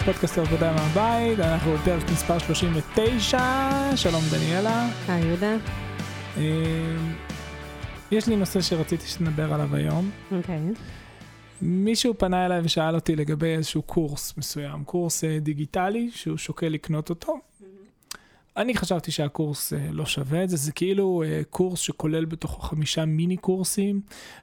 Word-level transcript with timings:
לפודקאסט 0.00 0.38
עבודה 0.38 0.72
מהבית, 0.72 1.40
אנחנו 1.40 1.72
בפרק 1.72 2.10
מספר 2.12 2.38
39, 2.38 3.38
שלום 3.96 4.22
דניאלה. 4.30 4.88
היי 5.08 5.24
יהודה. 5.24 5.56
אה, 6.36 6.42
יש 8.10 8.26
לי 8.26 8.36
נושא 8.36 8.60
שרציתי 8.60 9.06
שנדבר 9.06 9.54
עליו 9.54 9.76
היום. 9.76 10.10
אוקיי. 10.32 10.60
מישהו 11.62 12.14
פנה 12.18 12.46
אליי 12.46 12.60
ושאל 12.64 12.94
אותי 12.94 13.16
לגבי 13.16 13.46
איזשהו 13.46 13.82
קורס 13.82 14.36
מסוים, 14.36 14.84
קורס 14.84 15.24
אה, 15.24 15.38
דיגיטלי 15.40 16.10
שהוא 16.14 16.36
שוקל 16.36 16.68
לקנות 16.68 17.10
אותו. 17.10 17.38
אני 18.60 18.74
חשבתי 18.74 19.10
שהקורס 19.10 19.72
אה, 19.72 19.78
לא 19.90 20.06
שווה 20.06 20.44
את 20.44 20.48
זה, 20.48 20.56
זה 20.56 20.72
כאילו 20.72 21.22
אה, 21.26 21.40
קורס 21.50 21.80
שכולל 21.80 22.24
בתוכו 22.24 22.62
חמישה 22.62 23.04
מיני 23.04 23.36
קורסים. 23.36 24.00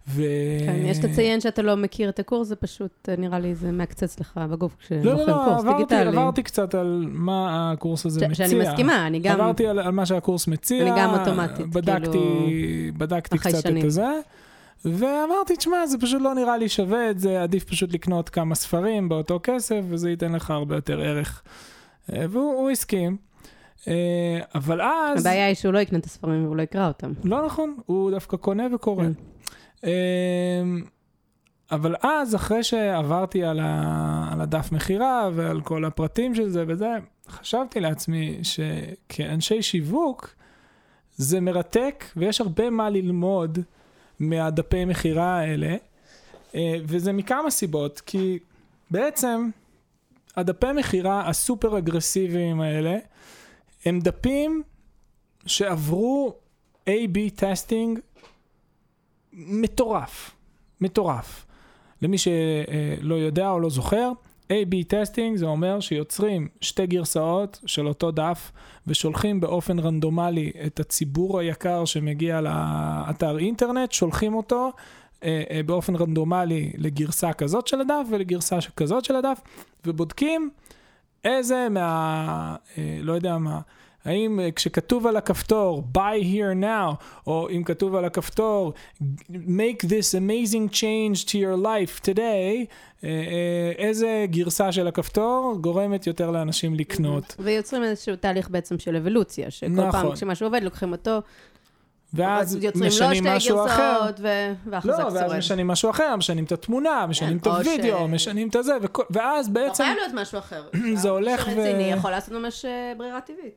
ו... 0.08 0.24
כן, 0.66 0.82
יש 0.86 1.04
לציין 1.04 1.42
שאתה 1.42 1.62
לא 1.62 1.78
מכיר 1.78 2.10
את 2.10 2.20
הקורס, 2.20 2.48
זה 2.48 2.56
פשוט, 2.56 3.10
אה, 3.10 3.16
נראה 3.18 3.40
לי, 3.40 3.56
זה 3.56 3.72
מעקצץ 3.72 4.20
לך 4.20 4.40
בגוף 4.52 4.78
לא, 4.92 4.98
לא, 4.98 5.16
כשבוחר 5.16 5.38
לא, 5.38 5.46
קורס 5.46 5.64
עברתי, 5.64 5.78
דיגיטלי. 5.78 6.08
עברתי 6.08 6.44
קצת 6.44 6.76
על 6.76 7.06
מה 7.10 7.72
הקורס 7.72 8.06
הזה 8.06 8.20
ש- 8.20 8.24
מציע. 8.24 8.48
שאני 8.48 8.60
מסכימה, 8.60 9.08
אני 9.08 9.20
גם... 9.20 9.42
עברתי 9.42 9.68
על, 9.68 9.80
על 9.80 9.92
מה 9.92 10.06
שהקורס 10.06 10.48
מציע. 10.48 10.82
אני 10.82 11.02
גם 11.02 11.20
אוטומטית, 11.20 11.68
בדקתי, 11.68 12.12
כאילו, 12.12 12.94
בדקתי 12.98 13.38
קצת 13.38 13.62
שנים. 13.62 13.78
את 13.78 13.84
הזה. 13.84 14.08
ואמרתי, 14.86 15.56
תשמע, 15.58 15.88
זה 15.88 15.98
פשוט 15.98 16.22
לא 16.22 16.36
נראה 16.36 16.58
לי 16.58 16.70
שווה 16.70 17.10
את 17.10 17.20
זה, 17.20 17.44
עדיף 17.44 17.64
פשוט 17.64 17.94
לקנות 17.94 18.30
כמה 18.30 18.56
ספרים 18.56 19.10
באותו 19.10 19.40
כסף, 19.44 19.82
וזה 19.90 20.10
ייתן 20.10 20.32
לך 20.32 20.52
הרבה 20.52 20.76
יותר 20.76 21.02
ערך. 21.02 21.42
והוא 22.10 22.54
הוא 22.54 22.70
הסכים. 22.70 23.27
אה, 23.88 24.40
אבל 24.56 24.82
אז... 24.82 25.26
הבעיה 25.26 25.46
היא 25.48 25.56
שהוא 25.56 25.74
לא 25.74 25.80
יקנה 25.80 26.00
את 26.00 26.06
הספרים 26.06 26.46
והוא 26.46 26.56
לא 26.56 26.62
יקרא 26.62 26.88
אותם. 26.88 27.14
לא 27.24 27.46
נכון, 27.46 27.78
הוא 27.86 28.12
דווקא 28.12 28.38
קונה 28.38 28.68
וקורא. 28.76 29.06
אמ, 29.84 29.90
אבל 31.72 31.96
אז, 32.02 32.36
אחרי 32.36 32.64
שעברתי 32.64 33.44
על, 33.44 33.60
ה, 33.60 34.30
על 34.34 34.42
הדף 34.42 34.72
מכירה 34.72 35.30
ועל 35.34 35.62
כל 35.62 35.86
הפרטים 35.86 36.36
של 36.36 36.50
זה 36.50 36.64
וזה, 36.68 36.96
חשבתי 37.30 37.80
לעצמי 37.80 38.40
שכאנשי 38.44 39.62
שיווק, 39.62 40.36
זה 41.16 41.40
מרתק 41.40 42.06
ויש 42.18 42.42
הרבה 42.42 42.70
מה 42.70 42.90
ללמוד 42.90 43.60
מהדפי 44.20 44.86
מכירה 44.86 45.40
האלה, 45.40 45.76
אה, 46.56 46.76
וזה 46.84 47.14
מכמה 47.14 47.52
סיבות, 47.52 48.00
כי 48.06 48.40
בעצם 48.92 49.50
הדפי 50.36 50.72
מכירה 50.76 51.30
הסופר 51.30 51.78
אגרסיביים 51.78 52.62
האלה, 52.62 52.98
הם 53.86 54.00
דפים 54.00 54.64
שעברו 55.46 56.36
A-B 56.90 57.18
testing 57.36 58.00
מטורף, 59.34 60.32
מטורף. 60.82 61.46
למי 62.02 62.18
שלא 62.18 63.16
יודע 63.16 63.50
או 63.50 63.60
לא 63.60 63.70
זוכר, 63.70 64.12
A-B 64.48 64.76
testing 64.88 65.38
זה 65.38 65.46
אומר 65.46 65.80
שיוצרים 65.80 66.48
שתי 66.62 66.88
גרסאות 66.88 67.60
של 67.66 67.88
אותו 67.88 68.12
דף 68.12 68.52
ושולחים 68.88 69.40
באופן 69.40 69.80
רנדומלי 69.80 70.52
את 70.66 70.80
הציבור 70.80 71.40
היקר 71.40 71.86
שמגיע 71.86 72.42
לאתר 72.42 73.38
אינטרנט, 73.40 73.92
שולחים 73.92 74.34
אותו 74.34 74.72
אה, 75.24 75.44
אה, 75.52 75.64
באופן 75.64 75.96
רנדומלי 75.96 76.72
לגרסה 76.78 77.34
כזאת 77.34 77.68
של 77.68 77.82
הדף 77.82 78.08
ולגרסה 78.10 78.58
כזאת 78.76 79.06
של 79.06 79.16
הדף, 79.16 79.42
ובודקים 79.86 80.50
איזה 81.28 81.68
מה... 81.70 82.56
אה, 82.78 82.98
לא 83.02 83.14
יודע 83.14 83.38
מה. 83.38 83.60
האם 84.08 84.40
אה, 84.40 84.52
כשכתוב 84.52 85.08
על 85.08 85.18
הכפתור 85.18 85.84
buy 85.98 86.24
here 86.24 86.64
now, 86.64 86.96
או 87.28 87.50
אם 87.50 87.64
כתוב 87.64 87.96
על 87.96 88.06
הכפתור 88.06 88.74
make 89.32 89.84
this 89.84 90.16
amazing 90.16 90.74
change 90.74 91.26
to 91.26 91.34
your 91.34 91.64
life 91.64 92.06
today, 92.06 92.66
אה, 93.04 93.72
איזה 93.78 94.26
גרסה 94.30 94.72
של 94.72 94.88
הכפתור 94.88 95.58
גורמת 95.62 96.08
יותר 96.08 96.32
לאנשים 96.32 96.76
לקנות. 96.76 97.36
ויוצרים 97.40 97.84
איזשהו 97.84 98.16
תהליך 98.16 98.50
בעצם 98.50 98.80
של 98.80 98.96
אבולוציה, 98.96 99.52
שכל 99.52 99.68
נכון. 99.68 99.92
פעם 99.92 100.12
כשמשהו 100.16 100.48
עובד, 100.48 100.64
לוקחים 100.64 100.92
אותו, 100.92 101.20
ואז 102.14 102.56
יוצרים 102.64 102.88
משנים 102.88 103.24
שתי 103.24 103.36
משהו 103.36 103.66
אחר. 103.66 103.98
גרסאות, 104.00 104.20
ו- 104.20 104.54
והחזק 104.72 104.90
לא, 105.00 105.08
ואז. 105.14 105.34
משנים 105.34 105.68
משהו 105.68 105.90
אחר, 105.90 106.16
משנים 106.16 106.44
את 106.44 106.52
התמונה, 106.52 107.06
משנים 107.10 107.38
את 107.38 107.48
או 107.48 107.52
הווידאו, 107.58 107.98
ש- 108.08 108.10
משנים 108.12 108.50
את 108.50 108.56
הזה, 108.56 108.74
וכל- 108.82 109.04
ואז 109.10 109.48
לא 109.48 109.54
בעצם... 109.54 109.84
חייב 109.84 109.98
להיות 109.98 110.14
משהו 110.14 110.40
אחר. 110.40 110.64
זה 111.02 111.10
הולך 111.10 111.48
ו- 111.48 111.50
רציני 111.50 111.84
יכול 111.84 112.12
לעשות 112.12 112.34
ממש 112.34 112.66
אה, 112.66 112.94
ברירה 112.98 113.22
טבעית. 113.22 113.54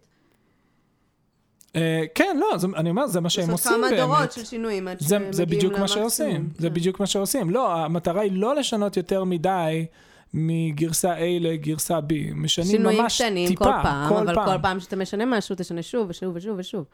אה, 1.77 2.05
כן, 2.15 2.37
לא, 2.41 2.59
זה- 2.59 2.66
אני 2.77 2.91
אומר, 2.91 3.06
זה 3.06 3.21
מה 3.21 3.31
שהם 3.31 3.50
לעשות 3.50 3.66
עושים 3.66 3.72
כמה 3.83 3.89
באמת. 3.91 4.00
דורות 4.00 4.33
של 4.33 4.44
שינויים 4.44 4.89
עד 4.89 5.00
זה, 5.00 5.06
שמגיעים 5.09 5.33
זה 5.33 5.47
בדיוק 5.47 5.72
מה 5.72 5.78
למקסימום. 5.78 6.09
שעושים, 6.10 6.49
זה 6.59 6.69
כן. 6.69 6.75
בדיוק 6.75 7.00
מה 7.00 7.06
שעושים. 7.06 7.50
לא, 7.50 7.75
המטרה 7.77 8.21
היא 8.22 8.33
לא 8.34 8.55
לשנות 8.55 8.97
יותר 8.97 9.25
מדי 9.25 9.87
מגרסה 10.34 11.16
A 11.16 11.41
לגרסה 11.41 11.99
B. 11.99 12.12
משנים 12.34 12.69
שינויים 12.69 13.00
ממש 13.03 13.22
קטנים 13.22 13.49
טיפה, 13.49 13.65
כל 13.65 13.71
פעם, 13.83 14.12
אבל 14.12 14.34
כל 14.34 14.62
פעם 14.62 14.81
שאתה 14.81 14.97
משנה 14.97 15.25
משהו, 15.27 15.56
תשנה 15.59 15.83
שוב 15.83 16.06
ושוב 16.10 16.33
ושוב 16.37 16.55
ושוב. 16.59 16.84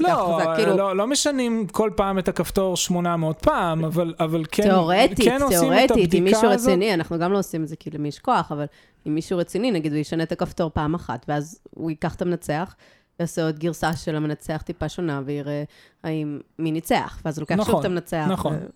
לא, 0.00 0.36
חזק, 0.40 0.48
כאילו, 0.56 0.76
לא, 0.76 0.96
לא 0.96 1.06
משנים 1.06 1.66
כל 1.66 1.90
פעם 1.96 2.18
את 2.18 2.28
הכפתור 2.28 2.76
800 2.76 3.38
פעם, 3.42 3.84
אבל, 3.84 4.14
אבל 4.20 4.44
כן, 4.50 4.62
תיאורטית, 4.62 5.18
כן 5.24 5.42
עושים 5.42 5.58
את 5.58 5.68
תיאורטית, 5.68 5.90
אם 5.96 6.02
הבדיקה 6.02 6.24
מישהו 6.24 6.50
הזאת. 6.50 6.68
רציני, 6.68 6.94
אנחנו 6.94 7.18
גם 7.18 7.32
לא 7.32 7.38
עושים 7.38 7.62
את 7.62 7.68
זה 7.68 7.76
כי 7.76 7.90
למי 7.90 8.08
יש 8.08 8.18
כוח, 8.18 8.52
אבל 8.52 8.64
אם 9.06 9.14
מישהו 9.14 9.38
רציני, 9.38 9.70
נגיד, 9.70 9.92
הוא 9.92 10.00
ישנה 10.00 10.22
את 10.22 10.32
הכפתור 10.32 10.70
פעם 10.74 10.94
אחת, 10.94 11.24
ואז 11.28 11.60
הוא 11.70 11.90
ייקח 11.90 12.14
את 12.14 12.22
המנצח, 12.22 12.74
יעשה 13.20 13.44
עוד 13.44 13.58
גרסה 13.58 13.96
של 13.96 14.16
המנצח 14.16 14.62
טיפה 14.64 14.88
שונה, 14.88 15.20
ויראה 15.24 15.64
האם 16.04 16.40
מי 16.58 16.72
ניצח, 16.72 17.20
ואז 17.24 17.38
הוא 17.38 17.42
לוקח 17.42 17.56
שוב 17.56 17.68
נכון, 17.68 17.80
את 17.80 17.84
המנצח. 17.84 18.26
נכון. 18.30 18.54
ו- 18.54 18.66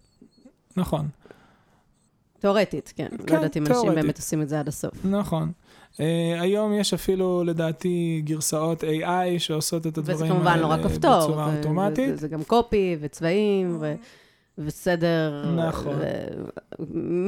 נכון, 0.77 1.09
תיאורטית, 2.39 2.93
כן. 2.97 3.09
כן, 3.09 3.17
לא 3.29 3.35
יודעת 3.35 3.57
אם 3.57 3.63
אנשים 3.63 3.75
תיאורטית. 3.81 4.03
באמת 4.05 4.17
עושים 4.17 4.43
את 4.43 4.49
זה 4.49 4.61
עד 4.61 4.69
הסוף. 4.69 5.05
נכון. 5.05 5.53
Uh, 5.93 6.01
היום 6.41 6.73
יש 6.75 6.95
אפילו, 6.95 7.43
לדעתי, 7.45 8.23
גרסאות 8.25 8.83
AI 8.85 9.07
שעושות 9.39 9.87
את 9.87 9.99
הדברים 9.99 10.15
וזה 10.17 10.25
האלה 10.25 10.35
כמובן 10.35 10.59
לא 10.59 10.67
רק 10.67 10.81
כפתור, 10.81 11.21
בצורה 11.21 11.51
זה- 11.51 11.59
אוטומטית. 11.59 12.09
זה- 12.09 12.17
זה 12.17 12.29
גם 12.29 12.43
קופי 12.45 12.97
וצבעים 13.01 13.77
ו- 13.81 13.95
וסדר. 14.59 15.45
נכון. 15.57 15.95
ו- 15.99 16.45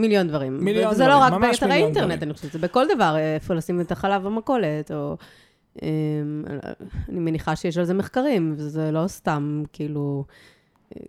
מיליון 0.00 0.28
דברים. 0.28 0.64
מיליון 0.64 0.92
וזה 0.92 1.06
לא 1.06 1.14
דברים, 1.16 1.22
רק 1.34 1.40
ממש 1.40 1.60
באתרי 1.62 1.76
אינטרנט, 1.76 1.96
דברים. 2.06 2.22
אני 2.22 2.34
חושבת, 2.34 2.52
זה 2.52 2.58
בכל 2.58 2.86
דבר, 2.94 3.16
איפה 3.18 3.54
לשים 3.54 3.80
את 3.80 3.92
החלב 3.92 4.22
במכולת, 4.22 4.90
או... 4.90 5.16
אמ, 5.82 5.88
אני 7.08 7.20
מניחה 7.20 7.56
שיש 7.56 7.78
על 7.78 7.84
זה 7.84 7.94
מחקרים, 7.94 8.54
וזה 8.56 8.90
לא 8.90 9.08
סתם, 9.08 9.62
כאילו... 9.72 10.24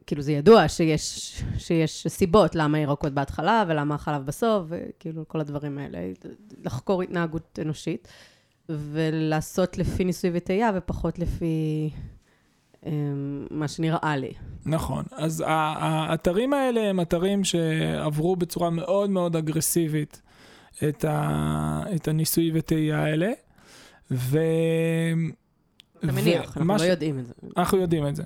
כאילו 0.08 0.22
זה 0.22 0.32
ידוע 0.32 0.68
שיש, 0.68 1.42
שיש 1.58 2.08
סיבות 2.08 2.56
למה 2.56 2.80
ירקות 2.80 3.14
בהתחלה 3.14 3.64
ולמה 3.68 3.96
החלב 3.96 4.26
בסוף, 4.26 4.66
וכאילו 4.68 5.28
כל 5.28 5.40
הדברים 5.40 5.78
האלה, 5.78 6.00
לחקור 6.64 7.02
התנהגות 7.02 7.60
אנושית, 7.62 8.08
ולעשות 8.70 9.78
לפי 9.78 10.04
ניסוי 10.04 10.30
וטעייה 10.34 10.72
ופחות 10.76 11.20
לפי 11.20 11.90
אמ, 12.86 13.48
מה 13.52 13.68
שנראה 13.68 14.18
לי. 14.18 14.32
נכון. 14.66 15.06
אז 15.12 15.44
האתרים 15.48 16.54
האלה 16.54 16.82
הם 16.82 17.02
אתרים 17.02 17.44
שעברו 17.44 18.36
בצורה 18.36 18.70
מאוד 18.70 19.10
מאוד 19.10 19.36
אגרסיבית 19.36 20.22
את, 20.90 21.06
ה, 21.06 21.84
את 21.96 22.08
הניסוי 22.08 22.52
וטעייה 22.54 23.04
האלה. 23.04 23.32
ו... 24.12 24.40
אתה 25.98 26.12
מניח, 26.12 26.58
אנחנו 26.58 26.74
לא 26.74 26.80
ש- 26.80 26.82
יודעים 26.82 27.20
את 27.20 27.26
זה. 27.26 27.34
אנחנו 27.58 27.78
יודעים 27.78 28.08
את 28.08 28.16
זה. 28.16 28.24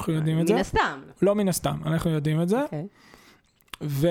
אנחנו 0.00 0.12
יודעים 0.12 0.40
את 0.40 0.46
זה? 0.46 0.54
מן 0.54 0.60
הסתם. 0.60 1.00
לא 1.22 1.34
מן 1.34 1.48
הסתם, 1.48 1.76
אנחנו 1.86 2.10
יודעים 2.10 2.42
את 2.42 2.48
זה. 2.48 2.62
אוקיי. 2.62 2.86
ו... 3.82 4.08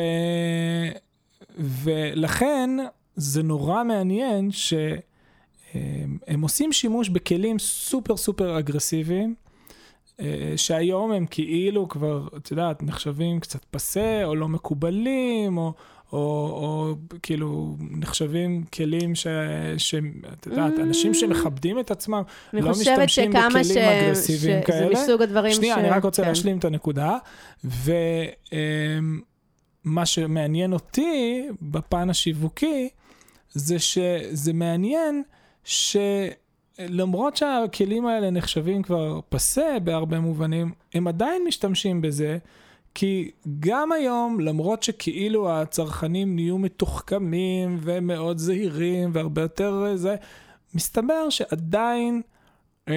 ולכן 1.57 2.69
זה 3.15 3.44
נורא 3.44 3.83
מעניין 3.83 4.51
שהם 4.51 6.18
הם 6.27 6.41
עושים 6.41 6.74
שימוש 6.74 7.09
בכלים 7.09 7.59
סופר 7.59 8.18
סופר 8.18 8.59
אגרסיביים, 8.59 9.36
אה, 10.19 10.53
שהיום 10.56 11.12
הם 11.12 11.25
כאילו 11.30 11.89
כבר, 11.89 12.27
את 12.38 12.51
יודעת, 12.51 12.83
נחשבים 12.83 13.39
קצת 13.39 13.65
פסה, 13.71 14.21
או 14.25 14.35
לא 14.35 14.47
מקובלים, 14.47 15.57
או, 15.57 15.74
או, 16.13 16.19
או 16.19 16.95
כאילו 17.23 17.75
נחשבים 17.79 18.63
כלים 18.73 19.15
ש... 19.15 19.27
ש... 19.77 19.95
את 20.33 20.45
יודעת, 20.47 20.73
Mm. 20.77 20.81
אנשים 20.81 21.13
שמכבדים 21.13 21.79
את 21.79 21.91
עצמם, 21.91 22.21
אני 22.53 22.61
לא 22.61 22.73
חושבת 22.73 23.00
משתמשים 23.00 23.31
שכמה 23.31 23.47
בכלים 23.50 23.63
ש... 23.63 23.77
אגרסיביים 23.77 24.61
שזה 24.61 24.61
כאלה. 24.65 25.03
מסוג 25.03 25.21
הדברים 25.21 25.53
ש... 25.53 25.56
שנייה, 25.56 25.75
אני 25.75 25.89
רק 25.89 26.03
רוצה 26.03 26.21
כן. 26.21 26.27
להשלים 26.27 26.57
את 26.57 26.65
הנקודה. 26.65 27.17
ומה 29.83 30.06
שמעניין 30.06 30.73
אותי 30.73 31.44
בפן 31.61 32.09
השיווקי, 32.09 32.89
זה 33.51 33.79
שזה 33.79 34.53
מעניין 34.53 35.23
שלמרות 35.63 37.38
שהכלים 37.38 38.06
האלה 38.06 38.29
נחשבים 38.29 38.83
כבר 38.83 39.19
פסה 39.29 39.77
בהרבה 39.83 40.19
מובנים, 40.19 40.71
הם 40.94 41.07
עדיין 41.07 41.41
משתמשים 41.47 42.01
בזה. 42.01 42.38
כי 43.00 43.31
גם 43.60 43.92
היום, 43.92 44.40
למרות 44.40 44.84
שכאילו 44.84 45.51
הצרכנים 45.51 46.36
נהיו 46.36 46.57
מתוחכמים 46.57 47.78
ומאוד 47.81 48.38
זהירים 48.38 49.10
והרבה 49.13 49.42
יותר 49.42 49.86
אה, 49.88 49.98
זה, 49.98 50.16
מסתבר 50.74 51.30
שעדיין 51.30 52.22
אמ, 52.88 52.94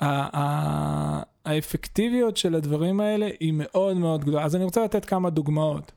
ה- 0.00 0.38
ה- 0.38 1.22
האפקטיביות 1.44 2.36
של 2.36 2.54
הדברים 2.54 3.00
האלה 3.00 3.28
היא 3.40 3.52
מאוד 3.56 3.96
מאוד 3.96 4.20
גדולה. 4.20 4.44
אז 4.44 4.56
אני 4.56 4.64
רוצה 4.64 4.84
לתת 4.84 5.04
כמה 5.04 5.30
דוגמאות. 5.30 5.92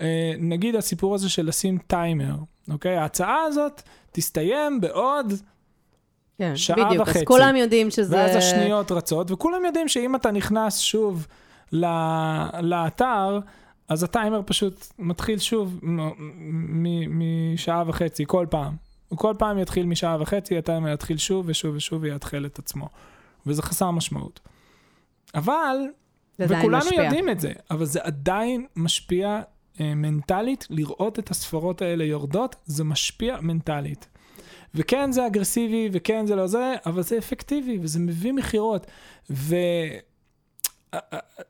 אה, 0.00 0.32
נגיד 0.38 0.76
הסיפור 0.76 1.14
הזה 1.14 1.28
של 1.28 1.46
לשים 1.46 1.78
טיימר, 1.86 2.34
אוקיי? 2.70 2.96
ההצעה 2.96 3.42
הזאת 3.42 3.82
תסתיים 4.12 4.80
בעוד 4.80 5.32
כן, 6.38 6.56
שעה 6.56 6.84
בדיוק. 6.84 7.02
וחצי. 7.02 7.18
אז 7.18 7.24
כולם 7.24 7.56
יודעים 7.56 7.90
שזה... 7.90 8.16
ואז 8.16 8.36
השניות 8.36 8.92
רצות, 8.92 9.30
וכולם 9.30 9.64
יודעים 9.64 9.88
שאם 9.88 10.16
אתה 10.16 10.30
נכנס 10.30 10.78
שוב 10.78 11.26
לאתר, 11.72 13.40
אז 13.88 14.02
הטיימר 14.02 14.40
פשוט 14.46 14.86
מתחיל 14.98 15.38
שוב 15.38 15.80
משעה 17.08 17.82
וחצי, 17.86 18.24
כל 18.26 18.46
פעם. 18.50 18.76
הוא 19.08 19.18
כל 19.18 19.34
פעם 19.38 19.58
יתחיל 19.58 19.86
משעה 19.86 20.16
וחצי, 20.20 20.58
הטיימר 20.58 20.92
יתחיל 20.92 21.16
שוב 21.16 21.44
ושוב 21.48 21.76
ושוב 21.76 22.02
ויתחיל 22.02 22.46
את 22.46 22.58
עצמו. 22.58 22.88
וזה 23.46 23.62
חסר 23.62 23.90
משמעות. 23.90 24.40
אבל, 25.34 25.76
וכולנו 26.38 26.76
משפיע. 26.76 27.02
יודעים 27.02 27.30
את 27.30 27.40
זה, 27.40 27.52
אבל 27.70 27.84
זה 27.84 28.00
עדיין 28.02 28.66
משפיע 28.76 29.40
אה, 29.80 29.94
מנטלית, 29.94 30.66
לראות 30.70 31.18
את 31.18 31.30
הספרות 31.30 31.82
האלה 31.82 32.04
יורדות, 32.04 32.56
זה 32.64 32.84
משפיע 32.84 33.40
מנטלית. 33.40 34.08
וכן 34.74 35.12
זה 35.12 35.26
אגרסיבי, 35.26 35.88
וכן 35.92 36.26
זה 36.26 36.36
לא 36.36 36.46
זה, 36.46 36.74
אבל 36.86 37.02
זה 37.02 37.18
אפקטיבי, 37.18 37.78
וזה 37.82 38.00
מביא 38.00 38.32
מכירות. 38.32 38.86
ו... 39.30 39.56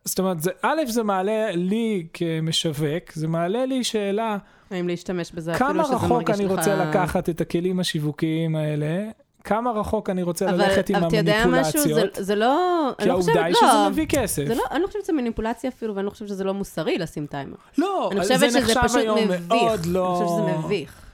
זאת 0.04 0.18
אומרת, 0.18 0.40
זה, 0.40 0.50
א', 0.62 0.80
זה 0.86 1.02
מעלה 1.02 1.50
לי 1.52 2.06
כמשווק, 2.12 3.12
זה 3.12 3.28
מעלה 3.28 3.66
לי 3.66 3.84
שאלה, 3.84 4.36
האם 4.70 4.88
להשתמש 4.88 5.32
בזה 5.32 5.52
כמה 5.54 5.70
אפילו 5.70 5.84
שזה 5.84 5.94
רחוק 5.94 6.10
מרגיש 6.12 6.36
אני 6.36 6.44
לך... 6.44 6.50
רוצה 6.50 6.76
לקחת 6.76 7.28
את 7.28 7.40
הכלים 7.40 7.80
השיווקיים 7.80 8.56
האלה, 8.56 9.04
כמה 9.44 9.70
רחוק 9.70 10.10
אני 10.10 10.22
רוצה 10.22 10.48
אבל, 10.48 10.64
ללכת 10.64 10.90
עם 10.90 10.96
אבל 10.96 11.06
אתה 11.06 11.16
יודע 11.16 11.44
משהו, 11.46 11.82
זה, 11.82 11.88
המניפולציות, 11.88 12.26
זה 12.26 12.34
לא... 12.34 12.90
כי 12.98 13.02
אני 13.02 13.08
לא 13.08 13.12
העובדה 13.12 13.32
חושבת, 13.32 13.44
היא 13.44 13.54
לא, 13.62 13.68
שזה 13.72 13.88
מביא 13.90 14.06
כסף. 14.06 14.44
זה 14.46 14.54
לא, 14.54 14.64
אני 14.70 14.82
לא 14.82 14.86
חושבת 14.86 15.02
שזה 15.02 15.12
מניפולציה 15.12 15.70
אפילו, 15.70 15.94
ואני 15.94 16.06
לא 16.06 16.10
חושבת 16.10 16.28
שזה 16.28 16.44
לא 16.44 16.54
מוסרי 16.54 16.98
לשים 16.98 17.26
טיימר. 17.26 17.56
לא, 17.78 18.10
אני 18.12 18.38
זה 18.38 18.58
נחשב 18.58 18.96
היום 18.98 19.18
מביך. 19.18 19.40
מאוד 19.48 19.86
לא... 19.86 20.18
אני 20.18 20.26
חושבת 20.26 20.44
שזה 20.44 20.58
מביך. 20.58 21.05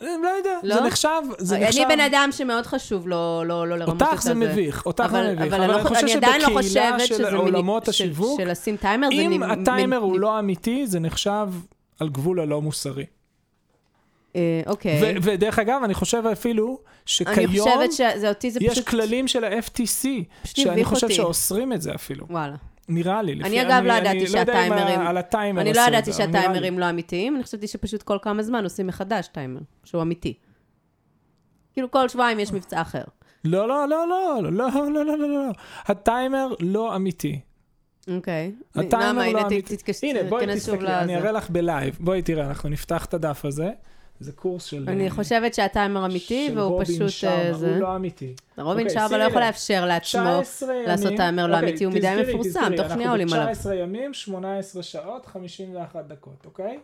לא 0.00 0.06
יודע, 0.38 0.50
לא? 0.62 0.74
זה 0.74 0.80
נחשב, 0.80 1.08
זה 1.38 1.58
נחשב... 1.58 1.80
אני 1.82 1.96
בן 1.96 2.00
אדם 2.00 2.28
שמאוד 2.32 2.66
חשוב 2.66 3.08
לא, 3.08 3.42
לא, 3.46 3.68
לא 3.68 3.78
לרמות 3.78 3.96
את 4.02 4.08
אותך 4.08 4.22
זה 4.22 4.34
מביך, 4.34 4.86
אותך 4.86 5.04
אבל, 5.04 5.26
זה 5.26 5.32
מביך, 5.32 5.46
אבל, 5.46 5.54
אבל 5.54 5.64
אני, 5.64 5.74
אני 5.74 5.82
לא, 5.84 5.88
חושב 5.88 6.02
אני 6.04 6.14
עדיין 6.14 6.40
לא 6.42 6.48
שבקהילה 6.48 6.92
חושבת 6.98 7.18
של 7.18 7.36
עולמות 7.36 7.84
של- 7.84 7.90
השיווק, 7.90 8.40
של 8.40 8.50
לשים 8.50 8.76
טיימר 8.76 9.08
זה 9.16 9.22
אם 9.22 9.42
נ- 9.44 9.50
הטיימר 9.50 10.00
מ- 10.00 10.02
הוא 10.02 10.20
לא 10.20 10.38
אמיתי, 10.38 10.86
זה 10.86 11.00
נחשב 11.00 11.48
על 12.00 12.08
גבול 12.08 12.40
הלא 12.40 12.62
מוסרי. 12.62 13.04
אה, 14.36 14.60
אוקיי. 14.66 15.00
ודרך 15.22 15.58
אגב, 15.58 15.80
אני 15.84 15.94
חושב 15.94 16.22
אפילו 16.32 16.66
אני 16.68 16.76
שכיום 17.06 17.68
חושבת 17.68 17.92
שזה 17.92 18.28
אותי 18.28 18.50
זה 18.50 18.58
יש 18.62 18.72
פשוט... 18.72 18.86
כללים 18.88 19.28
של 19.28 19.44
ה-FTC, 19.44 20.06
שאני 20.44 20.84
חושב 20.84 21.04
אותי. 21.06 21.14
שאוסרים 21.14 21.72
את 21.72 21.82
זה 21.82 21.94
אפילו. 21.94 22.26
וואלה. 22.30 22.54
נראה 22.90 23.22
לי. 23.22 23.32
אני 23.32 23.62
אגב 23.62 23.82
לא 23.84 23.92
ידעתי 23.92 24.10
אני 24.10 24.20
לא 24.20 24.26
שהטיימרים- 24.26 25.00
על 25.00 25.16
הטיימר 25.16 25.60
אני 25.60 25.72
לא 25.72 25.80
ידעתי. 25.88 26.12
שהטיימרים 26.12 26.78
לא 26.78 26.90
אמיתיים, 26.90 27.36
אני 27.36 27.44
חשבתי 27.44 27.66
שפשוט 27.66 28.02
כל 28.02 28.18
כמה 28.22 28.42
זמן 28.42 28.64
עושים 28.64 28.86
מחדש 28.86 29.28
טיימר, 29.28 29.60
שהוא 29.84 30.02
אמיתי. 30.02 30.34
כאילו 31.72 31.90
כל 31.90 32.08
שבועיים 32.08 32.40
יש 32.40 32.52
מבצע 32.52 32.80
אחר. 32.80 33.02
לא, 33.44 33.68
לא, 33.68 33.88
לא, 33.88 34.08
לא, 34.08 34.38
לא, 34.42 34.52
לא, 34.52 34.68
לא, 34.90 35.04
לא, 35.04 35.18
לא, 35.18 35.28
לא. 35.28 35.50
הטיימר 35.86 36.54
לא 36.60 36.96
אמיתי. 36.96 37.40
אוקיי. 38.16 38.52
הטיימר? 38.74 39.32
לא 39.32 39.40
אמיתי. 39.46 39.76
הנה, 40.02 40.22
בואי 40.22 40.46
תסתכלי, 40.54 40.94
אני. 40.98 41.16
אראה 41.16 41.32
לך 41.32 41.50
בלייב. 41.50 41.96
בואי 42.00 42.22
תראה, 42.22 42.46
אנחנו 42.48 42.68
נפתח 42.68 43.04
את 43.04 43.14
הדף 43.14 43.44
הזה. 43.44 43.70
זה 44.20 44.32
קורס 44.32 44.64
של... 44.64 44.84
אני 44.88 45.04
אה, 45.04 45.10
חושבת 45.10 45.54
שהטיימר 45.54 46.06
אמיתי, 46.06 46.46
של 46.48 46.58
והוא 46.58 46.70
רובין 46.70 46.86
פשוט... 46.86 47.08
שרמה, 47.08 47.34
אה, 47.34 47.52
הוא 47.52 47.80
לא 47.80 47.96
אמיתי. 47.96 48.34
רובין 48.58 48.86
אוקיי, 48.86 49.00
שרמה 49.00 49.18
לא 49.18 49.22
יכול. 49.22 49.40
לאפשר 49.40 49.86
לעצמו 49.86 50.20
19. 50.42 50.82
לעשות 50.86 51.12
טיימר 51.16 51.46
לא 51.46 51.54
אוקיי, 51.54 51.68
אמיתי, 51.68 51.84
הוא 51.84 51.92
מדי 51.92 52.22
מפורסם, 52.28 52.72
תוך 52.76 52.88
שנייה 52.92 53.10
עולים 53.10 53.32
עליו. 53.32 53.48
אנחנו 53.48 53.70
ב-19 53.70 53.74
ימים, 53.74 54.14
18 54.14 54.82
שעות, 54.82 55.26
51 55.26 56.04
דקות, 56.08 56.46
אוקיי? 56.46 56.78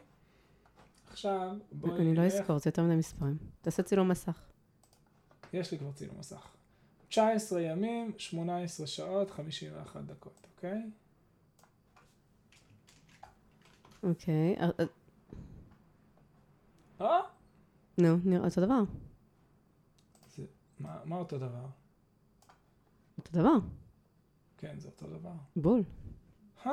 עכשיו, 1.11 1.53
בואי 1.73 2.00
אני 2.00 2.15
לא 2.15 2.23
נלך. 2.23 2.35
אזכור, 2.35 2.59
זה 2.59 2.69
יותר 2.69 2.83
מדי 2.83 2.94
מספרים. 2.94 3.37
תעשה 3.62 3.83
צילום 3.83 4.09
מסך. 4.09 4.41
יש 5.53 5.73
לי 5.73 5.79
כבר 5.79 5.93
צילום 5.93 6.15
מסך. 6.19 6.47
19 7.09 7.61
ימים, 7.61 8.12
18 8.19 8.87
שעות, 8.87 9.31
51 9.31 10.00
דקות, 10.06 10.47
אוקיי? 10.56 10.83
אוקיי. 14.03 14.56
אה, 17.00 17.06
אה, 17.06 17.12
אה? 17.16 17.20
נו, 17.98 18.16
נראה 18.25 18.44
אותו 18.44 18.60
דבר. 18.60 18.81
זה- 20.37 20.43
מה 20.81 20.96
מה 21.04 21.16
אותו 21.16 21.38
דבר? 21.38 21.66
אותו 23.19 23.31
דבר. 23.32 23.56
כן, 24.58 24.75
זה 24.78 24.88
אותו 24.88 25.06
דבר. 25.06 25.32
בול. 25.56 25.82
אה, 26.66 26.72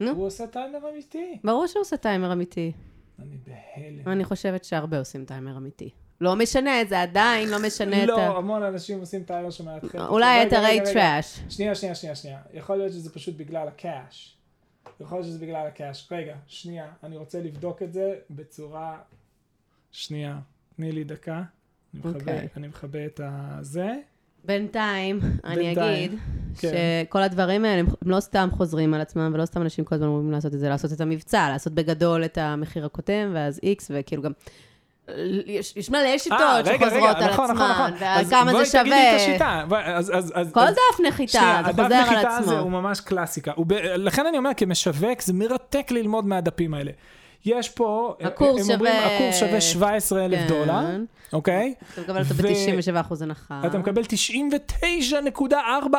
נו. 0.00 0.10
הוא 0.10 0.26
עושה 0.26 0.46
טיימר 0.46 0.90
אמיתי. 0.90 1.38
ברור 1.44 1.66
שהוא 1.66 1.80
עושה 1.80 1.96
טיימר 1.96 2.32
אמיתי. 2.32 2.72
אני 3.18 3.38
בהלם. 3.38 4.08
אני 4.08 4.24
חושבת 4.24 4.64
שהרבה 4.64 4.98
עושים 4.98 5.24
טיימר 5.24 5.56
אמיתי. 5.56 5.90
לא 6.20 6.36
משנה, 6.36 6.70
זה 6.88 7.02
עדיין 7.02 7.48
לא 7.48 7.56
משנה 7.66 7.96
את 8.04 8.08
ה... 8.08 8.12
לא, 8.12 8.38
המון 8.38 8.62
אנשים 8.62 9.00
עושים 9.00 9.24
טיימר 9.24 9.50
שמאתחל. 9.50 9.98
אולי 10.06 10.46
את 10.46 10.52
הרי. 10.52 10.80
trash. 10.84 11.40
שנייה, 11.48 11.74
שנייה, 11.74 11.94
שנייה, 11.94 12.14
שנייה. 12.16 12.42
יכול 12.52 12.76
להיות 12.76 12.92
שזה 12.92 13.12
פשוט 13.12 13.36
בגלל 13.36 13.68
ה 13.68 13.78
cache. 13.78 14.36
יכול 15.00 15.18
להיות 15.18 15.26
שזה 15.26 15.38
בגלל 15.38 15.66
ה 15.66 15.72
cache. 15.72 16.08
רגע, 16.12 16.36
שנייה, 16.46 16.92
אני 17.02 17.16
רוצה 17.16 17.40
לבדוק 17.40 17.82
את 17.82 17.92
זה 17.92 18.18
בצורה... 18.30 19.00
שנייה, 19.92 20.38
תני 20.76 20.92
לי 20.92 21.04
דקה. 21.04 21.42
אני 21.94 22.00
מכבה, 22.00 22.18
אוקיי. 22.18 22.48
אני 22.56 22.68
מכבה 22.68 23.06
את 23.06 23.20
הזה. 23.24 23.94
בינתיים, 24.44 25.20
אני 25.44 25.72
אגיד 25.72 26.12
כן. 26.58 26.68
שכל 27.04 27.22
הדברים 27.22 27.64
האלה, 27.64 27.80
הם 27.80 28.10
לא 28.10 28.20
סתם 28.20 28.48
חוזרים 28.52 28.94
על 28.94 29.00
עצמם, 29.00 29.30
ולא 29.34 29.44
סתם 29.44 29.62
אנשים 29.62 29.84
כל 29.84 29.94
הזמן 29.94 30.06
אומרים 30.06 30.30
לעשות 30.30 30.54
את 30.54 30.58
זה, 30.58 30.68
לעשות 30.68 30.92
את 30.92 31.00
המבצע, 31.00 31.48
לעשות 31.48 31.72
בגדול 31.72 32.24
את 32.24 32.38
המחיר 32.38 32.86
הקודם, 32.86 33.30
ואז 33.34 33.60
איקס, 33.62 33.90
וכאילו 33.94 34.22
גם... 34.22 34.32
יש 35.46 35.76
יש 35.76 35.90
מלא 35.90 36.18
שיטות 36.18 36.40
אה, 36.40 36.60
רגע, 36.60 36.90
שחוזרות 36.90 37.16
רגע, 37.16 37.26
על 37.26 37.32
נכון, 37.32 37.50
נכון, 37.50 37.50
עצמן, 37.50 37.70
נכון. 37.70 37.92
ועל 38.00 38.20
אז 38.20 38.30
כמה 38.30 38.52
בואי 38.52 38.64
זה 38.64 38.70
שווה. 38.70 38.82
תגידי 38.82 39.10
את 39.10 39.16
השיטה. 39.16 39.64
בואי, 39.68 39.82
אז, 39.84 40.16
אז, 40.16 40.32
אז, 40.34 40.52
כל 40.52 40.60
אז, 40.60 40.74
דף 40.74 41.00
נחיתה, 41.08 41.32
שנייה, 41.32 41.62
זה 41.64 41.70
הדף 41.70 41.82
חוזר 41.82 41.94
על 41.94 42.02
נחיתה 42.02 42.36
הזה 42.36 42.50
הוא 42.50 42.58
עצמו. 42.58 42.70
ממש 42.70 43.00
קלאסיקה. 43.00 43.52
ב... 43.66 43.72
לכן 43.96 44.26
אני 44.26 44.38
אומר, 44.38 44.50
כמשווק, 44.56 45.22
זה 45.22 45.32
מרתק 45.32 45.90
ללמוד 45.90 46.26
מהדפים 46.26 46.74
האלה. 46.74 46.90
יש 47.44 47.68
פה, 47.68 48.14
הקורס 48.20 48.70
הם 48.70 48.74
אומרים, 48.74 48.94
שווה- 48.94 49.16
הקורס 49.16 49.40
שווה 49.40 49.60
17 49.60 50.24
אלף 50.24 50.38
כן. 50.38 50.46
דולר, 50.48 50.96
אוקיי? 51.32 51.74
אתה 51.94 52.00
מקבל 52.00 52.20
אותו 52.22 52.34
ו- 52.34 52.42
ב-97 52.42 53.00
אחוז 53.00 53.22
הנחה. 53.22 53.60
אתה 53.66 53.78
מקבל 53.78 54.02
99.44 54.02 55.94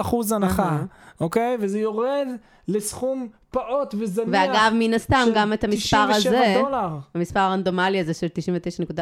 אחוז 0.00 0.32
הנחה. 0.32 0.78
אוקיי? 1.20 1.56
וזה 1.60 1.78
יורד 1.78 2.28
לסכום 2.68 3.28
פעוט 3.50 3.94
וזניח. 3.98 4.28
ואגב, 4.32 4.72
מן 4.74 4.94
הסתם, 4.94 5.28
גם 5.34 5.52
את 5.52 5.64
המספר 5.64 6.06
97 6.08 6.16
הזה, 6.16 6.54
דולר. 6.62 6.88
המספר 7.14 7.40
הרנדומלי 7.40 8.00
הזה 8.00 8.14
של 8.14 8.26
99.44, 8.26 9.00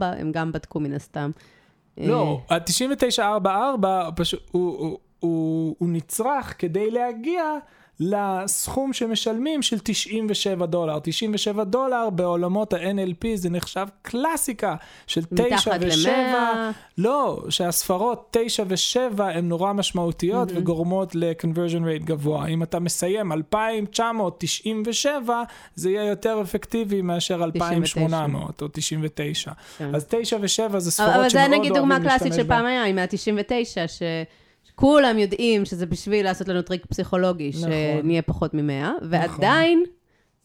הם 0.00 0.32
גם 0.32 0.52
בדקו 0.52 0.80
מן 0.80 0.92
הסתם. 0.94 1.30
לא, 1.98 2.40
אה, 2.50 2.56
ה-9944 2.56 3.86
פשוט, 4.16 4.40
הוא, 4.50 4.78
הוא, 4.78 4.98
הוא, 5.20 5.76
הוא 5.78 5.88
נצרך 5.88 6.54
כדי 6.58 6.90
להגיע 6.90 7.42
לסכום 8.00 8.92
שמשלמים 8.92 9.62
של 9.62 9.76
97 9.82 10.66
דולר. 10.66 10.98
97 11.02 11.64
דולר 11.64 12.10
בעולמות 12.10 12.72
ה-NLP 12.72 13.26
זה 13.34 13.50
נחשב 13.50 13.86
קלאסיקה 14.02 14.74
של 15.06 15.24
9 15.24 15.44
מתחת 15.46 15.72
ו-7. 15.80 16.08
ל-100. 16.08 16.12
לא, 16.98 17.42
שהספרות 17.48 18.28
9 18.30 18.62
ו-7 18.68 18.96
הן 19.22 19.48
נורא 19.48 19.72
משמעותיות 19.72 20.20
Mm-hmm. 20.50 20.56
וגורמות 20.56 21.14
ל-conversion 21.14 21.54
rate 21.82 22.04
גבוה. 22.04 22.46
אם 22.46 22.62
אתה 22.62 22.78
מסיים 22.78 23.32
2,997, 23.32 25.42
זה 25.74 25.90
יהיה 25.90 26.04
יותר 26.04 26.38
אפקטיבי 26.42 27.02
מאשר 27.02 27.44
2,800 27.44 28.62
או 28.62 28.68
99. 28.72 29.50
כן. 29.78 29.94
אז 29.94 30.06
9 30.08 30.36
ו-7 30.36 30.46
זה 30.78 30.90
ספרות 30.90 31.10
אבל 31.14 31.28
שמאוד 31.28 31.50
זה 31.50 31.56
נגיד 31.58 31.72
דוגמה 31.74 31.94
אוהבים 31.94 32.08
קלאסית 32.08 32.26
להשתמש 32.26 32.42
של. 32.42 32.48
פעם 32.48 32.66
היה, 32.66 32.84
עם 32.84 32.98
ה-99, 32.98 33.76
שכולם 34.80 35.18
יודעים 35.18 35.64
שזה 35.64 35.86
בשביל 35.86 36.24
לעשות 36.24 36.48
לנו 36.48 36.62
טריק 36.62 36.86
פסיכולוגי, 36.86 37.50
נכון. 37.54 37.70
שנהיה 38.00 38.22
פחות 38.22 38.54
מ-100, 38.54 38.86
ועדיין 39.02 39.84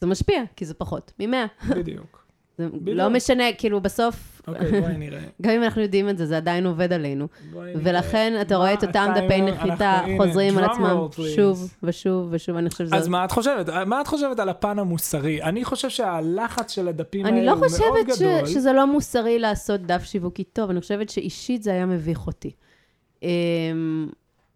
זה 0.01 0.07
משפיע, 0.07 0.43
כי 0.55 0.65
זה 0.65 0.73
פחות 0.73 1.11
מ-100. 1.19 1.65
בדיוק. 1.75 2.25
זה 2.57 2.69
בדיוק. 2.69 2.97
לא 2.97 3.09
משנה, 3.09 3.43
כאילו 3.57 3.81
בסוף, 3.81 4.41
אוקיי, 4.47 4.81
בואי 4.81 4.97
נראה. 4.97 5.19
גם 5.41 5.51
אם 5.51 5.63
אנחנו 5.63 5.81
יודעים 5.81 6.09
את 6.09 6.17
זה, 6.17 6.25
זה 6.25 6.37
עדיין 6.37 6.65
עובד 6.65 6.93
עלינו. 6.93 7.27
בואי 7.51 7.75
נראה. 7.75 7.81
ולכן 7.83 8.33
אתה 8.41 8.55
רואה 8.55 8.73
את 8.73 8.83
אותם 8.83 9.13
דפי? 9.15 9.41
נחיתה 9.41 10.01
חוזרים 10.17 10.57
על 10.57 10.63
עצמם. 10.63 11.07
שוב 11.35 11.73
ושוב 11.83 12.27
ושוב, 12.31 12.55
אני 12.55 12.69
חושבת 12.69 12.87
שזה... 12.87 12.95
אז 12.95 13.07
מה 13.07 13.25
את 13.25 13.31
חושבת? 13.31 13.69
מה 13.69 14.01
את 14.01 14.07
חושבת 14.07 14.39
על 14.39 14.49
הפן 14.49 14.79
המוסרי? 14.79 15.43
אני 15.43 15.65
חושב 15.65 15.89
שהלחץ 15.89 16.71
של 16.71 16.87
הדפים 16.87 17.25
אני 17.25 17.39
האלה 17.39 17.45
לא 17.45 17.51
הוא 17.51 17.59
מאוד 17.59 17.71
חושבת 17.71 18.15
ש, 18.15 18.21
גדול. 18.21 18.45
שזה 18.45 18.73
לא 18.73 18.87
מוסרי 18.87 19.39
לעשות 19.39 19.81
דף 19.81 20.03
שיווקי 20.03 20.43
טוב, 20.43 20.69
אני 20.69 20.81
חושבת 20.81 21.09
שאישית 21.09 21.63
זה 21.63 21.71
היה 21.71 21.85
מביך 21.85 22.27
אותי. 22.27 22.51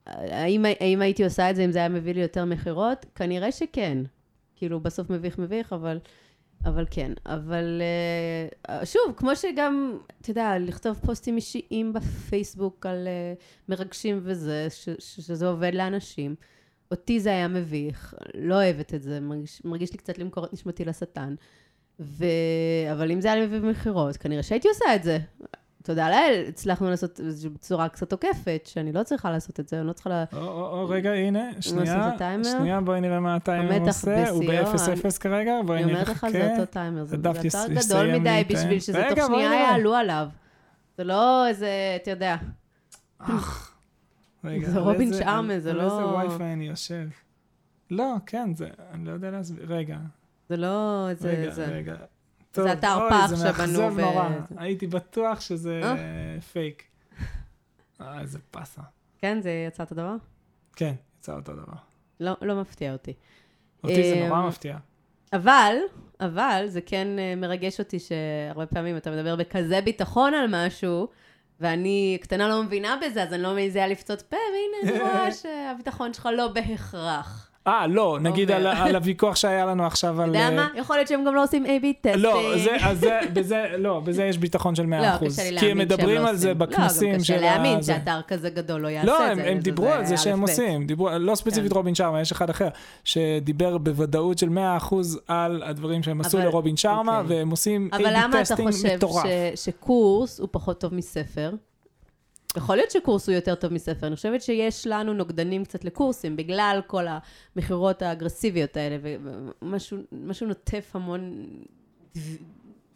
האם, 0.10 0.66
האם 0.80 1.01
הייתי 1.01 1.24
עושה 1.24 1.50
את 1.50 1.56
זה 1.56 1.66
אם 1.66 1.72
זה 1.72 1.80
היה 1.80 1.89
מביא 1.89 2.13
לי 2.13 2.22
יותר 2.22 2.46
מכירות? 2.46 3.06
כנראה 3.16 3.51
שכן. 3.51 3.98
כאילו, 4.56 4.80
בסוף 4.80 5.10
מביך 5.10 5.38
מביך, 5.38 5.74
אבל, 5.74 6.00
אבל 6.66 6.86
כן. 6.92 7.12
אבל 7.25 7.82
אה, 8.70 8.86
שוב, 8.86 9.13
כמו 9.18 9.36
שגם, 9.36 9.98
אתה 10.22 10.32
יודע, 10.32 10.54
לכתוב 10.60 11.00
פוסטים 11.06 11.36
אישיים 11.36 11.94
בפייסבוק 11.94 12.86
על 12.86 13.08
אה, 13.08 13.34
מרגשים 13.70 14.20
וזה, 14.24 14.68
ש, 14.70 14.89
שזה 15.00 15.48
עובד 15.48 15.72
לאנשים. 15.74 16.36
אותי 16.92 17.20
זה 17.20 17.30
היה 17.30 17.48
מביך, 17.48 18.13
לא 18.36 18.56
אוהבת 18.56 18.94
את 18.94 19.01
זה, 19.01 19.20
מרגיש, 19.20 19.62
מרגיש 19.66 19.92
לי 19.92 19.98
קצת 19.98 20.18
למכור 20.18 20.46
את 20.46 20.54
נשמתי 20.54 20.86
לשטן. 20.86 21.36
ו... 22.00 22.25
אבל 22.92 23.12
אם 23.12 23.22
זה 23.22 23.28
היה 23.28 23.36
לי 23.36 23.46
מביא 23.46 23.60
במכירות, 23.60 24.18
כנראה 24.18 24.44
שהייתי 24.44 24.68
עושה 24.68 24.96
את 24.96 25.04
זה. 25.04 25.18
תודה 25.83 26.09
לאל, 26.09 26.43
הצלחנו 26.48 26.89
לעשות 26.89 27.19
את 27.19 27.38
זה 27.38 27.50
בצורה 27.50 27.89
קצת 27.89 28.12
עוקפת, 28.12 28.62
שאני 28.65 28.91
לא 28.91 29.03
צריכה 29.03 29.31
לעשות 29.31 29.59
את 29.59 29.67
זה, 29.69 29.79
אני 29.79 29.88
לא 29.88 29.93
צריכה 29.93 30.09
ל... 30.09 30.24
או, 30.33 30.39
או, 30.39 30.79
או, 30.81 30.89
רגע, 30.89 31.12
הנה, 31.12 31.50
שנייה? 31.62 32.12
שנייה, 32.43 32.81
בואי 32.81 33.01
נראה 33.01 33.19
מה 33.19 33.36
הטיימר 33.36 33.79
עושה, 33.88 34.29
הוא 34.29 34.43
בשיאו, 34.43 34.65
ב-0-0 34.65 35.19
כרגע, 35.19 35.53
בואי 35.65 35.83
אני 35.83 35.93
נחכה. 35.93 36.01
אומרת 36.01 36.09
לך, 36.09 36.27
זה 36.31 36.51
אותו 36.53 36.65
טיימר, 36.71 37.03
זה 37.03 37.17
אתר 37.17 37.31
גדול 37.74 38.17
מדי. 38.19 38.43
בשביל 38.50 38.79
שזה 38.79 38.98
רגע, 39.05 39.15
תוך 39.15 39.25
שנייה 39.25 39.50
נראה. 39.50 39.62
יעלו 39.62 39.95
עליו. 39.95 40.27
זה 40.98 41.03
לא 41.03 41.48
איזה, 41.48 41.69
אתה 42.01 42.12
יודע, 42.12 42.36
אך, 43.19 43.75
רגע, 44.43 44.69
זה 44.69 44.79
רובין 44.79 45.13
על- 45.24 45.59
זה 45.59 45.69
על 45.69 45.77
לא- 45.77 45.83
איזה 46.21 46.33
וי-פיי 46.33 46.53
אני 46.53 46.67
יושב? 46.67 47.07
לא, 47.91 48.15
כן, 48.25 48.53
זה, 48.55 48.67
אני 48.93 49.05
לא 49.05 49.12
יודע 49.12 49.31
להסביר, 49.31 49.65
רגע, 49.74 49.98
זה 50.50 50.57
לא 50.57 51.05
איזה... 51.09 51.29
רגע, 51.29 51.51
זה- 51.51 51.65
רגע. 52.58 52.63
זה 52.68 52.74
אתר 52.74 52.96
אוי, 53.01 53.10
פח 53.10 53.25
זה 53.27 53.36
שבנו 53.36 53.51
מאכזב 53.82 53.98
ב- 53.98 54.00
נורא, 54.00 54.29
זה. 54.50 54.56
הייתי 54.58 54.88
בטוח 54.88 55.41
שזה 55.41 55.82
אה? 55.84 56.41
פייק. 56.41 56.84
אה, 58.01 58.22
איזה 58.22 58.39
באסה. 58.53 58.82
כן, 59.18 59.41
זה 59.41 59.65
יצא 59.68 59.84
אותו 59.84 59.96
דבר? 59.96 60.15
כן, 60.75 60.94
יצא 61.20 61.36
אותו 61.36 61.53
דבר. 61.53 61.74
לא, 62.20 62.34
לא 62.41 62.62
מפתיע 62.62 62.94
אותי. 62.94 63.13
אותי 63.84 64.10
זה 64.10 64.25
נורא 64.27 64.39
אמ, 64.39 64.48
מפתיע. 64.48 64.77
אבל, 65.34 65.75
אבל, 66.20 66.63
זה 66.68 66.82
כן 66.82 67.08
אה, 67.20 67.34
מרגש 67.38 67.79
אותי 67.79 67.98
שהרבה 68.00 68.65
פעמים 68.65 68.98
אתה 68.98 69.12
מדבר 69.12 69.36
בכזה 69.36 69.82
ביטחון 69.82 70.34
על 70.34 70.46
משהו, 70.50 71.08
ואני 71.60 72.18
קטנה 72.22 72.48
לא 72.48 72.63
מבינה 72.63 73.00
בזה, 73.06 73.24
אז 73.24 73.34
אני 73.34 73.41
לא 73.41 73.53
מעיזה 73.53 73.88
לפצות 73.88 74.22
פה, 74.22 74.38
והנה, 74.38 74.91
אני 74.98 75.01
רואה 75.10 75.32
שהביטחון 75.32 76.13
שלך 76.13 76.29
לא 76.38 76.48
בהכרח. 76.48 77.49
אה, 77.68 77.88
לא, 77.88 78.18
נגיד 78.22 78.51
אומר. 78.51 78.70
על, 78.70 78.78
על 78.78 78.96
הוויכוח 78.96 79.36
שהיה 79.36 79.66
לנו 79.66 79.86
עכשיו 79.86 80.13
אתה 80.16 80.24
על... 80.24 80.28
יודע 80.30 80.39
אה, 80.39 80.51
מה? 80.56 80.68
יכול 80.75 80.96
להיות 80.96 81.08
שהם 81.08 81.24
גם 81.28 81.36
לא 81.36 81.44
עושים 81.44 81.66
A-B 81.66 81.86
טסטינג. 82.01 82.16
לא, 82.24 82.58
זה, 82.58 82.75
אז 82.82 83.00
זה, 83.00 83.20
בזה, 83.34 83.66
לא, 83.78 84.00
בזה 84.00 84.24
יש 84.25 84.38
ביטחון 84.38 84.75
של 84.75 84.84
100%. 84.84 84.86
לא, 84.86 85.28
קשה 85.28 85.44
לי 85.44 85.51
להאמין 85.51 85.60
כי 85.60 85.72
הם 85.72 85.78
מדברים 85.78 86.16
שהם 86.16 86.24
לא 86.24 86.30
על 86.30 86.36
זה 86.36 86.48
עושים. 86.50 86.60
בכנסים 86.60 87.12
לא, 87.12 87.18
גם 87.18 87.24
של 87.24 87.34
קשה 87.34 87.42
להאמין 87.42 87.82
זה. 87.82 87.94
שאתר 87.94 88.20
כזה 88.28 88.50
גדול 88.50 88.82
לא 88.82 88.88
יעשה 88.88 89.08
לא, 89.08 89.25
את 89.25 89.32
הם, 89.32 89.36
זה. 89.36 89.48
הם 89.50 89.58
זה- 89.58 89.63
דיברו 89.63 89.88
על 89.88 90.06
זה 90.06 90.18
שהם. 90.18 90.42
עושים, 90.42 90.86
דיברו, 90.88 91.10
לא 91.20 91.36
ספציפית 91.36 91.72
כן. 91.72 91.78
רובין 91.78 91.96
שרמה, 91.96 92.22
יש 92.22 92.32
אחד 92.32 92.50
אחר, 92.50 92.68
שדיבר 93.04 93.78
בוודאות 93.78 94.38
של 94.38 94.50
100% 94.50 94.96
על 95.28 95.63
הדברים 95.66 96.04
שהם 96.04 96.22
עשו 96.22 96.38
אבל- 96.38 96.46
לרובין 96.46 96.78
שרמה, 96.78 97.20
אוקיי. 97.20 97.38
והם 97.38 97.50
עושים 97.50 97.89
אבל 97.94 98.06
A-B 98.06 98.10
למה 98.13 98.28
אתה 98.42 98.50
טסטינג 98.50 98.72
חושב 98.72 98.96
מטורף. 98.96 99.25
ש, 99.56 99.66
שקורס 99.66 100.39
הוא 100.39 100.48
פחות 100.51 100.80
טוב 100.80 100.94
מספר? 100.94 101.51
יכול 102.58 102.75
להיות 102.75 102.91
שקורס 102.91 103.29
הוא 103.29 103.36
יותר 103.36 103.56
טוב 103.56 103.74
מספר. 103.74 104.08
אני 104.08 104.15
חושבת 104.15 104.41
שיש 104.41 104.88
לנו 104.88 105.13
נוגדנים 105.13 105.65
קצת 105.65 105.86
לקורסים, 105.86 106.36
בגלל 106.36 106.82
כל 106.88 107.06
המכירות 107.56 108.01
האגרסיביות 108.01 108.77
האלה, 108.77 108.98
ומשהו 109.62 109.98
משהו 110.12 110.48
נוטף 110.48 110.91
המון 110.94 111.48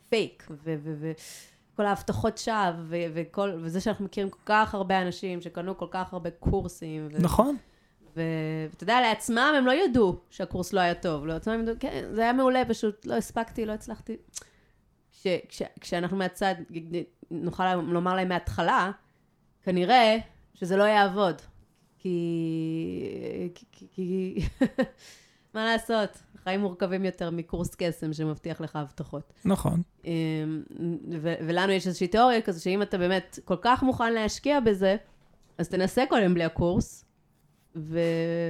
פייק, 0.09 0.47
וכל 0.63 1.85
ההבטחות 1.85 2.37
שווא, 2.37 2.97
וכל, 3.13 3.51
וזה 3.61 3.81
שאנחנו 3.81 4.05
מכירים 4.05 4.29
כל 4.29 4.39
כך 4.45 4.75
הרבה 4.75 5.01
אנשים 5.01 5.41
שקנו 5.41 5.77
כל 5.77 5.87
כך 5.91 6.13
הרבה 6.13 6.29
קורסים. 6.29 7.07
ו- 7.11 7.21
נכון, 7.21 7.57
ואתה 8.15 8.83
יודע, 8.83 9.01
לעצמם 9.01 9.53
הם 9.57 9.65
לא 9.65 9.71
ידעו 9.71 10.15
שהקורס 10.29 10.73
לא 10.73 10.79
היה 10.79 10.95
טוב. 10.95 11.25
לעצמם 11.25 11.53
הם 11.53 11.61
ידעו, 11.61 11.75
כן, 11.79 12.05
זה 12.11 12.21
היה 12.21 12.33
מעולה, 12.33 12.65
פשוט 12.65 13.05
לא 13.05 13.13
הספקתי, 13.13 13.65
לא 13.65 13.71
הצלחתי. 13.71 14.17
כש, 15.11 15.27
כש, 15.49 15.61
כשאנחנו 15.79 16.17
מהצד 16.17 16.55
נוכל 17.31 17.75
לומר 17.75 18.15
להם 18.15 18.29
מההתחלה, 18.29 18.91
כנראה 19.63 20.17
שזה 20.53 20.77
לא 20.77 20.83
יעבוד. 20.83 21.41
כי... 21.99 23.49
כי... 23.91 24.35
מה 25.53 25.65
לעשות? 25.65 26.09
חיים 26.43 26.59
מורכבים 26.59 27.05
יותר 27.05 27.29
מקורס 27.29 27.75
קסם 27.77 28.13
שמבטיח 28.13 28.61
לך 28.61 28.75
הבטחות. 28.75 29.33
נכון. 29.45 29.81
אמ, 30.05 30.63
ו- 31.21 31.35
ולנו 31.47 31.71
יש 31.71 31.87
איזושהי 31.87 32.07
תיאוריה 32.07 32.41
כזו, 32.41 32.63
שאם 32.63 32.81
אתה 32.81 32.97
באמת 32.97 33.39
כל 33.45 33.55
כך 33.61 33.83
מוכן 33.83 34.13
להשקיע 34.13 34.59
בזה, 34.59 34.95
אז 35.57 35.69
תנסה 35.69 36.03
קודם 36.09 36.33
בלי 36.33 36.43
הקורס, 36.43 37.05
ו... 37.75 37.99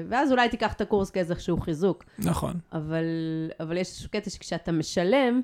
ואז 0.10 0.32
אולי 0.32 0.50
תיקח 0.50 0.74
את 0.74 0.82
הקורס 0.82 1.10
כאיזשהו 1.10 1.58
חיזוק. 1.58 2.03
נכון. 2.20 2.53
אבל, 2.74 3.05
אבל 3.60 3.77
יש 3.77 3.88
איזשהו 3.88 4.10
קטע 4.10 4.29
שכשאתה 4.29 4.72
משלם, 4.72 5.41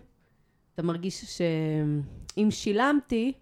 אתה 0.73 0.83
מרגיש 0.83 1.25
שאם 1.25 2.51
שילמתי, 2.51 3.33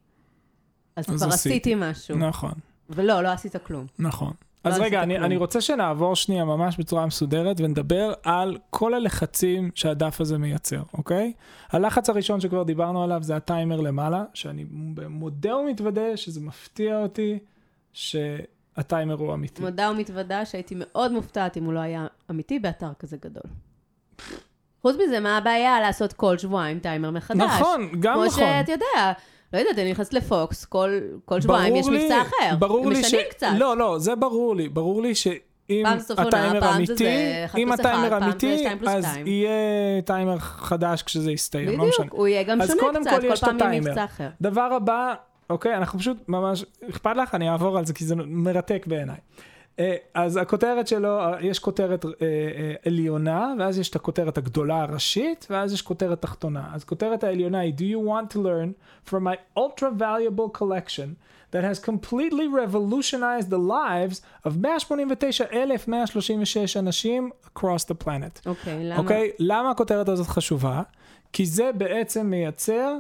אז, 0.98 1.06
כבר 1.06 1.16
עשיתי. 1.16 1.34
עשיתי 1.34 1.76
משהו. 1.76 2.18
נכון, 2.18 2.54
ולא, 2.90 3.24
לא 3.24 3.28
עשית 3.28 3.56
כלום. 3.56 3.86
נכון. 4.00 4.34
לא 4.66 4.72
אז 4.72 4.80
רגע, 4.80 5.04
אני. 5.04 5.18
אני 5.18 5.38
רוצה 5.38 5.62
שנעבור 5.62 6.16
שנייה 6.16 6.46
ממש 6.46 6.78
בצורה 6.78 7.06
מסודרת 7.06 7.62
ונדבר 7.62 8.14
על 8.24 8.58
כל 8.70 8.94
הלחצים 8.94 9.72
שהדף 9.76 10.22
הזה 10.22 10.38
מייצר, 10.38 10.82
אוקיי? 10.94 11.34
הלחץ 11.70 12.10
הראשון 12.10 12.40
שכבר 12.40 12.64
דיברנו 12.64 13.04
עליו 13.04 13.24
זה 13.24 13.36
הטיימר 13.36 13.82
למעלה, 13.82 14.24
שאני 14.34 14.66
מודה 15.10 15.56
ומתוודה 15.56 16.18
שזה 16.18 16.42
מפתיע 16.42 16.98
אותי 16.98 17.40
שהטיימר 17.94 19.14
הוא 19.14 19.34
אמיתי. 19.34 19.62
מודה 19.62 19.92
ומתוודה 19.92 20.46
שהייתי 20.46 20.76
מאוד 20.78 21.12
מופתעת 21.12 21.58
אם 21.58 21.64
הוא 21.64 21.74
לא 21.74 21.80
היה 21.80 22.08
אמיתי 22.32 22.60
באתר 22.60 22.94
כזה 23.00 23.18
גדול. 23.18 23.52
חוץ 24.82 24.96
מזה, 25.06 25.20
מה 25.20 25.38
הבעיה 25.38 25.82
לעשות 25.82 26.14
כל 26.14 26.38
שבועיים 26.38 26.80
טיימר 26.80 27.12
מחדש? 27.12 27.42
נכון, 27.42 27.90
גם 28.00 28.14
כמו 28.14 28.26
נכון. 28.26 28.44
שאתה 28.44 28.72
יודע, 28.72 29.12
לא 29.54 29.60
יודעת, 29.60 29.80
אני 29.80 29.92
נכנסת 29.92 30.14
לפוקס, 30.14 30.66
כל, 30.66 30.90
כל 31.26 31.42
שבועיים 31.42 31.76
יש 31.76 31.88
לי- 31.88 32.04
מבצע 32.04 32.22
אחר. 32.22 32.56
ברור 32.60 32.90
לי 32.90 33.04
ש... 33.04 33.16
קצת. 33.30 33.48
לא, 33.58 33.78
לא, 33.78 34.00
זה 34.00 34.16
ברור 34.16 34.56
לי. 34.56 34.70
ברור 34.70 35.02
לי 35.02 35.16
שאם 35.16 35.84
עונה, 35.86 36.28
הטיימר 36.28 36.76
אמיתי, 36.76 37.06
אם 37.58 37.72
הטיימר 37.72 38.18
אמיתי, 38.18 38.66
אז. 38.88 39.06
יהיה 39.26 39.52
טיימר 40.06 40.38
חדש 40.40 41.04
כשזה 41.04 41.32
יסתיים, 41.32 41.68
לא 41.80 41.86
משנה. 41.86 42.06
בדיוק, 42.06 42.14
הוא 42.14 42.28
יהיה 42.28 42.44
גם 42.44 42.60
שונה 42.68 43.00
קצת, 43.00 43.10
כל 43.10 43.30
כל 43.30 43.36
פעם 43.36 43.58
יהיה 43.58 43.68
הטיימר. 43.68 43.90
מבצע 43.90 44.04
אחר. 44.06 44.30
דבר 44.42 44.62
הבא, 44.76 45.14
אוקיי, 45.50 45.76
אנחנו 45.78 46.00
פשוט 46.00 46.18
ממש, 46.28 46.66
אכפת 46.90 47.16
לך? 47.18 47.36
אני 47.36 47.50
אעבור 47.50 47.78
על 47.78 47.86
זה 47.86 47.94
כי 47.94 48.06
זה 48.06 48.16
מרתק 48.16 48.86
בעיניי. 48.88 49.18
אה, 49.80 49.96
אז 50.14 50.38
הכותרת 50.38 50.88
שלו, 50.88 51.20
יש 51.42 51.60
כותרת 51.60 52.06
אה, 52.06 52.12
אה, 52.22 52.74
עליונה, 52.86 53.54
ואז 53.60 53.80
יש 53.80 53.90
את 53.90 53.96
הכותרת 53.96 54.38
הגדולה 54.38 54.82
הראשית, 54.82 55.48
ואז 55.50 55.74
יש 55.74 55.82
כותרת 55.82 56.22
תחתונה. 56.22 56.70
אז 56.74 56.84
כותרת 56.84 57.24
העליונה 57.24 57.60
היא, 57.60 57.74
Do 57.74 57.82
you 57.82 58.10
want 58.10 58.34
to 58.34 58.38
learn 58.38 58.74
from 59.10 59.20
my 59.20 59.36
ultra 59.60 59.90
valuable 60.00 60.50
collection 60.60 61.16
that 61.52 61.64
has 61.64 61.80
completely 61.80 62.48
revolutionized 62.48 63.50
the 63.50 63.58
lives 63.58 64.22
of 64.46 64.58
189,136 64.58 66.78
אנשים 66.78 67.32
across 67.46 67.86
the 67.86 67.94
planet. 68.06 68.42
אוקיי, 68.46 68.84
למה? 68.84 68.98
אוקיי? 68.98 69.32
למה 69.40 69.72
הכותרת 69.72 70.10
הזאת 70.10 70.28
חשובה? 70.28 70.82
כי 71.34 71.46
זה 71.46 71.72
בעצם 71.78 72.26
מייצר 72.26 72.96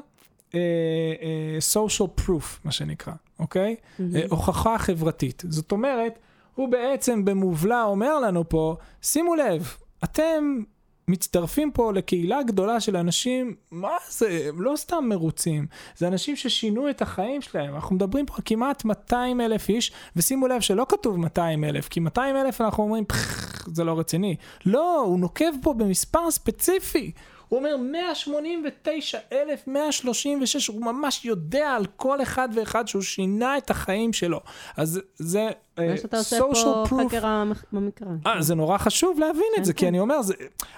social 1.73 2.21
proof, 2.21 2.43
מה 2.63 2.71
שנקרא, 2.71 3.13
אוקיי? 3.39 3.75
אה, 3.99 4.05
הוכחה 4.29 4.77
חברתית. 4.77 5.43
זאת 5.49 5.71
אומרת, 5.71 6.19
הוא 6.57 6.69
בעצם 6.69 7.25
במובלע 7.25 7.83
אומר 7.83 8.19
לנו 8.19 8.49
פה, 8.49 8.75
שימו 9.01 9.35
לב, 9.35 9.73
אתם 10.03 10.63
מצטרפים 11.07 11.71
פה 11.71 11.93
לקהילה 11.93 12.43
גדולה 12.43 12.79
של 12.79 12.97
אנשים, 12.97 13.55
מה 13.71 13.95
זה, 14.09 14.45
הם 14.49 14.61
לא 14.61 14.73
סתם 14.75 15.05
מרוצים, 15.09 15.65
זה 15.97 16.07
אנשים 16.07 16.35
ששינו 16.35 16.89
את 16.89 17.01
החיים 17.01 17.41
שלהם. 17.41 17.75
אנחנו 17.75 17.95
מדברים 17.95 18.25
פה 18.25 18.33
כמעט 18.45 18.85
200 18.85 19.41
אלף 19.41 19.69
איש, 19.69 19.91
ושימו 20.15 20.47
לב 20.47 20.61
שלא 20.61 20.85
כתוב 20.89 21.19
200 21.19 21.63
אלף, 21.63 21.87
כי 21.87 21.99
200 21.99 22.35
אלף 22.35 22.61
אנחנו 22.61 22.83
אומרים, 22.83 23.05
"פח, 23.05 23.67
זה 23.73 23.83
לא 23.83 23.99
רציני. 23.99 24.35
לא, 24.65 24.99
הוא 24.99 25.19
נוקב 25.19 25.51
פה 25.61 25.73
במספר 25.73 26.31
ספציפי. 26.31 27.11
הוא 27.49 27.59
אומר 27.59 27.77
189,136, 27.77 30.67
הוא 30.67 30.81
ממש 30.81 31.25
יודע 31.25 31.69
על 31.69 31.85
כל 31.95 32.21
אחד 32.21 32.49
ואחד 32.55 32.87
שהוא 32.87 33.01
שינה 33.01 33.57
את 33.57 33.69
החיים 33.69 34.13
שלו. 34.13 34.39
אז 34.77 35.01
זה 35.15 35.49
אה, 35.79 35.89
מה 35.89 35.97
שאתה 35.97 36.17
עושה 36.17 36.39
פה 36.39 36.83
proof. 36.89 37.07
חקר 37.07 37.43
במקרא. 37.71 38.07
אה, 38.27 38.41
זה 38.41 38.55
נורא 38.55 38.77
חשוב 38.77 39.19
להבין 39.19 39.51
את 39.57 39.65
זה, 39.65 39.73
כן, 39.73 39.77
כי 39.77 39.81
כן. 39.81 39.87
אני 39.87 39.99
אומר, 39.99 40.21
זה, 40.21 40.33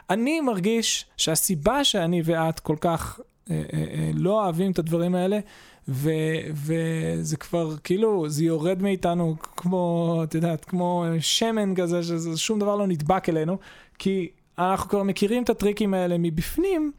אני 0.09 0.41
מרגיש 0.41 1.05
שהסיבה 1.17 1.83
שאני 1.83 2.21
ואת 2.25 2.59
כל 2.59 2.75
כך 2.81 3.19
אה, 3.51 3.61
אה, 3.73 3.79
אה, 3.79 4.11
לא 4.13 4.43
אוהבים 4.43 4.71
את 4.71 4.79
הדברים 4.79 5.15
האלה, 5.15 5.39
ו, 5.88 6.11
וזה 6.53 7.38
כבר 7.38 7.75
כאילו, 7.83 8.29
זה 8.29 8.45
יורד 8.45 8.81
מאיתנו 8.81 9.35
כמו, 9.41 10.21
את 10.23 10.35
יודעת, 10.35 10.65
כמו 10.65 11.05
שמן 11.19 11.75
כזה, 11.75 12.01
ששום 12.03 12.59
דבר 12.59 12.75
לא 12.75 12.88
נדבק 12.88 13.29
אלינו, 13.29 13.57
כי 13.99 14.29
אנחנו 14.60 14.89
כבר 14.89 15.04
מכירים 15.04 15.44
את 15.44 15.50
הטריקים 15.50 15.94
האלה 15.94 16.16
מבפנים, 16.20 16.92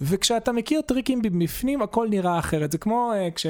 וכשאתה 0.00 0.52
מכיר 0.52 0.80
טריקים 0.80 1.22
מבפנים, 1.24 1.82
הכל 1.82 2.08
נראה 2.10 2.38
אחרת. 2.38 2.72
זה 2.72 2.78
כמו 2.78 3.12
uh, 3.12 3.34
כש... 3.34 3.46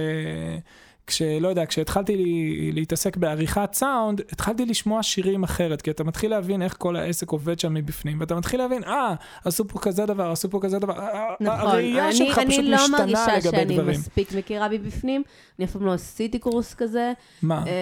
כשלא 1.07 1.49
יודע, 1.49 1.67
כשהתחלתי 1.67 2.17
לי, 2.17 2.71
להתעסק 2.73 3.17
בעריכת 3.17 3.71
סאונד, 3.75 4.21
התחלתי 4.33 4.67
לשמוע 4.67 5.03
שירים 5.03 5.43
אחרת, 5.43 5.83
כי 5.83 5.91
אתה 5.91 6.05
מתחיל 6.05 6.31
להבין 6.31 6.63
איך 6.63 6.77
כל 6.79 6.97
העסק 6.97 7.31
עובד 7.31 7.59
שם 7.61 7.75
מבפנים, 7.75 8.21
ואתה 8.21 8.35
מתחיל 8.35 8.61
להבין, 8.61 8.85
אה, 8.85 9.15
עשו 9.45 9.69
פה 9.69 9.79
כזה 9.79 10.07
דבר, 10.07 10.31
עשו 10.31 10.51
פה 10.51 10.59
כזה 10.63 10.79
דבר, 10.79 10.95
נכון, 11.41 11.59
הראייה 11.61 12.05
אני, 12.07 12.13
שלך 12.17 12.39
אני 12.39 12.47
פשוט 12.51 12.65
לא 12.65 12.77
משתנה 12.77 12.99
מרגישה 12.99 13.27
לגבי 13.37 13.51
שאני 13.51 13.75
דברים. 13.77 13.91
מספיק 14.01 14.33
מכירה 14.35 14.69
מבפנים, 14.69 15.23
אני 15.59 15.67
אף 15.67 15.73
פעם 15.73 15.87
לא 15.87 15.93
עשיתי 15.93 16.39
קורס 16.39 16.75
כזה. 16.75 17.13
מה? 17.43 17.65
אה, 17.67 17.73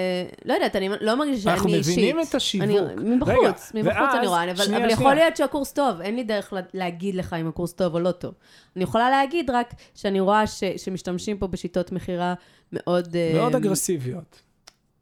לא 0.44 0.54
יודעת, 0.54 0.76
אני 0.76 0.88
לא 1.00 1.14
מרגישה 1.14 1.42
שאני 1.42 1.54
אנחנו 1.54 1.68
אישית. 1.74 1.92
מבינים 1.98 2.20
את 2.20 2.34
השיווק. 2.34 2.68
אני, 2.68 3.14
מבחוץ, 3.14 3.34
רגע, 3.74 3.82
מבחוץ 3.82 3.96
ואז- 4.08 4.16
אני 4.18 4.26
רואה, 4.26 4.44
אבל, 4.50 4.56
שנייה, 4.64 4.80
אבל 4.80 4.90
יכול 4.90 5.04
שנייה. 5.04 5.14
להיות 5.14 5.36
שהקורס 5.36 5.72
טוב, 5.72 6.00
אין 6.00 6.16
לי 6.16 6.24
דרך 6.24 6.52
לה- 6.52 6.60
להגיד 6.74 7.14
לך 7.14 7.36
אם 7.40 7.48
הקורס 7.48 7.72
טוב 7.72 7.94
או 7.94 8.00
לא 8.00 8.10
טוב. 8.12 8.34
אני 8.76 8.84
יכולה 8.84 9.10
להגיד 9.10 9.50
רק 9.50 9.70
שאני 9.94 10.20
רואה 10.20 10.46
ש, 10.46 10.64
שמשתמשים 10.76 11.38
פה 11.38 11.46
בשיטות 11.46 11.92
מכירה 11.92 12.34
מאוד... 12.72 13.16
מאוד 13.34 13.54
אגרסיביות. 13.54 14.42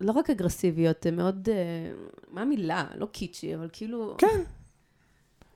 לא 0.01 0.13
רק 0.13 0.31
אגרסיביות, 0.31 1.07
הן 1.07 1.17
מאוד... 1.17 1.49
אה, 1.53 1.55
מה 2.33 2.43
המילה? 2.43 2.85
לא 2.95 3.07
קיצ'י, 3.07 3.55
אבל 3.55 3.69
כאילו... 3.73 4.15
כן. 4.19 4.41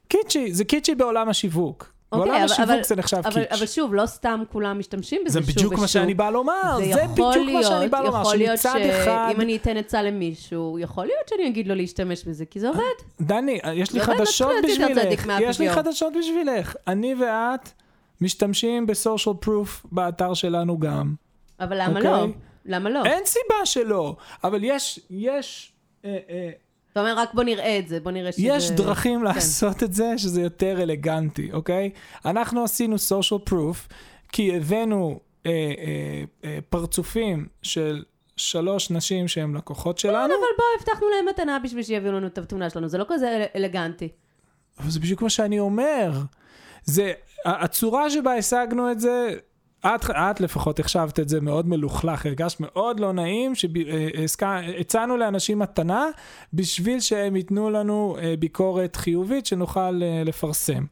קיצ'י, 0.09 0.55
זה 0.55 0.65
קיצ'י 0.65 0.95
בעולם 0.95 1.29
השיווק. 1.29 1.93
אוקיי, 2.13 2.27
בעולם 2.29 2.43
אבל- 2.43 2.53
השיווק 2.53 2.71
אבל- 2.71 2.83
זה 2.85 2.97
נחשב 2.97 3.17
אבל, 3.17 3.31
קיץ'. 3.45 3.59
אבל 3.59 3.67
שוב, 3.67 3.95
לא 3.95 4.07
סתם 4.07 4.43
כולם 4.53 4.79
משתמשים 4.79 5.23
בזה 5.27 5.41
זה 5.41 5.47
שוב 5.47 5.57
בדיוק 5.57 5.73
מה 5.73 5.79
ושוב. 5.79 5.87
שאני 5.87 6.15
בא 6.15 6.31
לומר, 6.31 6.77
זה 6.79 6.85
יכול 6.85 7.07
בדיוק 7.13 7.27
מה 7.55 7.63
שאני 7.63 7.79
להיות- 7.79 7.91
בא 7.91 8.01
לומר, 8.01 8.21
יכול 8.21 8.37
להיות 8.37 8.59
שמצד 8.59 8.77
אחד... 8.91 9.31
שאם 9.33 9.41
אני 9.41 9.57
אתן 9.57 9.77
עצה 9.77 10.03
למישהו, 10.03 10.79
יכול 10.79 11.05
להיות 11.07 11.29
שאני 11.31 11.49
אגיד 11.49 11.67
לו 11.69 11.75
להשתמש 11.75 12.25
בזה, 12.25 12.45
כי 12.45 12.61
זה 12.61 12.69
עובד. 12.69 12.81
דני, 13.21 13.59
יש 13.75 13.93
לי 13.93 14.01
זה 14.01 14.07
חדשות 14.07 14.53
בשבילך. 14.65 15.27
יש 15.41 15.61
לי. 15.61 15.71
חדשות 15.71 16.13
בשבילך. 16.19 16.75
אני 16.87 17.15
ואת 17.15 17.69
משתמשים 18.21 18.87
בסושיאל 18.87 19.35
פרוף 19.41 19.87
באתר 19.93 20.35
שלנו 20.35 20.79
גם. 20.79 21.15
אבל 21.61 21.83
למה 21.83 21.97
אוקיי. 21.97 22.11
לא? 22.11 22.27
למה 22.65 22.91
לא? 22.91 23.05
אין 23.05 23.25
סיבה 23.27 23.67
שלא, 23.67 24.17
אבל 24.45 24.65
יש, 24.65 25.01
יש, 25.11 25.73
אה, 26.05 26.19
אה, 26.31 26.51
אתה 26.93 27.01
אומר, 27.01 27.19
רק 27.19 27.35
בוא 27.35 27.43
נראה 27.43 27.79
את 27.79 27.89
זה, 27.89 28.01
בוא 28.01 28.11
נראה 28.11 28.33
שזה... 28.33 28.43
יש 28.45 28.71
דרכים 28.71 29.19
כן. 29.19 29.25
לעשות 29.25 29.83
את 29.83 29.93
זה 29.93 30.13
שזה 30.17 30.43
יותר 30.43 30.83
אלגנטי, 30.83 31.53
אוקיי? 31.53 31.91
אנחנו 32.25 32.65
עשינו 32.65 32.97
social 32.97 33.51
proof 33.51 33.93
כי 34.33 34.57
הבאנו 34.57 35.21
אה, 35.47 35.51
אה, 35.51 36.23
אה, 36.45 36.59
פרצופים 36.69 37.47
של 37.63 38.05
שלוש 38.37 38.91
נשים 38.91 39.29
שהן 39.29 39.57
לקוחות 39.57 39.99
שלנו, 39.99 40.25
אבל 40.25 40.33
בוא, 40.57 40.65
הבטחנו 40.81 41.07
להם 41.09 41.27
מתנה 41.29 41.59
בשביל 41.59 41.83
שיביאו 41.83 42.13
לנו 42.13 42.27
את 42.27 42.39
התמונה 42.39 42.71
שלנו, 42.71 42.89
זה 42.89 42.99
לא 42.99 43.05
כזה 43.09 43.29
אל- 43.37 43.63
אלגנטי. 43.63 44.09
אבל 44.79 44.91
זה 44.91 45.01
בדיוק 45.01 45.23
מה 45.23 45.31
שאני 45.31 45.59
אומר. 45.59 46.13
זה, 46.85 47.13
הצורה 47.45 48.11
שבה 48.11 48.35
השגנו 48.35 48.93
את 48.93 49.01
זה, 49.01 49.35
את, 49.87 50.11
את 50.11 50.41
לפחות 50.41 50.81
החשבת 50.81 51.21
את 51.21 51.29
זה 51.29 51.41
מאוד 51.41 51.69
מלוכלך, 51.69 52.27
הרגשת 52.27 52.61
מאוד 52.61 53.01
לא 53.01 53.13
נעים, 53.13 53.53
שהצענו 53.55 55.17
לאנשים 55.17 55.59
מתנה 55.59 56.07
בשביל 56.53 57.01
שהם 57.01 57.37
ייתנו 57.37 57.71
לנו 57.71 58.17
אה, 58.23 58.35
ביקורת 58.39 58.97
חיובית 58.97 59.47
שנוכל 59.47 60.01
אה, 60.03 60.23
לפרסם. 60.25 60.85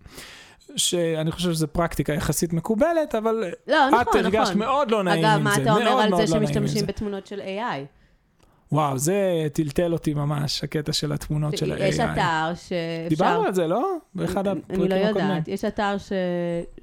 שאני 0.76 1.30
חושב 1.32 1.52
שזו 1.52 1.66
פרקטיקה 1.68 2.12
יחסית 2.12 2.52
מקובלת, 2.52 3.14
אבל 3.14 3.44
לא, 3.66 3.88
את 3.88 3.92
נכון, 3.92 4.24
הרגשת 4.24 4.50
נכון. 4.50 4.58
מאוד 4.58 4.90
לא 4.90 5.02
נעים 5.02 5.24
אגב, 5.24 5.34
עם 5.34 5.44
מה 5.44 5.54
זה, 5.54 5.62
אתה 5.62 5.72
אומר 5.72 6.00
על 6.00 6.10
זה 6.10 6.34
לא 6.34 6.40
שמשתמשים. 6.40 6.86
בתמונות 6.86 7.26
של 7.26 7.40
AI? 7.40 7.97
וואו, 8.72 8.98
זה 8.98 9.22
טלטל 9.52 9.92
אותי 9.92 10.14
ממש, 10.14 10.64
הקטע 10.64 10.92
של 10.92 11.12
התמונות 11.12 11.56
של 11.58 11.72
ה-AI. 11.72 11.82
יש 11.82 12.00
אתר 12.00 12.54
שאפשר... 12.54 13.08
דיברנו 13.08 13.42
על 13.42 13.54
זה, 13.54 13.66
לא? 13.66 13.96
באחד 14.14 14.46
הפרקים 14.46 14.80
אני 14.82 14.88
לא 14.88 14.94
הקודמים. 14.94 15.28
יודעת, 15.30 15.48
יש 15.48 15.64
אתר 15.64 15.98
ש... 15.98 16.12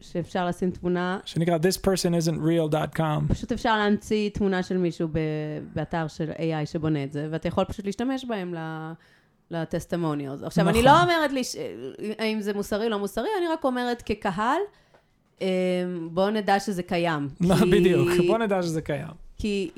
שאפשר 0.01 0.45
לשים 0.47 0.71
תמונה, 0.71 1.19
שנקרא 1.25 1.57
this 1.57 1.77
person 1.81 2.29
isn't 2.29 2.37
real.com. 2.37 3.27
פשוט 3.27 3.51
אפשר 3.51 3.77
להמציא 3.77 4.29
תמונה 4.29 4.63
של 4.63 4.77
מישהו 4.77 5.07
ב... 5.11 5.19
באתר 5.75 6.07
של 6.07 6.31
AI 6.31 6.65
שבונה 6.65 7.03
את 7.03 7.11
זה, 7.11 7.27
ואתה 7.31 7.47
יכול 7.47 7.65
פשוט 7.65 7.85
להשתמש 7.85 8.25
בהם 8.25 8.53
ל... 8.53 8.57
לטסטמוניוז. 9.51 10.43
עכשיו, 10.43 10.69
אני 10.69 10.81
נכון. 10.81 10.91
לא 10.91 11.01
אומרת 11.01 11.31
לי 11.31 11.43
ש... 11.43 11.55
האם 12.19 12.41
זה 12.41 12.53
מוסרי 12.53 12.85
או 12.85 12.89
לא 12.89 12.99
מוסרי, 12.99 13.27
אני 13.39 13.47
רק 13.47 13.63
אומרת 13.63 14.01
כקהל, 14.05 14.57
אמ, 15.41 15.47
בואו 16.11 16.29
נדע 16.29 16.59
שזה 16.59 16.83
קיים. 16.83 17.27
כי- 17.59 17.71
בדיוק, 17.71 18.09
בוא 18.27 18.37
נדע 18.37 18.63
שזה 18.63 18.81
קיים. 18.81 19.07
כי 19.37 19.69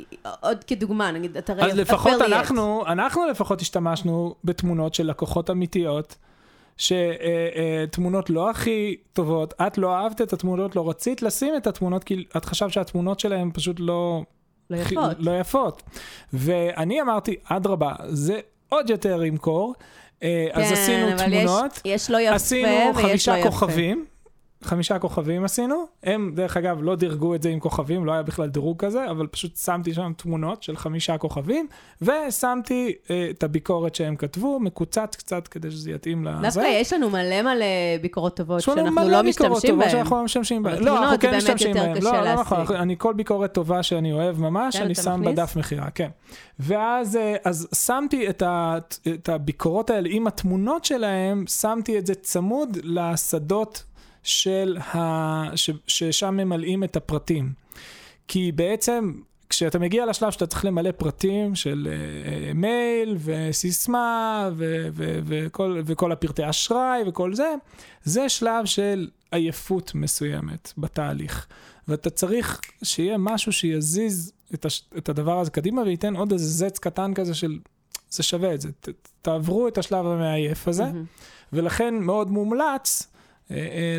עוד 0.42 0.64
כדוגמה, 0.64 1.12
נגיד, 1.12 1.38
אתרי 1.38 1.64
אז 1.64 1.78
לפחות. 1.78 2.22
אנחנו, 2.22 2.84
אנחנו 2.88 3.26
לפחות 3.28 3.62
השתמשנו 3.62 4.36
בתמונות 4.44 4.94
של 4.94 5.10
לקוחות 5.10 5.50
אמיתיות, 5.50 6.16
שתמונות 6.78 8.30
לא 8.30 8.50
הכי 8.50 8.96
טובות, 9.14 9.54
את 9.68 9.78
לא 9.78 9.96
אהבת 9.96 10.22
את 10.22 10.34
התמונות, 10.34 10.76
לא 10.76 10.90
רצית 10.90 11.22
לשים 11.22 11.56
את 11.58 11.68
התמונות, 11.68 12.04
כי 12.04 12.26
את 12.38 12.46
חשבת 12.46 12.72
שהתמונות 12.72 13.20
שלהם 13.20 13.52
פשוט 13.52 13.76
לא... 13.80 14.22
לא 14.70 14.78
יפות. 14.78 15.18
לא 15.20 15.40
יפות. 15.40 15.84
ואני 16.34 17.02
אמרתי, 17.02 17.36
אדרבה, 17.44 17.94
זה 18.08 18.40
עוד 18.70 18.90
יותר 18.90 19.24
ימכור. 19.24 19.74
אה, 20.24 20.48
אז 20.54 20.68
כן, 20.68 20.74
עשינו 20.74 21.14
אבל 21.14 21.34
יש- 21.34 21.44
תמונות. 21.46 21.82
יש 21.86 22.10
לא 22.12 22.22
יפה 22.22 22.36
עשינו 22.36 22.92
לא 22.96 23.02
חמישה 23.02 23.38
יפה. 23.38 23.50
כוכבים. 23.50 24.06
חמישה 24.64 25.00
כוכבים 25.00 25.44
עשינו, 25.44 25.86
הם 26.04 26.32
דרך 26.36 26.58
אגב 26.58 26.80
לא 26.82 26.96
דירגו 26.96 27.36
את 27.36 27.44
זה 27.44 27.50
עם 27.50 27.60
כוכבים, 27.60 28.06
לא 28.06 28.12
היה 28.12 28.24
בכלל 28.24 28.50
דירוג 28.50 28.86
כזה, 28.86 29.12
אבל 29.12 29.28
פשוט 29.28 29.58
שמתי 29.58 29.94
שם 29.94 30.12
תמונות 30.18 30.64
של 30.64 30.78
חמישה 30.78 31.18
כוכבים, 31.18 31.68
ושמתי 32.02 32.96
אה, 33.10 33.28
את 33.30 33.44
הביקורת 33.44 33.96
שהם 33.96 34.16
כתבו, 34.16 34.60
מקוצץ 34.60 35.16
קצת 35.16 35.48
כדי 35.48 35.72
שזה 35.72 35.92
יתאים 35.92 36.26
לזה. 36.26 36.42
דווקא 36.42 36.68
יש 36.68 36.94
לנו 36.94 37.10
מלא 37.10 37.42
מלא 37.42 37.66
ביקורות 38.02 38.38
טובות 38.38 38.62
שאנחנו 38.62 38.92
מלא 38.92 39.04
לא 39.04 39.22
ביקורות 39.22 39.52
משתמשים 39.52 39.70
טובות 39.70 39.86
בהן. 39.86 39.90
שאנחנו 39.90 40.16
לא 40.18 40.24
משתמשים 40.24 40.64
בהן. 40.64 40.84
לא, 40.84 41.04
אנחנו 41.04 41.20
כן 41.20 41.38
משתמשים 41.38 41.74
בהן. 41.74 42.02
לא, 42.02 42.12
לא 42.12 42.34
נכון. 42.34 42.76
אני 42.76 42.96
כל 42.98 43.14
ביקורת 43.14 43.54
טובה 43.54 43.84
שאני 43.84 44.14
אוהב 44.14 44.40
ממש, 44.40 44.78
כן, 44.78 44.84
אני 44.84 44.96
שם? 44.96 45.22
בדף 45.26 45.56
מכירה, 45.56 45.90
כן. 45.90 46.10
ואז 46.60 47.16
אה, 47.16 47.36
אז 47.44 47.68
שמתי 47.86 48.30
את, 48.30 48.42
ה, 48.42 48.78
את 49.08 49.30
הביקורות 49.30 49.90
האלה 49.90 50.10
עם 50.12 50.28
התמונות 50.28 50.86
שלהם, 50.86 51.48
שמתי 51.48 51.98
את 51.98 52.08
זה 52.08 52.16
צמוד 52.16 52.78
לשדות 52.84 53.84
של 54.28 54.78
ה... 54.78 55.58
ש, 55.58 55.70
ששם 55.88 56.38
ממלאים 56.38 56.84
את 56.84 56.96
הפרטים. 56.96 57.52
כי 58.28 58.52
בעצם, 58.52 59.14
כשאתה 59.50 59.80
מגיע 59.80 60.06
לשלב 60.06 60.32
שאתה 60.32 60.48
צריך 60.48 60.66
למלא 60.66 60.92
פרטים 60.92 61.56
של 61.56 61.88
אה, 61.92 62.54
מייל 62.54 63.18
וסיסמה 63.20 64.50
ו, 64.56 64.88
ו, 64.94 65.20
וכל, 65.26 65.82
וכל 65.86 66.12
הפרטי 66.12 66.50
אשראי 66.50 67.04
וכל 67.08 67.34
זה, 67.34 67.56
זה 68.04 68.30
שלב 68.30 68.66
של 68.66 69.08
עייפות 69.32 69.96
מסוימת 69.96 70.74
בתהליך. 70.78 71.48
ואתה 71.88 72.10
צריך 72.10 72.62
שיהיה 72.84 73.18
משהו 73.18 73.52
שיזיז 73.52 74.34
את, 74.54 74.66
הש, 74.66 74.84
את 74.98 75.10
הדבר 75.10 75.40
הזה 75.40 75.52
קדימה 75.52 75.82
וייתן 75.82 76.16
עוד 76.16 76.32
איזה 76.32 76.68
זץ 76.68 76.80
קטן 76.80 77.14
כזה 77.14 77.34
של 77.34 77.60
זה 78.10 78.24
שווה 78.24 78.54
את 78.54 78.62
זה. 78.62 78.70
ת, 78.72 78.90
תעברו 79.22 79.68
את 79.68 79.78
השלב 79.78 80.06
המעייף 80.06 80.68
הזה, 80.68 80.84
מהמם. 80.84 81.06
ולכן 81.54 81.96
מאוד 81.96 82.32
מומלץ 82.32 83.08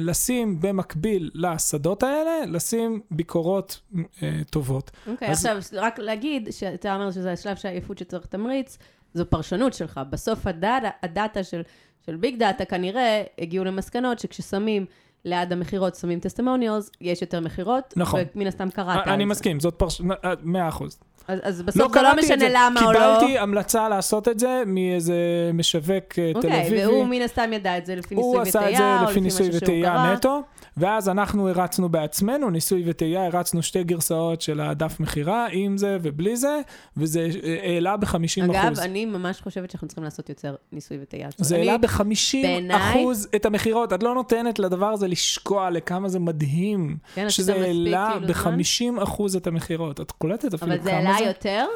לשים 0.00 0.60
במקביל 0.60 1.30
לשדות 1.34 2.02
האלה, 2.02 2.46
לשים 2.46 3.00
ביקורות 3.10 3.80
אה, 4.22 4.40
טובות. 4.50 4.90
אוקיי, 5.06 5.28
אז- 5.30 5.46
עכשיו, 5.46 5.80
רק 5.82 5.98
להגיד 5.98 6.48
שאתה 6.50 6.94
אומר 6.94 7.10
שזה 7.10 7.32
השלב 7.32 7.56
של 7.56 7.68
העייפות 7.68 7.98
שצריך 7.98 8.26
תמריץ, 8.26 8.78
זו 9.14 9.30
פרשנות 9.30 9.74
שלך. 9.74 10.00
בסוף 10.10 10.46
ה 10.46 10.53
data, 10.53 10.88
ה 11.02 11.11
data 11.11 11.44
של, 11.44 11.62
של 12.06 12.16
big 12.16 12.38
data 12.38 12.64
כנראה 12.64 13.22
הגיעו 13.38 13.64
למסקנות 13.64 14.18
שכששמים 14.18 14.86
ליד 15.24 15.52
המכירות, 15.52 15.94
שמים 15.94 16.20
testimonials, 16.20 16.90
יש 17.00 17.22
יותר 17.22 17.40
מכירות. 17.40 17.94
נכון. 17.96 18.20
ומן 18.34 18.46
הסתם 18.46 18.70
קראת 18.70 19.06
אני 19.06 19.24
מסכים, 19.24 19.60
זאת 19.60 19.74
פרשנות, 19.74 20.18
מאה 20.42 20.68
אחוז. 20.68 20.98
אז, 21.28 21.38
אז 21.42 21.62
בסוף 21.62 21.76
זה 21.76 21.82
לא 21.82 21.88
קראתי 21.92 22.18
את 22.20 22.24
משנה 22.24 22.38
זה. 22.38 22.48
למה 22.52 22.80
או 22.84 22.92
לא. 22.92 22.98
קיבלתי 22.98 23.38
המלצה 23.38 23.88
לעשות 23.88 24.28
את 24.28 24.38
זה 24.38 24.62
מאיזה 24.66 25.14
משווק 25.54 26.18
אה, 26.18 26.32
תל 26.32 26.32
אוקיי, 26.34 26.60
אביבי. 26.60 26.86
והוא 26.86 27.06
מן 27.06 27.22
הסתם 27.22 27.52
ידע 27.52 27.78
את 27.78 27.86
זה 27.86 27.94
לפי 27.94 28.14
ניסוי 28.14 28.30
הוא 28.32 28.42
וטעייה, 28.48 28.68
עשה 28.68 28.70
את 28.70 28.76
זה 28.76 29.00
או 29.04 29.10
לפי 29.10 29.20
ניסוי 29.20 29.48
משהו 29.48 29.58
שהוא 29.60 29.68
וטעייה 29.68 29.94
קרא. 29.94 30.14
נטו, 30.14 30.42
ואז 30.78 31.08
אנחנו 31.08 31.48
הרצנו 31.48 31.88
בעצמנו, 31.88 32.50
ניסוי 32.50 32.82
וטעייה, 32.86 33.26
הרצנו 33.26 33.62
שתי 33.62 33.84
גרסאות 33.84 34.40
של 34.40 34.60
הדף 34.60 35.00
מכירה, 35.00 35.46
עם 35.52 35.76
זה 35.76 35.98
ובלי 36.02 36.36
זה, 36.36 36.60
וזה 36.96 37.28
אה, 37.44 37.58
העלה 37.62 37.96
ב-50 37.96 38.44
אגב, 38.44 38.54
אחוז. 38.54 38.78
אני 38.78 39.04
ממש 39.04 39.40
חושבת 39.40 39.70
שאנחנו 39.70 39.88
צריכים 39.88 40.04
לעשות 40.04 40.28
יותר 40.28 40.54
ניסוי 40.72 40.98
וטעייה. 41.02 41.28
זה 41.36 41.56
העלה 41.56 41.78
ב-50 41.78 42.02
בעיניי- 42.42 42.76
אחוז 42.92 43.28
את 43.36 43.46
המכירות, 43.46 43.92
את 43.92 44.02
לא 44.02 44.14
נותנת 44.14 44.58
לדבר 44.58 44.86
הזה 44.86 45.08
לשקוע 45.08 45.70
לכמה 45.70 46.08
זה 46.08 46.18
מדהים, 46.18 46.96
כן, 47.14 47.30
שזה 47.30 47.54
העלה 47.54 48.10
כאילו, 48.12 48.34
זמן? 48.34 48.58
ב-50 48.98 49.02
אחוז 49.02 49.36
את 49.36 49.46
המכירות. 49.46 50.00
את 50.00 50.10
קולטת 50.10 50.54
אפילו 50.54 50.72
אבל 50.72 50.82
זה 50.82 50.90
כמה 50.90 50.98
העלה 50.98 51.18
זה? 51.18 51.24
יותר 51.24 51.66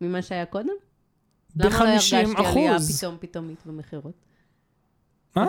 ממה 0.00 0.22
שהיה 0.22 0.44
קודם? 0.46 0.68
למה 1.56 1.70
לא 1.70 1.88
הרגשתי 1.90 2.24
ב-50 2.26 2.48
עלייה. 2.48 2.76
פתאום 2.98 3.16
פתאומית 3.20 3.58
במכירות? 3.66 4.14
מה? 5.36 5.46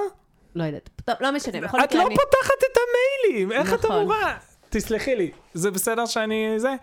לא 0.55 0.63
יודעת. 0.63 0.89
טוב, 1.05 1.15
לא 1.21 1.31
משנה. 1.31 1.61
בכל 1.61 1.79
את 1.79 1.83
מקרה, 1.83 2.01
לא 2.03 2.07
אני... 2.07 2.15
פותחת 2.15 2.59
את 2.71 2.77
המיילים, 2.77 3.51
איך 3.51 3.73
את 3.73 3.85
נכון. 3.85 3.95
אמורה? 3.97 4.33
תסלחי 4.69 5.15
לי, 5.15 5.31
זה 5.53 5.71
בסדר 5.71 6.05
שאני 6.05 6.53
זה? 6.57 6.75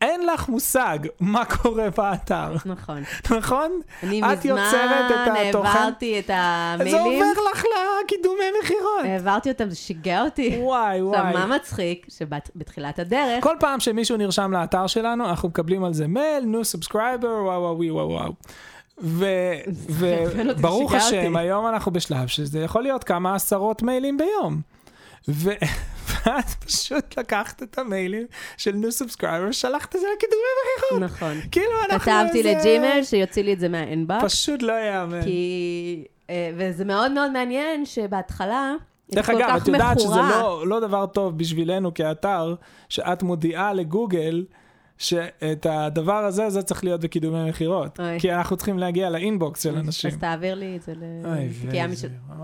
אין 0.00 0.26
לך 0.26 0.48
מושג 0.48 0.98
מה 1.20 1.44
קורה 1.44 1.90
באתר, 1.90 2.54
נכון. 2.64 3.02
נכון? 3.30 3.80
אני 4.02 4.22
את 4.22 4.26
את 4.32 4.46
מזמן. 4.46 4.58
העברתי 5.36 6.18
את 6.18 6.26
זה 6.26 6.32
המיילים, 6.36 7.22
עובר 7.22 7.42
לך 7.52 7.64
לקידומי 8.04 8.44
מכירות. 8.62 9.04
העברתי 9.04 9.50
אותם, 9.50 9.70
זה 9.70 9.76
שיגע 9.76 10.22
אותי. 10.22 10.58
וואי, 10.60 11.00
עכשיו, 11.00 11.24
וואי. 11.24 11.32
מה 11.32 11.46
מצחיק? 11.46 12.06
שבתחילת 12.08 12.98
הדרך, 12.98 13.44
כל 13.44 13.56
פעם 13.60 13.80
שמישהו 13.80 14.16
נרשם 14.16 14.52
לאתר 14.52 14.86
שלנו, 14.86 15.28
אנחנו 15.28 15.48
מקבלים 15.48 15.84
על 15.84 15.94
זה 15.94 16.06
מייל, 16.06 16.44
new 16.44 16.64
subscriber, 16.64 17.28
וואו 17.28 17.62
וואו 17.62 17.94
וואו 17.94 18.08
וואו. 18.08 18.32
וברוך 18.98 20.94
השם. 20.98 21.36
היום 21.36 21.66
אנחנו 21.66 21.92
בשלב 21.92 22.26
שזה 22.26 22.60
יכול 22.60 22.82
להיות 22.82 23.04
כמה 23.04 23.34
עשרות 23.34 23.82
מיילים 23.82 24.16
ביום. 24.16 24.60
ואת 25.28 26.48
פשוט 26.66 27.18
לקחת 27.18 27.62
את 27.62 27.78
המיילים 27.78 28.26
של 28.56 28.72
new 28.72 28.92
subscriber, 28.92 29.50
שלחת 29.50 29.96
את 29.96 30.00
זה 30.00 30.06
לקידומי 30.16 30.42
מכירות. 30.76 31.02
נכון. 31.12 31.40
כאילו 31.50 31.72
אנחנו... 31.90 32.12
כתבתי 32.12 32.42
ל 32.42 32.52
Gmail 32.52 33.00
שיוציא 33.02 33.42
לי 33.42 33.52
את 33.52 33.60
זה 33.60 33.68
מה 33.68 33.82
inbox, 33.82 34.24
פשוט 34.24 34.62
לא 34.62 34.72
יאמן. 34.72 35.22
כי... 35.22 36.04
אה, 36.30 36.50
וזה 36.56 36.84
מאוד 36.84 37.12
מאוד 37.12 37.30
מעניין 37.32 37.86
שבהתחלה, 37.86 38.72
דרך 39.10 39.30
אגב, 39.30 39.56
את 39.62 39.68
יודעת 39.68 40.00
שזה. 40.00 40.20
לא, 40.20 40.66
לא 40.66 40.80
דבר 40.80 41.06
טוב 41.06 41.38
בשבילנו 41.38 41.94
כאתר, 41.94 42.54
שאת 42.88 43.22
מודיעה 43.22 43.72
לגוגל 43.72 44.44
שאת 44.98 45.66
הדבר 45.70 46.24
הזה, 46.24 46.50
זה 46.50 46.62
צריך 46.62 46.84
להיות 46.84 47.00
בקידומי 47.00 47.48
מכירות. 47.50 48.00
כי 48.18 48.32
אנחנו 48.32 48.56
צריכים 48.56 48.78
להגיע 48.78 49.10
לאינבוקס 49.10 49.62
של 49.62 49.76
אנשים. 49.76 50.10
אז 50.10 50.16
תעביר 50.16 50.54
לי 50.54 50.76
את 50.76 50.82
זה 50.82 50.92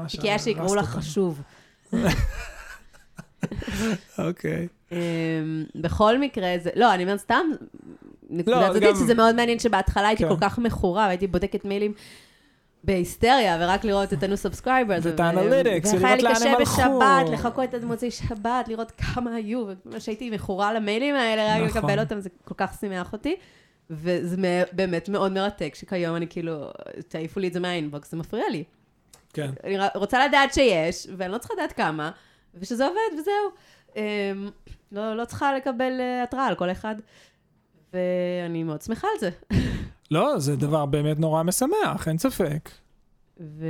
לתיקייה 0.05 0.39
שיקראו 0.39 0.75
לה 0.75 0.81
אותנו. 0.81 0.95
חשוב. 0.95 1.41
אוקיי. 4.19 4.69
אמ, 4.93 4.99
בכל 5.75 6.19
מקרה, 6.19 6.49
זה... 6.63 6.71
לא, 6.77 6.95
אני 6.95 7.03
אומרת 7.03 7.19
סתם, 7.21 7.43
לא, 8.31 8.69
צדדית, 8.73 8.83
גם- 8.89 8.95
שזה 8.95 9.15
מאוד 9.15 9.35
מעניין 9.35 9.59
שבהתחלה 9.59 10.09
הייתי 10.09 10.23
כן. 10.23 10.29
כל 10.29 10.37
כך 10.41 10.59
מכורה, 10.59 11.07
והייתי 11.07 11.27
בודקת 11.27 11.65
מיילים 11.65 11.93
בהיסטריה, 12.85 13.57
ורק 13.61 13.85
לראות 13.85 14.13
את 14.13 14.23
ה 14.23 14.26
new 14.26 14.37
subscriber. 14.37 14.99
ואת 15.03 15.21
ה 15.21 15.27
analytics, 15.27 15.89
ולראות 15.89 16.03
והיה 16.03 16.17
לי 16.17 16.19
קשה 16.19 16.23
לאן 16.23 16.49
הם 16.49 16.55
הלכו. 16.55 16.73
בשבת, 16.73 17.29
לחכות 17.33 17.75
עד 17.75 17.85
מוצאי 17.85 18.11
שבת, 18.11 18.69
לראות 18.69 18.91
כמה 18.91 19.35
היו, 19.35 19.67
וממש 19.85 20.07
הייתי 20.07 20.31
מכורה 20.31 20.73
למיילים 20.73 21.15
האלה, 21.15 21.57
רק 21.57 21.63
נכון. 21.63 21.83
לקבל 21.83 22.01
אותם, 22.01 22.21
זה 22.21 22.29
כל 22.45 22.55
כך 22.57 22.77
שימח 22.81 23.13
אותי. 23.13 23.37
וזה 23.91 24.37
באמת 24.73 25.09
מאוד 25.09 25.33
מרתק, 25.33 25.75
שכיום 25.75 26.17
אני 26.17 26.27
כאילו, 26.29 26.71
תעיפו 27.09 27.41
לי 27.41 27.49
את 27.49 27.53
זה 27.53 27.61
מה 27.61 27.73
inbox, 27.73 28.11
זה 28.11 28.17
מפריע 28.17 28.45
לי. 28.51 28.65
כן. 29.33 29.51
אני 29.65 29.79
רוצה 29.95 30.27
לדעת 30.27 30.55
שיש, 30.55 31.07
ואני 31.17 31.33
לא 31.33 31.39
צריכה 31.39 31.55
לדעת 31.55 31.73
כמה, 31.73 32.11
ושזה 32.55 32.87
עובד, 32.87 33.21
וזהו. 33.21 33.51
אמ, 33.97 34.51
לא, 34.93 35.17
לא 35.17 35.25
צריכה 35.25 35.55
לקבל 35.57 36.01
אה, 36.01 36.23
התראה 36.23 36.47
על 36.47 36.55
כל 36.55 36.71
אחד, 36.71 36.95
ואני 37.93 38.63
מאוד 38.63 38.83
שמחה 38.83 39.09
על 39.15 39.21
זה. 39.21 39.31
לא, 40.11 40.39
זה 40.39 40.57
דבר 40.57 40.87
באמת 40.87 41.19
נורא 41.19 41.43
משמח, 41.43 42.09
אין 42.09 42.19
ספק. 42.19 42.71
ו... 43.41 43.67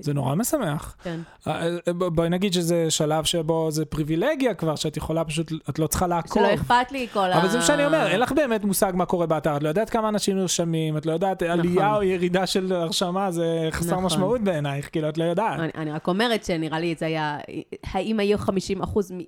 זה 0.00 0.14
נורא 0.14 0.34
משמח. 0.34 0.96
כן. 1.02 1.20
אה, 1.46 1.62
אה, 1.88 1.92
ב- 1.92 2.04
בואי 2.04 2.28
נגיד 2.28 2.52
שזה 2.52 2.90
שלב 2.90 3.24
שבו 3.24 3.70
זה 3.70 3.84
פריבילגיה 3.84 4.54
כבר, 4.54 4.76
שאת 4.76 4.96
יכולה 4.96 5.24
פשוט, 5.24 5.52
את 5.70 5.78
לא 5.78 5.86
צריכה 5.86 6.06
לעקוב. 6.06 6.42
שלא 6.42 6.54
אכפת 6.54 6.92
לי 6.92 7.06
כל 7.12 7.32
ה... 7.32 7.38
אבל 7.38 7.48
זה 7.48 7.58
מה 7.58 7.64
שאני 7.64 7.86
אומר, 7.86 8.06
אין 8.06 8.20
לך 8.20 8.32
באמת 8.32 8.64
מושג 8.64 8.92
מה 8.94 9.06
קורה 9.06 9.26
באתר, 9.26 9.56
את 9.56 9.62
לא 9.62 9.68
יודעת 9.68 9.90
כמה 9.90 10.08
אנשים 10.08 10.36
נרשמים, 10.36 10.96
את 10.96 11.06
לא 11.06 11.12
יודדת 11.12 11.42
עלייה 11.42 11.96
או 11.96 12.02
ירידה 12.02 12.46
של 12.46 12.72
הרשמה, 12.72 13.30
זה 13.30 13.68
חסר 13.70 13.90
נכון. 13.90 14.04
משמעות 14.04 14.40
בעינייך, 14.40 14.88
כאילו, 14.92 15.08
את 15.08 15.18
לא 15.18 15.24
יודעת. 15.24 15.60
אני, 15.60 15.70
אני 15.74 15.92
רק 15.92 16.08
אומרת 16.08 16.44
שנראה 16.44 16.80
לי 16.80 16.94
זה 16.98 17.06
היה... 17.06 17.38
האם 17.84 18.20
היו 18.20 18.38
50 18.38 18.82
אחוז 18.82 19.12
מ... 19.12 19.18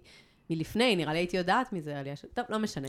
מלפני, 0.50 0.96
נראה 0.96 1.12
לי 1.12 1.18
הייתי 1.18 1.36
יודעת 1.36 1.72
מזה, 1.72 1.98
עלייה 1.98 2.16
של... 2.16 2.28
טוב, 2.34 2.44
לא 2.48 2.58
משנה. 2.58 2.88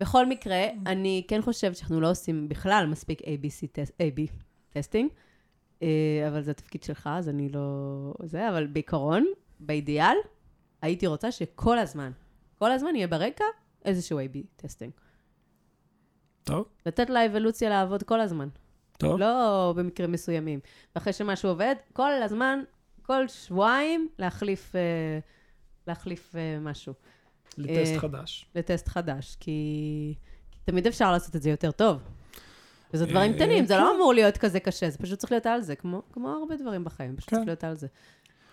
בכל 0.00 0.26
מקרה, 0.26 0.64
אני 0.86 1.24
כן 1.28 1.42
חושבת 1.42 1.76
שאנחנו 1.76 2.00
לא 2.00 2.10
עושים 2.10 2.48
בכלל 2.48 2.86
מספיק 2.90 3.20
ABC 3.20 3.66
tes- 3.72 3.92
AB 4.02 4.30
testing, 4.70 5.10
אה, 5.82 5.88
אבל 6.28 6.42
זה 6.42 6.50
התפקיד 6.50 6.82
שלך, 6.82 7.08
אז 7.12 7.28
אני 7.28 7.48
לא... 7.48 8.14
זה, 8.24 8.48
אבל 8.48 8.66
בעיקרון, 8.66 9.26
באידיאל, 9.60 10.16
הייתי 10.82 11.06
רוצה 11.06 11.32
שכל 11.32 11.78
הזמן, 11.78 12.10
כל 12.58 12.72
הזמן 12.72 12.96
יהיה 12.96 13.06
ברקע 13.06 13.44
איזשהו 13.84 14.18
AB 14.20 14.38
testing. 14.56 14.92
טוב, 16.44 16.64
לתת 16.86 17.10
לאבולוציה 17.10 17.70
לעבוד 17.70 18.02
כל 18.02 18.20
הזמן. 18.20 18.48
טוב. 18.98 19.20
לא 19.20 19.74
במקרים 19.76 20.12
מסוימים. 20.12 20.60
ואחרי 20.94 21.12
שמשהו 21.12 21.48
עובד, 21.48 21.74
כל 21.92 22.12
הזמן, 22.22 22.60
כל 23.02 23.28
שבועיים, 23.28 24.08
להחליף, 24.18 24.76
אה, 24.76 24.80
להחליף 25.86 26.36
אה, 26.36 26.58
משהו, 26.60 26.94
לטסט 27.58 27.92
אה, 27.94 27.98
חדש. 27.98 28.46
לטסט 28.54 28.88
חדש, 28.88 29.36
כי, 29.40 29.50
כי 30.50 30.58
תמיד 30.64 30.86
אפשר 30.86 31.12
לעשות 31.12 31.36
את 31.36 31.42
זה 31.42 31.50
יותר 31.50 31.70
טוב. 31.70 31.98
וזה 32.94 33.06
דברים 33.06 33.32
אה, 33.32 33.36
קטנים, 33.36 33.66
זה 33.66 33.74
כן. 33.74 33.80
לא 33.80 33.94
אמור 33.96 34.14
להיות 34.14 34.36
כזה 34.38 34.60
קשה, 34.60 34.90
זה 34.90 34.98
פשוט 34.98 35.18
צריך 35.18 35.32
להיות 35.32 35.46
על 35.46 35.60
זה, 35.62 35.76
כמו, 35.76 36.02
כמו 36.12 36.28
הרבה 36.28 36.56
דברים 36.56 36.84
בחיים, 36.84 37.16
פשוט 37.16 37.30
כן. 37.30 37.36
צריך 37.36 37.46
להיות 37.46 37.64
על 37.64 37.74
זה. 37.76 37.86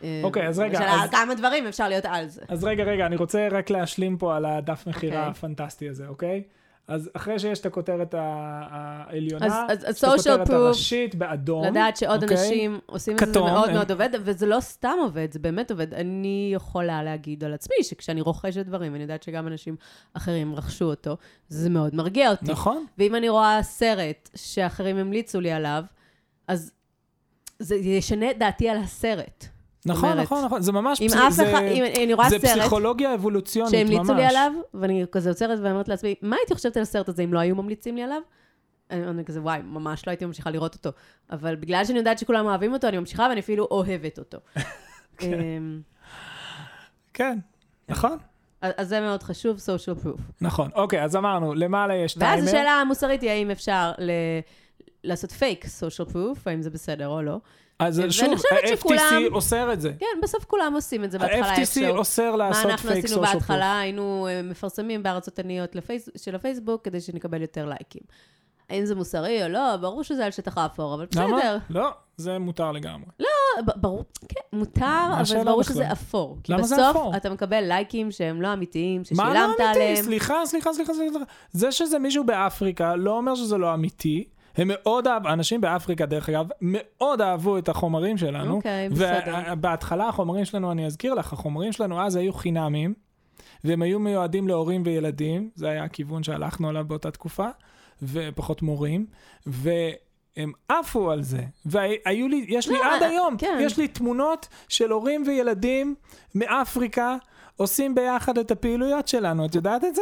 אה, 0.03 0.21
אוקיי, 0.23 0.47
אז 0.47 0.59
רגע, 0.59 0.79
אז- 0.79 1.09
כמה 1.09 1.35
דברים 1.35 1.67
אפשר 1.67 1.89
להיות 1.89 2.05
על 2.05 2.27
זה. 2.27 2.41
אז 2.47 2.63
רגע, 2.63 2.83
רגע, 2.83 3.05
אני 3.05 3.15
רוצה 3.15 3.47
רק 3.51 3.69
להשלים 3.69 4.17
פה 4.17 4.35
על 4.35 4.45
הדף 4.45 4.87
מכירה 4.87 5.17
אוקיי. 5.17 5.31
הפנטסטי 5.31 5.89
הזה, 5.89 6.07
אוקיי? 6.07 6.43
אז 6.87 7.09
אחרי 7.13 7.39
שיש 7.39 7.59
את 7.59 7.65
הכותרת 7.65 8.15
העליונה, 8.17 9.65
אז- 9.69 9.85
אז- 9.85 10.03
social 10.03 10.47
proof, 10.47 10.53
הראשית 10.53 11.15
באדום. 11.15 11.65
לדעת 11.65 11.97
שעוד 11.97 12.23
אוקיי? 12.23 12.37
אנשים 12.37 12.79
עושים 12.85 13.13
את 13.15 13.19
זה, 13.19 13.25
זה 13.25 13.31
כתום, 13.31 13.47
מאוד 13.49 13.67
אין. 13.67 13.77
מאוד 13.77 13.91
עובד, 13.91 14.09
וזה 14.21 14.45
לא 14.45 14.59
סתם 14.59 14.95
עובד, 15.01 15.31
זה 15.31 15.39
באמת 15.39 15.71
עובד. 15.71 15.93
אני 15.93 16.51
יכולה 16.55 17.03
להגיד 17.03 17.43
על 17.43 17.53
עצמי 17.53 17.75
שכשאני 17.83 18.21
רוכשת 18.21 18.65
דברים, 18.65 18.95
אני 18.95 19.01
יודעת 19.01 19.23
שגם 19.23 19.47
אנשים 19.47 19.75
אחרים 20.13 20.55
רכשו 20.55 20.85
אותו, 20.85 21.17
זה 21.49 21.69
מאוד 21.69 21.95
מרגיע 21.95 22.31
אותי. 22.31 22.51
נכון, 22.51 22.85
ואם 22.97 23.15
אני 23.15 23.29
רואה 23.29 23.63
סרט 23.63 24.29
שאחרים 24.35 24.97
המליצו 24.97 25.39
לי 25.41 25.51
עליו, 25.51 25.83
אז 26.47 26.71
זה 27.59 27.75
ישנה 27.75 28.31
את 28.31 28.37
דעתי 28.39 28.69
על 28.69 28.77
הסרט. 28.77 29.45
נכון, 29.85 30.09
אומרת, 30.11 30.23
נכון, 30.25 30.45
נכון, 30.45 30.61
זה 30.61 30.71
ממש, 30.71 31.01
אם 31.01 31.07
פס- 31.07 31.15
אף 31.15 31.31
זה- 31.33 31.51
אחד, 31.51 31.61
אם 31.61 31.83
אני 32.03 32.13
רואה 32.13 32.29
זה 32.29 32.37
סרט 32.39 32.59
פסיכולוגיה 32.59 33.13
אבולוציונית 33.13 33.73
ממש. 33.73 33.89
שהמליצו 33.89 34.13
לי 34.13 34.25
עליו, 34.25 34.51
ואני 34.73 35.05
כזה 35.11 35.29
עוצרת 35.29 35.59
ואומרת 35.63 35.87
לעצמי, 35.87 36.15
מה 36.21 36.35
הייתי 36.35 36.53
חושבת 36.55 36.77
על 36.77 36.83
הסרט 36.83 37.09
הזה 37.09 37.23
אם 37.23 37.33
לא 37.33 37.39
היו 37.39 37.55
ממליצים 37.55 37.95
לי 37.95 38.03
עליו? 38.03 38.21
אני 38.91 39.07
אני 39.07 39.25
כזה, 39.25 39.41
וואי, 39.41 39.61
ממש 39.63 40.07
לא 40.07 40.11
הייתי 40.11 40.25
ממשיכה 40.25 40.49
לראות 40.49 40.75
אותו. 40.75 40.89
אבל 41.31 41.55
בגלל 41.55 41.85
שאני 41.85 41.97
יודעת 41.97 42.19
שכולם 42.19 42.45
אוהבים 42.45 42.73
אותו, 42.73 42.87
אני 42.87 42.97
ממשיכה 42.99 43.27
ואני 43.29 43.39
אפילו 43.39 43.67
אוהבת 43.71 44.19
אותו. 44.19 44.37
אמ, 45.21 45.81
כן, 47.13 47.37
נכון, 47.89 48.17
אז 48.61 48.89
זה 48.89 48.99
מאוד 49.01 49.23
חשוב, 49.23 49.57
social 49.57 50.05
proof. 50.05 50.21
נכון. 50.41 50.69
אוקיי, 50.75 51.03
אז 51.03 51.15
אמרנו, 51.15 51.53
למעלה 51.53 51.95
יש 51.95 52.13
טיימר. 52.13 52.35
ואז 52.35 52.47
השאלה 52.47 52.71
המוסרית 52.71 53.21
היא 53.21 53.29
האם 53.29 53.51
אפשר 53.51 53.91
ל... 53.97 54.11
לעשות 55.03 55.31
fake 55.31 55.65
social 55.65 56.09
proof, 56.11 56.39
האם 56.45 56.61
זה 56.61 56.69
בסדר 56.69 57.07
או 57.07 57.21
לא. 57.21 57.37
אז 57.79 58.01
שוב, 58.09 58.33
ה-FTC 58.33 59.33
אוסר 59.33 59.73
את 59.73 59.81
זה. 59.81 59.91
כן, 59.99 60.05
בסוף 60.23 60.45
כולם 60.45 60.73
עושים 60.75 61.03
את 61.03 61.11
זה 61.11 61.19
בהתחלה 61.19 61.47
ה-FTC 61.47 61.59
איכשהו. 61.59 61.97
אוסר 61.97 62.31
מה 62.31 62.37
לעשות 62.37 62.65
אנחנו 62.65 62.89
פייק 62.89 63.05
עשינו 63.05 63.19
social 63.21 63.39
בהתחלה? 63.39 63.79
היינו 63.79 64.27
אה, 64.29 64.41
מפרסמים 64.41 65.03
בארצות 65.03 65.39
עניות. 65.39 65.75
של 66.15 66.35
הפייסבוק 66.35 66.85
כדי 66.85 67.01
שנקבל 67.01 67.41
יותר 67.41 67.65
לייקים. 67.65 68.01
האם 68.69 68.85
זה 68.85 68.95
מוסרי 68.95 69.43
או 69.43 69.49
לא? 69.49 69.77
ברור 69.77 70.03
שזה 70.03 70.25
על 70.25 70.31
שטח 70.31 70.57
האפור, 70.57 70.93
אבל 70.93 71.05
למה? 71.15 71.37
בסדר. 71.37 71.57
לא, 71.69 71.89
זה 72.17 72.39
מותר 72.39 72.71
לגמרי. 72.71 73.05
לא, 73.19 73.27
ברור, 73.75 74.03
כן, 74.29 74.57
מותר, 74.57 75.11
אבל 75.13 75.43
ברור? 75.43 75.63
שזה 75.63 75.91
אפור. 75.91 76.37
כי 76.43 76.53
למה 76.53 76.63
זה 76.63 76.75
בסוף 76.75 76.89
אפור? 76.89 77.17
אתה 77.17 77.29
מקבל 77.29 77.61
לייקים 77.61 78.11
שהם 78.11 78.41
לא 78.41 78.53
אמיתיים, 78.53 78.99
מה 78.99 79.05
ששילמת 79.05 79.33
לא 79.33 79.45
אמיתי? 79.45 79.63
עליהם. 79.63 80.03
סליחה, 80.03 80.35
סליחה, 80.45 80.73
סליחה, 80.73 80.93
סליחה. 80.93 81.19
זה 81.51 81.71
שזה 81.71 81.99
מישהו 81.99 82.23
באפריקה 82.23 82.95
לא 82.95 83.17
אומר 83.17 83.35
שזה 83.35 83.57
לא 83.57 83.73
אמיתי. 83.73 84.23
הם 84.57 84.71
מאוד 84.73 85.07
אהבו, 85.07 85.29
אנשים 85.29 85.61
באפריקה, 85.61 86.05
דרך 86.05 86.29
אגב, 86.29 86.47
מאוד 86.61 87.21
אהבו 87.21 87.57
את 87.57 87.69
החומרים 87.69 88.17
שלנו. 88.17 88.55
אוקיי, 88.55 88.89
בסדר. 88.89 89.35
ובהתחלה 89.51 90.07
החומרים 90.07 90.45
שלנו, 90.45 90.71
אני 90.71 90.85
אזכיר 90.85 91.13
לך, 91.13 91.33
החומרים 91.33 91.71
שלנו 91.71 92.01
אז 92.01 92.15
היו 92.15 92.33
חינמים, 92.33 92.93
והם 93.63 93.81
היו 93.81 93.99
מיועדים 93.99 94.47
להורים 94.47 94.81
וילדים, 94.85 95.49
זה 95.55 95.69
היה 95.69 95.83
הכיוון 95.83 96.23
שהלכנו 96.23 96.69
עליו 96.69 96.85
באותה 96.87 97.11
תקופה, 97.11 97.47
ופחות 98.01 98.61
מורים, 98.61 99.05
והם 99.45 100.51
עפו 100.69 101.11
על 101.11 101.21
זה. 101.23 101.43
והיו 101.65 102.27
לי, 102.27 102.45
יש 102.47 102.67
לי 102.67 102.73
לא, 102.73 102.95
עד 102.95 103.03
היום, 103.03 103.37
כן. 103.37 103.57
יש 103.61 103.77
לי 103.77 103.87
תמונות 103.87 104.47
של 104.67 104.91
הורים 104.91 105.23
וילדים 105.27 105.95
מאפריקה 106.35 107.17
עושים 107.57 107.95
ביחד 107.95 108.37
את 108.37 108.51
הפעילויות 108.51 109.07
שלנו, 109.07 109.45
את 109.45 109.55
יודעת 109.55 109.83
את 109.83 109.95
זה? 109.95 110.01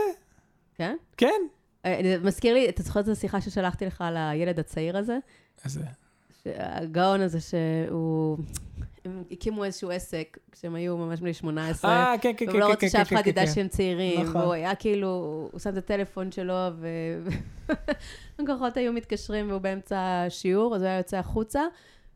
כן? 0.76 0.96
כן. 1.18 1.42
אה, 1.86 2.16
מזכיר 2.24 2.54
לי, 2.54 2.70
אתה 2.70 2.84
זוכר 2.84 3.00
את 3.00 3.08
השיחה 3.08 3.42
ששלחתי 3.42 3.86
לך 3.86 4.02
על 4.02 4.18
הילד 4.18 4.60
הצעיר 4.60 4.98
הזה? 4.98 5.18
אז 5.66 5.80
הגאון 6.46 7.22
הזה 7.22 7.40
שהוא... 7.40 8.38
הם 9.06 9.24
הקימו 9.32 9.64
איזשהו 9.64 9.92
עסק 9.92 10.38
כשהם 10.52 10.76
היו 10.76 10.98
ממש 10.98 11.20
בני 11.20 11.34
18. 11.34 11.92
אה, 11.92 12.16
כן, 12.22 12.32
כן, 12.38 12.46
כן, 12.46 12.52
והוא 12.52 12.60
לא 12.60 12.66
כן, 12.66 12.72
רוצה 12.72 12.82
כן, 12.82 12.90
שאף 12.90 13.08
כן, 13.08 13.16
אחד 13.16 13.24
כן, 13.24 13.30
ידע 13.30 13.46
כן. 13.46 13.52
שהם 13.54 13.68
צעירים, 13.68 14.22
נכון. 14.22 14.42
והוא 14.42 14.54
היה 14.54 14.76
כאילו, 14.76 15.08
הוא 15.52 15.60
שם 15.60 15.70
את 15.70 15.78
הטלפון 15.78 16.32
שלו, 16.32 16.54
ולקוחות 18.40 18.78
היו 18.78 18.94
מתקשרים 18.94 19.50
והוא 19.50 19.62
באמצע 19.62 19.98
השיעור, 20.00 20.76
אז 20.76 20.82
הוא 20.82 20.88
היה 20.88 20.98
יוצא 20.98 21.18
החוצה, 21.18 21.62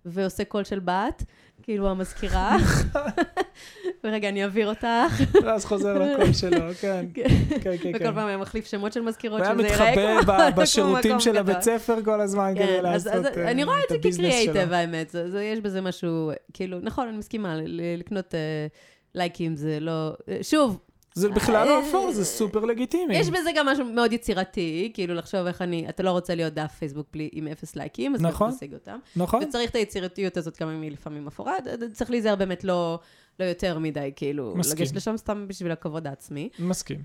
ועושה 0.06 0.46
קול 0.46 0.64
של 0.64 0.80
בת, 0.80 1.24
כאילו 1.64 1.90
המזכירה. 1.90 2.58
ורגע, 4.04 4.30
אני 4.30 4.44
אעביר 4.44 4.70
אותך. 4.70 4.86
ואז 5.44 5.66
חוזר 5.66 5.94
לקול 6.00 6.34
שלו, 6.34 6.74
כן. 6.82 7.06
כן. 7.14 7.24
כן, 7.62 7.78
כן, 7.82 7.90
וכל 7.90 8.00
כן. 8.00 8.14
פעם 8.14 8.28
היה 8.28 8.38
מחליף 8.38 8.66
שמות 8.68 8.94
של 8.94 9.02
מזכירות, 9.02 9.42
שזה 9.46 9.64
ייראה 9.64 9.64
מתחבא 9.92 10.22
כמו- 10.22 10.34
ב- 10.34 10.52
כמו 10.52 10.56
בשירותים 10.62 11.20
של. 11.20 11.38
הבית 11.38 11.62
ספר 11.62 11.96
כל 12.06 12.22
הזמן 12.22 12.54
כדי 12.56 12.64
כן, 12.68 12.86
אז, 12.86 13.08
לעשות 13.08 13.26
אז 13.26 13.38
אה, 13.38 13.52
אני 13.52 13.64
רואה 13.64 13.78
את 13.84 13.90
זה 13.90 13.96
הביזנס 13.96 14.18
כקריאייטיב, 14.26 14.54
שלו. 14.66 14.74
האמת. 14.76 15.16
יש 15.54 15.60
בזה 15.60 15.82
משהו, 15.82 16.32
כאילו, 16.54 16.78
נכון, 16.82 17.08
אני 17.08 17.18
מסכימה, 17.18 17.56
לקנות 17.98 18.36
אה, 18.36 18.40
לייקים 19.16 19.56
זה 19.56 19.78
לא... 19.82 19.92
אה, 20.30 20.38
שוב, 20.42 20.80
זה 21.18 21.30
בכלל 21.30 21.68
לא 21.68 21.82
אה, 21.82 21.88
אפור, 21.90 22.12
זה 22.12 22.26
סופר 22.26 22.66
לגיטימי. 22.66 23.16
יש 23.18 23.30
בזה 23.30 23.50
גם 23.56 23.66
משהו 23.66 23.86
מאוד 23.86 24.14
יצירתי, 24.14 24.92
כאילו 24.94 25.14
לחשוב 25.16 25.46
איך 25.48 25.62
אני, 25.62 25.90
אתה 25.90 26.04
לא 26.04 26.12
רוצה 26.12 26.36
להיות 26.36 26.54
דף 26.54 26.72
פייסבוק 26.80 27.08
בלי, 27.14 27.30
עם 27.32 27.48
אפס 27.48 27.76
לייקים, 27.76 28.16
אז 28.16 28.22
נכון. 28.22 28.52
תשיג 28.52 28.74
אותם. 28.74 28.98
נכון? 29.16 29.44
וצריך 29.44 29.70
את 29.70 29.76
היצירתיות 29.76 30.38
הזאת, 30.38 30.62
גם 30.62 30.70
אם 30.70 30.82
היא 30.82 30.92
לפעמים 30.92 31.28
אפורה, 31.28 31.54
צריך 31.94 32.12
להיזהר 32.12 32.36
באמת 32.36 32.64
לא, 32.64 33.00
לא 33.40 33.46
יותר 33.46 33.80
מדי, 33.80 34.12
כאילו, 34.16 34.54
מסכים. 34.56 34.78
לגשת 34.80 34.96
לשם 34.96 35.18
סתם 35.18 35.48
בשביל 35.48 35.72
הכבוד 35.72 36.08
העצמי, 36.08 36.50
מסכים, 36.60 37.02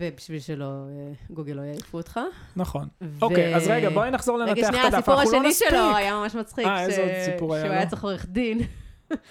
ובשביל 0.00 0.40
שלא, 0.40 0.64
אה, 0.64 1.12
גוגל 1.30 1.52
לא 1.52 1.62
יעיפו 1.62 1.98
אותך. 1.98 2.20
נכון. 2.56 2.88
ו- 3.02 3.06
אוקיי, 3.22 3.56
אז 3.56 3.68
רגע, 3.68 3.90
בואי 3.90 4.10
נחזור 4.10 4.38
לנתח 4.38 4.52
את 4.52 4.58
רגע, 4.58 4.66
הדף. 4.68 4.76
שנייה, 4.76 4.86
הסיפור 4.86 5.14
אנחנו 5.20 5.32
לא 5.32 5.38
השני 5.38 5.48
נספיק. 5.48 5.68
שלו 5.70 5.96
היה 5.96 6.14
ממש 6.14 6.34
מצחיק. 6.34 6.66
אה, 6.66 6.84
איזה 6.86 7.02
עוד 7.02 7.10
סיפור 7.32 7.54
היה 7.54 7.62
שהוא 7.62 7.72
לו? 7.74 7.78
היה 7.78 7.86
צריך 7.86 8.04
עורך 8.04 8.26
דין. 8.28 8.60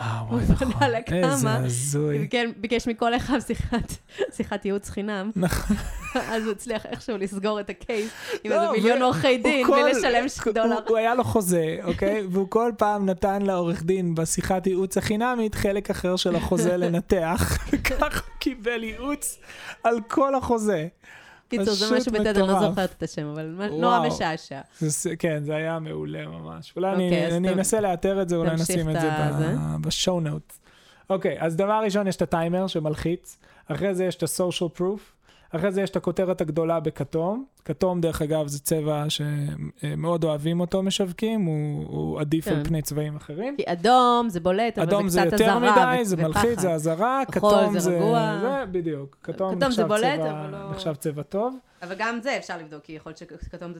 אה, 0.01 0.19
הוא 0.19 0.37
וואי, 0.39 0.45
פנה 0.45 0.69
נכון. 0.69 0.93
איזה 1.13 1.49
הזוי. 1.55 2.27
כן, 2.31 2.51
ביקש 2.57 2.87
מכל 2.87 3.15
אחד 3.15 3.39
שיחת, 3.39 3.93
שיחת 4.35 4.65
ייעוץ 4.65 4.89
חינם, 4.89 5.31
נכון. 5.35 5.75
אז 6.29 6.43
הוא 6.43 6.51
הצליח 6.51 6.85
איכשהו 6.85 7.17
לסגור 7.17 7.59
את 7.59 7.69
הקייס 7.69 8.09
עם 8.43 8.51
לא, 8.51 8.61
איזה 8.61 8.71
מיליון 8.71 9.01
ו- 9.01 9.05
עורכי 9.05 9.37
דין, 9.37 9.65
הוא 9.65 9.75
בלי 9.75 9.93
כל- 9.93 9.97
לשלם 9.99 10.29
ש- 10.29 10.39
הוא- 10.39 10.53
דולר. 10.53 10.79
הוא 10.87 10.97
היה 10.97 11.15
לו 11.15 11.23
חוזה, 11.23 11.77
אוקיי? 11.83 12.23
והוא 12.31 12.47
כל 12.49 12.71
פעם 12.77 13.05
נתן 13.05 13.41
לעורך 13.41 13.83
דין 13.83 14.15
בשיחת 14.15 14.67
ייעוץ 14.67 14.97
החינמית 14.97 15.55
חלק 15.55 15.89
אחר 15.89 16.15
של 16.15 16.35
החוזה 16.35 16.77
לנתח, 16.83 17.57
וכך 17.73 18.01
הוא 18.23 18.33
קיבל 18.39 18.83
ייעוץ 18.83 19.37
על 19.83 19.99
כל 20.07 20.35
החוזה. 20.35 20.87
קיצור, 21.49 21.73
זה 21.73 21.95
משהו 21.97 22.11
בטד, 22.11 22.37
אני 22.37 22.47
לא. 22.47 22.59
זוכרת 22.69 22.91
את 22.97 23.03
השם, 23.03 23.25
אבל. 23.27 23.69
נורא 23.79 24.07
משעשע. 24.07 24.59
כן, 25.19 25.43
זה 25.43 25.55
היה 25.55 25.79
מעולה 25.79 26.27
ממש. 26.27 26.73
אולי 26.75 26.91
אוקיי, 26.91 27.35
אני, 27.37 27.49
ת- 27.49 27.51
אנסה 27.51 27.81
לאתר 27.81 28.21
את 28.21 28.29
זה, 28.29 28.35
אולי 28.35 28.53
נשים 28.55 28.89
את 28.89 29.01
זה. 29.01 29.09
בשואו 29.81 30.19
נוט. 30.19 30.53
אוקיי, 31.09 31.35
אז 31.39 31.55
דבר 31.55 31.81
ראשון 31.83 32.07
יש 32.07 32.15
את 32.15 32.21
הטיימר 32.21 32.67
שמלחיץ, 32.67 33.37
אחרי 33.67 33.95
זה 33.95 34.05
יש 34.05 34.15
את 34.15 34.23
ה-social 34.23 34.79
proof, 34.79 34.99
אחרי 35.51 35.71
זה 35.71 35.81
יש 35.81 35.89
את 35.89 35.95
הכותרת 35.95 36.41
הגדולה 36.41 36.79
בכתום. 36.79 37.45
כתום, 37.65 38.01
דרך 38.01 38.21
אגב, 38.21 38.47
זה 38.47 38.59
צבע 38.59 39.05
שמאוד 39.09 40.23
אוהבים 40.23 40.59
אותו 40.59 40.83
משווקים, 40.83 41.41
הוא, 41.41 41.85
הוא 41.87 42.19
עדיף 42.19 42.45
כן. 42.45 42.55
על 42.55 42.63
פני 42.63 42.81
צבעים 42.81 43.15
אחרים. 43.15 43.55
כי 43.57 43.63
אדום 43.67 44.29
זה 44.29 44.39
בולט, 44.39 44.77
אבל 44.79 44.87
אדום 44.87 45.09
זה 45.09 45.21
זה 45.21 45.27
קצת 45.27 45.31
יותר 45.39 45.45
אזהרה 45.57 45.93
מדי, 45.95 46.05
זה 46.05 46.15
ו- 46.19 46.21
מלחיץ, 46.21 46.51
ופחד. 46.51 46.61
זה 46.61 46.71
אזהרה, 46.71 47.21
כתום 47.31 47.73
זה 47.73 47.79
זה... 47.79 47.95
רגוע. 47.97 48.37
זה 48.41 48.65
בדיוק, 48.71 49.17
כתום, 49.23 49.55
כתום 49.55 49.71
זה 49.71 49.85
בולט, 49.85 50.19
צבע- 50.19 50.31
אבל 50.41 50.51
לא- 50.51 50.71
נחשב 50.71 50.95
צבע 50.95 51.23
טוב. 51.23 51.55
אבל 51.83 51.95
גם 51.97 52.19
זה 52.23 52.37
אפשר 52.37 52.57
לבדוק, 52.57 52.83
כי 52.83 52.93
יכול 52.93 53.09
להיות 53.09 53.17
שכתום 53.43 53.73
זה 53.73 53.79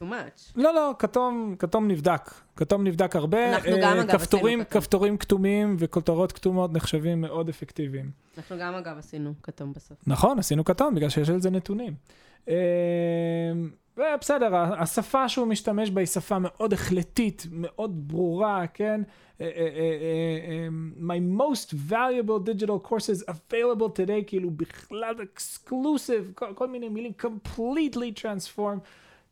too 0.00 0.04
much. 0.04 0.52
לא, 0.56 0.74
לא, 0.74 0.94
כתום, 0.98 1.56
כתום 1.58 1.88
נבדק. 1.88 2.30
כתום 2.56 2.84
נבדק 2.84 3.16
הרבה. 3.16 3.54
אנחנו 3.54 3.70
אה, 3.70 3.78
גם, 3.82 3.98
אגב, 3.98 4.18
כפתורים, 4.18 4.60
עשינו 4.60 4.70
כתום. 4.70 4.80
כפתורים 4.82 5.16
כתומים 5.16 5.76
וכותרות 5.78 6.32
כתומות 6.32 6.72
נחשבים 6.72 7.20
מאוד 7.20 7.48
אפקטיביים. 7.48 8.10
אנחנו 8.38 8.56
גם, 8.60 8.74
אגב, 8.74 8.98
עשינו 8.98 9.34
כתום 9.42 9.72
בסוף. 9.72 9.98
נכון, 10.06 10.38
עשינו 10.38 10.64
כתום 10.64 10.94
בגלל 10.94 11.08
שיש 11.08 11.30
על 11.30 11.40
זה 11.40 11.50
נתונים. 11.50 11.94
אה, 12.48 12.54
ובסדר, 13.96 14.54
ה- 14.56 14.82
השפה 14.82 15.28
שהוא 15.28 15.46
משתמש 15.46 15.90
בה 15.90 16.00
היא 16.00 16.06
שפה 16.06 16.36
מאוד 16.40 16.72
החלטית, 16.72 17.46
מאוד 17.50 18.08
ברורה, 18.08 18.66
כן? 18.74 19.00
אה, 19.40 19.46
אה, 19.46 19.50
אה, 19.60 19.68
אה, 20.48 20.68
My 21.16 21.40
most 21.40 21.74
valuable 21.90 22.48
digital 22.48 22.88
courses 22.90 23.30
available 23.30 23.88
today, 23.88 24.24
כאילו 24.26 24.50
בכלל 24.50 25.14
exclusive, 25.36 26.32
כל, 26.34 26.46
כל 26.54 26.68
מיני 26.68 26.88
מילים 26.88 27.12
completely 27.22 28.20
transform. 28.20 28.78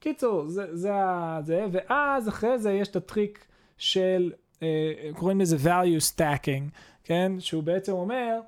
קיצור, 0.02 0.48
זה, 0.48 0.76
זה, 0.76 0.92
זה, 1.40 1.66
ואז 1.72 2.28
אחרי 2.28 2.58
זה 2.58 2.72
יש 2.72 2.88
את 2.88 2.96
הטריק 2.96 3.44
של, 3.76 4.32
אה, 4.62 4.68
קוראים 5.14 5.40
לזה 5.40 5.56
value 5.56 6.14
stacking, 6.14 6.70
כן? 7.04 7.32
שהוא 7.38 7.62
בעצם 7.62 7.92
אומר, 7.92 8.34
אה, 8.36 8.40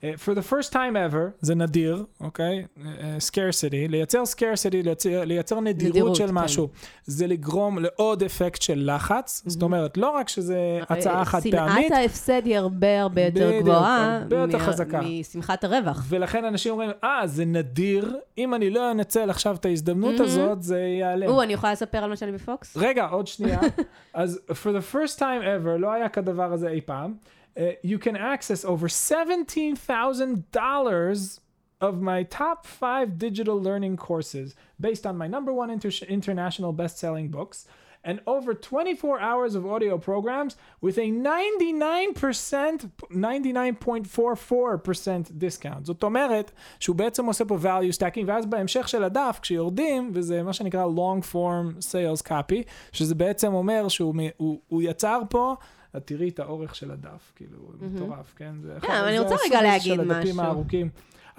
for 0.00 0.34
the 0.34 0.52
first 0.52 0.72
time 0.72 1.12
ever, 1.12 1.30
זה 1.40 1.54
נדיר, 1.54 2.04
אוקיי? 2.20 2.66
אה, 2.84 3.16
scarcity, 3.18 3.90
לייצר 3.90 4.22
scarcity, 4.22 4.82
לייצר, 4.84 5.24
לייצר 5.24 5.60
נדירות, 5.60 5.90
נדירות, 5.90 6.16
של 6.16 6.26
כן. 6.26 6.34
משהו, 6.34 6.68
זה 7.04 7.26
לגרום 7.26 7.78
לעוד 7.78 8.22
אפקט 8.22 8.62
של 8.62 8.90
לחץ, 8.94 9.42
זאת 9.46 9.62
אומרת, 9.62 9.96
לא 9.96 10.10
רק 10.10 10.28
שזה 10.28 10.80
הצעה 10.88 11.24
חד 11.24 11.40
פעמית, 11.50 11.86
שנאת 11.88 11.98
ההפסד 11.98 12.42
היא 12.44 12.56
הרבה 12.56 13.00
הרבה 13.00 13.22
יותר 13.22 13.48
בדיוק, 13.48 13.62
גבוהה. 13.62 14.18
הרבה 14.22 14.36
יותר 14.36 14.58
חזקה. 14.58 15.00
משמחת 15.00 15.64
הרווח. 15.64 16.04
ולכן 16.08 16.44
אנשים 16.44 16.72
אומרים, 16.72 16.90
אה, 17.04 17.26
זה 17.26 17.44
נדיר, 17.44 18.16
אם 18.38 18.54
אני 18.54 18.70
לא 18.70 18.90
אנצל 18.90 19.30
עכשיו 19.30 19.56
את 19.56 19.64
ההזדמנות 19.64 20.14
מהמם. 20.14 20.24
הזאת, 20.24 20.62
זה 20.62 20.80
ייעלם. 20.80 21.28
או, 21.28 21.42
אני 21.42 21.52
יכולה 21.52 21.72
לספר 21.72 21.98
על 21.98 22.10
מה 22.10 22.16
שלי 22.16 22.32
בפוקס? 22.32 22.76
רגע, 22.76 23.06
עוד 23.06 23.26
שנייה. 23.26 23.60
אז 24.14 24.40
for 24.50 24.68
the 24.68 24.94
first 24.94 25.18
time 25.18 25.42
ever, 25.42 25.78
לא 25.78 25.92
היה 25.92 26.08
כדבר 26.08 26.52
הזה 26.52 26.68
אי 26.68 26.80
פעם. 26.80 27.14
Uh, 27.57 27.61
you 27.91 27.97
can 27.97 28.17
access 28.33 28.65
over 28.65 28.87
$17,000 28.89 31.39
of 31.81 32.01
my 32.01 32.23
top 32.23 32.65
five 32.65 33.17
digital 33.17 33.61
learning 33.61 33.97
courses 33.97 34.55
based 34.79 35.05
on 35.05 35.17
my 35.17 35.27
number 35.27 35.51
one 35.53 35.69
inter- 35.69 36.05
international 36.17 36.71
best-selling 36.73 37.27
books 37.29 37.67
and 38.03 38.19
over 38.27 38.53
24 38.53 39.19
hours 39.19 39.55
of 39.55 39.65
audio 39.65 39.97
programs 39.97 40.55
with 40.79 40.97
a 40.99 41.09
99%, 41.09 42.89
99.44% 43.11 45.31
discount. 45.37 45.85
זאת 45.85 46.03
אומרת 46.03 46.51
שהוא 46.79 46.95
בעצם 46.95 47.25
עושה 47.25 47.45
פה 47.45 47.57
value 47.61 47.93
stacking, 47.97 48.23
ואז 48.27 48.45
בהמשך 48.45 48.87
של 48.87 49.03
הדף, 49.03 49.39
כשיורדים, 49.41 50.11
וזה 50.13 50.43
מה 50.43 50.53
שנקרא 50.53 50.85
long 50.85 51.33
form 51.33 51.79
sales 51.91 52.21
copy, 52.27 52.63
שזה 52.91 53.15
בעצם 53.15 53.53
אומר 53.53 53.87
שהוא 53.87 54.15
מ- 54.15 54.29
הוא, 54.37 54.59
הוא 54.67 54.81
יצר 54.81 55.21
פה, 55.29 55.55
את 55.96 56.06
תראי 56.06 56.28
את 56.28 56.38
האורך 56.38 56.74
של 56.74 56.90
הדף, 56.90 57.32
כאילו, 57.36 57.58
מטורף, 57.80 58.34
כן? 58.36 58.54
זה 58.62 58.76
אחד- 58.76 58.86
כן, 58.86 58.92
אבל 58.94 59.08
אני 59.08 59.18
רוצה 59.18 59.34
רגע 59.46 59.62
להגיד 59.62 59.94
של 59.94 60.00
הדפים 60.00 60.30
משהו. 60.36 60.40
הארוכים. 60.42 60.88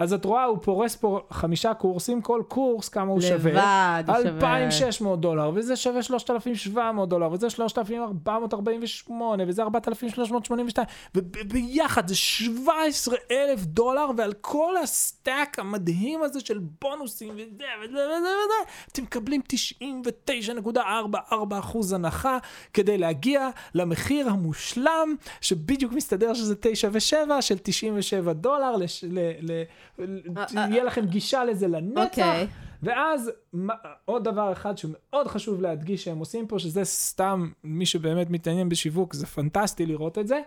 אז 0.02 0.12
את 0.12 0.24
רואה, 0.24 0.44
הוא 0.44 0.58
פורס 0.62 0.96
פה 0.96 1.20
חמישה 1.30 1.74
קורסים, 1.74 2.22
כל 2.22 2.42
קורס 2.48 2.88
כמה 2.88 3.12
הוא 3.12 3.20
שווה. 3.20 3.50
לבד, 3.52 4.04
הוא 4.06 4.16
שווה... 4.16 4.58
2,600 4.58 5.20
דולר, 5.20 5.50
וזה 5.54 5.76
שווה 5.76 6.02
3,700 6.02 7.08
דולר, 7.08 7.32
וזה 7.32 7.50
3,448, 7.50 9.44
וזה 9.46 9.62
4,382, 9.62 10.66
וביחד 11.14 12.08
זה 12.08 12.14
17,000 12.14 13.64
דולר, 13.64 14.06
ועל 14.16 14.32
כל 14.32 14.76
ה 14.76 14.90
stack 14.90 15.58
המדהים 15.58 16.22
הזה 16.22 16.40
של 16.40 16.58
בונוסים 16.80 17.30
וזה 17.34 17.64
וזה 17.84 18.06
וזה 18.06 18.18
וזה, 18.18 18.72
אתם 18.92 19.02
מקבלים 19.02 19.40
99.44 19.52 21.34
אחוז 21.58 21.92
הנחה, 21.92 22.38
כדי 22.74 22.98
להגיע 22.98 23.50
למחיר 23.74 24.28
המושלם, 24.28 25.14
שבדיוק 25.40 25.92
מסתדר 25.92 26.34
שזה 26.34 26.54
9 26.60 26.88
ו-7, 26.92 27.40
של 27.40 27.58
97 27.62 28.32
דולר, 28.32 28.76
לש, 28.76 29.04
ל, 29.04 29.18
ל, 29.40 29.62
אה, 30.00 30.04
יהיה 30.70 30.84
לכם 30.84 31.06
גישה 31.06 31.44
לזה 31.44 31.68
לנצח. 31.68 32.02
אוקיי. 32.04 32.46
ואז 32.82 33.30
מה- 33.52 33.74
עוד 34.04 34.24
דבר 34.24 34.52
אחד 34.52 34.78
שמאוד 34.78 35.26
חשוב 35.28 35.60
להדגיש 35.60 36.04
שהם 36.04 36.18
עושים 36.18 36.46
פה, 36.46 36.58
שזה 36.58 36.84
סתם, 36.84 37.50
מי 37.64 37.86
שבאמת 37.86 38.30
מתעניין 38.30 38.68
בשיווק, 38.68 39.14
זה 39.14 39.26
פנטסטי 39.26 39.86
לראות 39.86 40.18
את 40.18 40.28
זה. 40.28 40.40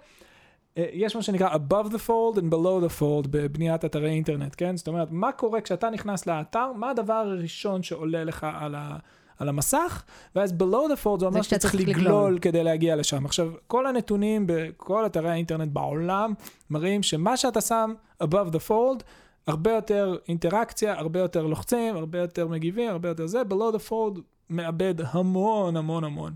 אה, 0.77 0.85
יש 0.93 1.15
מה 1.15 1.21
שנקרא 1.21 1.49
above 1.55 1.87
the 1.89 1.97
fold 2.07 2.37
and 2.37 2.51
below 2.53 2.85
the 2.87 2.99
fold 2.99 3.27
בבניית 3.29 3.85
אתרי 3.85 4.09
אינטרנט, 4.09 4.53
כן? 4.57 4.77
זאת 4.77 4.87
אומרת, 4.87 5.07
מה 5.11 5.31
קורה 5.31 5.61
כשאתה 5.61 5.89
נכנס 5.89 6.27
לאתר, 6.27 6.71
מה 6.75 6.89
הדבר 6.89 7.13
הראשון 7.13 7.83
שעולה 7.83 8.23
לך 8.23 8.47
על, 8.59 8.75
ה, 8.75 8.97
על 9.39 9.49
המסך, 9.49 10.03
ואז 10.35 10.51
below 10.59 10.91
the 10.93 11.05
fold 11.05 11.19
זה 11.19 11.25
אומר 11.25 11.41
שאתה 11.41 11.57
צריך 11.57 11.75
לגלול 11.75 11.95
לגלול. 11.97 12.39
כדי 12.39 12.63
להגיע 12.63 12.95
לשם. 12.95 13.25
עכשיו, 13.25 13.51
כל 13.67 13.87
הנתונים 13.87 14.43
בכל 14.47 15.05
אתרי 15.05 15.29
האינטרנט 15.31 15.71
בעולם 15.71 16.33
מראים 16.69 17.03
שמה 17.03 17.37
שאתה 17.37 17.61
שם 17.61 17.93
above 18.23 18.49
the 18.51 18.69
fold, 18.69 19.03
הרבה 19.47 19.71
יותר 19.71 20.17
אינטראקציה, 20.27 20.99
הרבה 20.99 21.19
יותר 21.19 21.47
לוחצים, 21.47 21.95
הרבה 21.95 22.19
יותר 22.19 22.47
מגיבים, 22.47 22.91
הרבה 22.91 23.09
יותר 23.09 23.27
זה, 23.27 23.41
below 23.41 23.75
the 23.75 23.89
fold 23.89 24.19
מאבד 24.49 24.95
המון 25.01 25.77
המון 25.77 26.03
המון. 26.03 26.35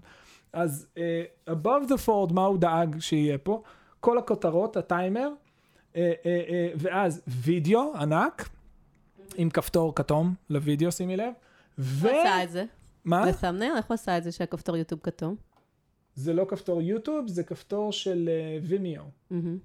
אז 0.53 0.87
uh, 0.95 0.99
above 1.49 1.89
the 1.89 2.07
fold, 2.07 2.33
מה 2.33 2.45
הוא 2.45 2.57
דאג 2.57 2.99
שיהיה 2.99 3.37
פה? 3.37 3.61
כל 3.99 4.17
הכותרות, 4.17 4.77
הטיימר, 4.77 5.29
uh, 5.29 5.95
uh, 5.95 5.97
uh, 5.97 5.99
ואז 6.75 7.21
וידאו 7.27 7.93
ענק, 7.95 8.49
עם 9.35 9.49
כפתור 9.49 9.95
כתום 9.95 10.33
לוידאו, 10.49 10.91
שימי 10.91 11.17
לב. 11.17 11.33
ו... 11.77 12.09
הוא 12.09 12.19
עשה 12.19 12.43
את 12.43 12.51
זה? 12.51 12.65
מה? 13.05 13.25
בסאמנר? 13.25 13.73
איך 13.77 13.85
הוא 13.85 13.93
עשה 13.93 14.17
את 14.17 14.23
זה 14.23 14.31
שהכפתור 14.31 14.77
יוטיוב 14.77 15.01
כתום? 15.03 15.35
זה 16.15 16.33
לא 16.33 16.45
כפתור 16.49 16.81
יוטיוב, 16.81 17.27
זה 17.27 17.43
כפתור 17.43 17.91
של 17.91 18.29
וימיו, 18.63 19.03
מהמם. 19.29 19.57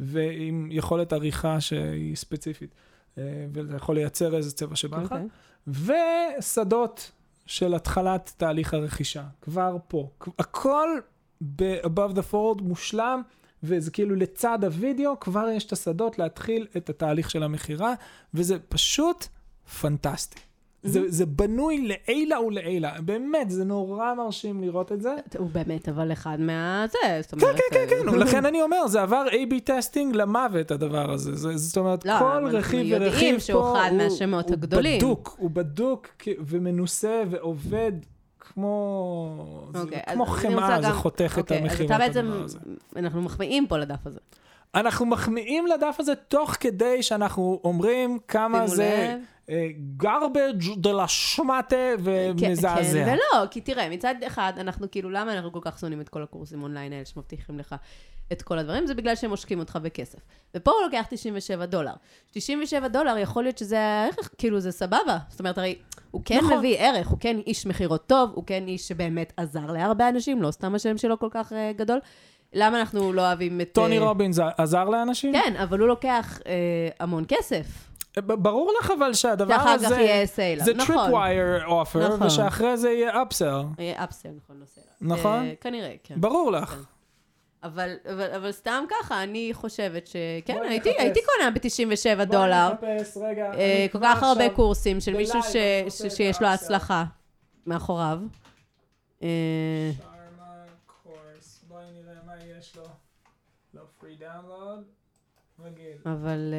ועם 0.00 0.68
יכולת 0.70 1.12
עריכה 1.12 1.60
שהיא 1.60 2.16
ספציפית. 2.16 2.74
ואתה 3.16 3.76
יכול 3.76 3.94
לייצר 3.94 4.36
איזה 4.36 4.52
צבע 4.52 4.76
שבא 4.76 5.02
לך. 5.02 5.12
אוקיי. 5.12 5.96
ושדות 6.38 7.10
של 7.46 7.74
התחלת 7.74 8.32
תהליך 8.36 8.74
הרכישה, 8.74 9.24
כבר 9.42 9.76
פה. 9.88 10.10
הכל 10.38 10.88
ב-above 11.40 12.12
the 12.14 12.32
fold 12.32 12.62
מושלם, 12.62 13.22
וזה 13.62 13.90
כאילו 13.90 14.16
לצד 14.16 14.64
הוידאו, 14.64 15.20
כבר 15.20 15.48
יש 15.48 15.64
את 15.64 15.72
השדות 15.72 16.18
להתחיל 16.18 16.66
את 16.76 16.90
התהליך 16.90 17.30
של 17.30 17.42
המכירה, 17.42 17.94
וזה 18.34 18.58
פשוט 18.58 19.26
פנטסטי. 19.80 20.40
זה, 20.86 21.00
זה 21.06 21.26
בנוי 21.26 21.88
לעילה 21.88 22.40
ולעילה, 22.40 23.00
באמת, 23.00 23.50
זה 23.50 23.64
נורא 23.64 24.14
מרשים 24.14 24.60
לראות 24.62 24.92
את 24.92 25.02
זה. 25.02 25.14
הוא 25.38 25.50
באמת, 25.50 25.88
אבל 25.88 26.12
אחד 26.12 26.36
מה... 26.40 26.86
זה, 26.92 26.98
זאת 27.22 27.34
כן, 27.34 27.46
אומרת... 27.46 27.56
כן, 27.56 27.78
כן, 27.88 27.96
כן, 28.02 28.08
אה, 28.08 28.16
לכן 28.24 28.46
אני 28.46 28.62
אומר, 28.62 28.86
זה 28.86 29.02
עבר 29.02 29.24
A-B 29.30 29.54
testing 29.64 30.16
למוות, 30.16 30.70
הדבר 30.70 31.12
הזה. 31.12 31.34
זה, 31.36 31.56
זאת 31.56 31.76
אומרת, 31.76 32.04
לא, 32.04 32.18
כל 32.18 32.46
רכיב 32.52 32.86
ורכיב 32.90 33.40
פה, 33.52 33.72
אחד 33.80 33.90
מהשמות 33.92 34.50
הגדולים. 34.50 34.92
הוא 34.92 34.98
בדוק, 35.00 35.36
הוא 35.38 35.50
בדוק 35.50 36.08
ומנוסה 36.46 37.22
ועובד 37.30 37.92
כמו, 38.40 39.68
זה 39.74 39.80
אוקיי, 39.82 40.02
כמו 40.12 40.26
חמאה, 40.26 40.80
זה 40.82 40.88
גם- 40.88 40.92
חותך 40.94 41.32
את 41.34 41.38
אוקיי, 41.38 41.58
המכירות, 41.58 41.90
אז 41.90 42.16
אתה 42.16 42.22
בעצם. 42.22 42.32
אנחנו 42.96 43.22
מחמיאים 43.22 43.66
פה 43.66 43.78
לדף 43.78 44.06
הזה. 44.06 44.18
אנחנו 44.74 45.06
מחמיאים 45.06 45.66
לדף 45.66 45.96
הזה 45.98 46.14
תוך 46.14 46.56
כדי 46.60 47.02
שאנחנו 47.02 47.60
אומרים 47.64 48.18
כמה 48.28 48.66
זה 48.66 49.14
לב. 49.18 49.24
Garbage 50.02 50.76
de 50.76 50.88
la 50.88 51.08
שמטה 51.08 51.76
ומזעזע. 51.98 53.04
כן 53.04 53.12
ולא, 53.12 53.46
כי 53.46 53.60
תראה, 53.60 53.88
מצד 53.88 54.14
אחד, 54.26 54.52
אנחנו 54.56 54.90
כאילו, 54.90 55.10
למה 55.10 55.32
אנחנו 55.32 55.52
כל 55.52 55.60
כך 55.62 55.78
שונאים 55.78 56.00
את 56.00 56.08
כל 56.08 56.22
הקורסים 56.22 56.62
אונליין 56.62 56.92
האלה 56.92 57.04
שמבטיחים 57.04 57.58
לך 57.58 57.74
את 58.32 58.42
כל 58.42 58.58
הדברים? 58.58 58.86
זה 58.86 58.94
בגלל 58.94 59.14
שהם 59.14 59.30
עושקים 59.30 59.58
אותך 59.58 59.78
בכסף. 59.82 60.18
ופה 60.54 60.70
הוא 60.70 60.80
לוקח 60.82 61.06
97 61.10 61.66
דולר. 61.66 61.92
97 62.30 62.88
דולר, 62.88 63.18
יכול 63.18 63.42
להיות 63.42 63.58
שזה 63.58 63.80
הערך, 63.80 64.30
כאילו, 64.38 64.60
זה 64.60 64.72
סבבה. 64.72 65.18
זאת 65.28 65.40
אומרת, 65.40 65.58
הרי 65.58 65.78
הוא 66.10 66.22
כן 66.24 66.38
נכון. 66.38 66.58
מביא 66.58 66.76
ערך, 66.78 67.08
הוא 67.08 67.18
כן 67.20 67.36
איש 67.46 67.66
מכירות 67.66 68.06
טוב, 68.06 68.30
הוא 68.34 68.44
כן 68.46 68.64
איש 68.66 68.88
שבאמת 68.88 69.32
עזר 69.36 69.66
להרבה 69.66 70.08
אנשים, 70.08 70.42
לא 70.42 70.50
סתם 70.50 70.74
השם 70.74 70.98
שלו 70.98 71.18
כל 71.18 71.28
כך 71.30 71.52
אה, 71.52 71.72
גדול. 71.76 71.98
למה 72.52 72.80
אנחנו 72.80 73.12
לא 73.12 73.26
אוהבים 73.26 73.60
את... 73.60 73.70
טוני 73.72 73.98
אה, 73.98 74.04
רובינס 74.04 74.38
עזר 74.58 74.84
לאנשים? 74.84 75.32
כן, 75.32 75.54
אבל 75.62 75.80
הוא 75.80 75.88
לוקח 75.88 76.38
אה, 76.46 76.88
המון 77.00 77.24
כסף. 77.28 77.95
ברור 78.18 78.72
לך 78.80 78.92
אבל 78.98 79.14
שהדבר 79.14 79.54
שאחר 79.58 79.68
הזה, 79.68 79.86
כך 79.86 79.92
יהיה 79.92 80.26
סייל. 80.26 80.64
זה 80.64 80.74
נכון. 80.74 80.96
offer, 81.66 81.98
נכון. 81.98 82.26
ושאחרי 82.26 82.76
זה 82.76 82.90
יהיה 82.90 83.22
upsell. 83.22 83.80
יהיה 83.82 84.04
אפסל, 84.04 84.28
נכון, 84.36 84.60
לא. 84.60 85.16
נכון? 85.16 85.44
אה, 85.44 85.54
כנראה, 85.60 85.94
כן. 86.04 86.20
ברור 86.20 86.52
לך. 86.52 86.68
כן. 86.70 86.80
אבל, 87.62 87.96
אבל, 88.12 88.30
אבל 88.36 88.52
סתם 88.52 88.84
ככה, 88.88 89.22
אני 89.22 89.50
חושבת 89.52 90.06
שכן, 90.06 90.58
הייתי, 90.68 91.20
קונה 91.24 91.50
ב-97 91.50 92.24
דולר. 92.24 92.72
נחפש, 92.72 93.16
רגע. 93.16 93.52
אה, 93.54 93.86
כל 93.92 93.98
כך 94.02 94.22
הרבה 94.22 94.50
קורסים 94.50 95.00
של 95.00 95.16
מישהו 95.16 95.42
ש, 95.42 95.56
ש, 95.88 96.16
שיש 96.16 96.40
לו. 96.40 96.48
הצלחה 96.48 97.04
מאחוריו. 97.66 98.18
אה. 99.22 99.28
לא. 103.74 103.82
אבל, 106.06 106.54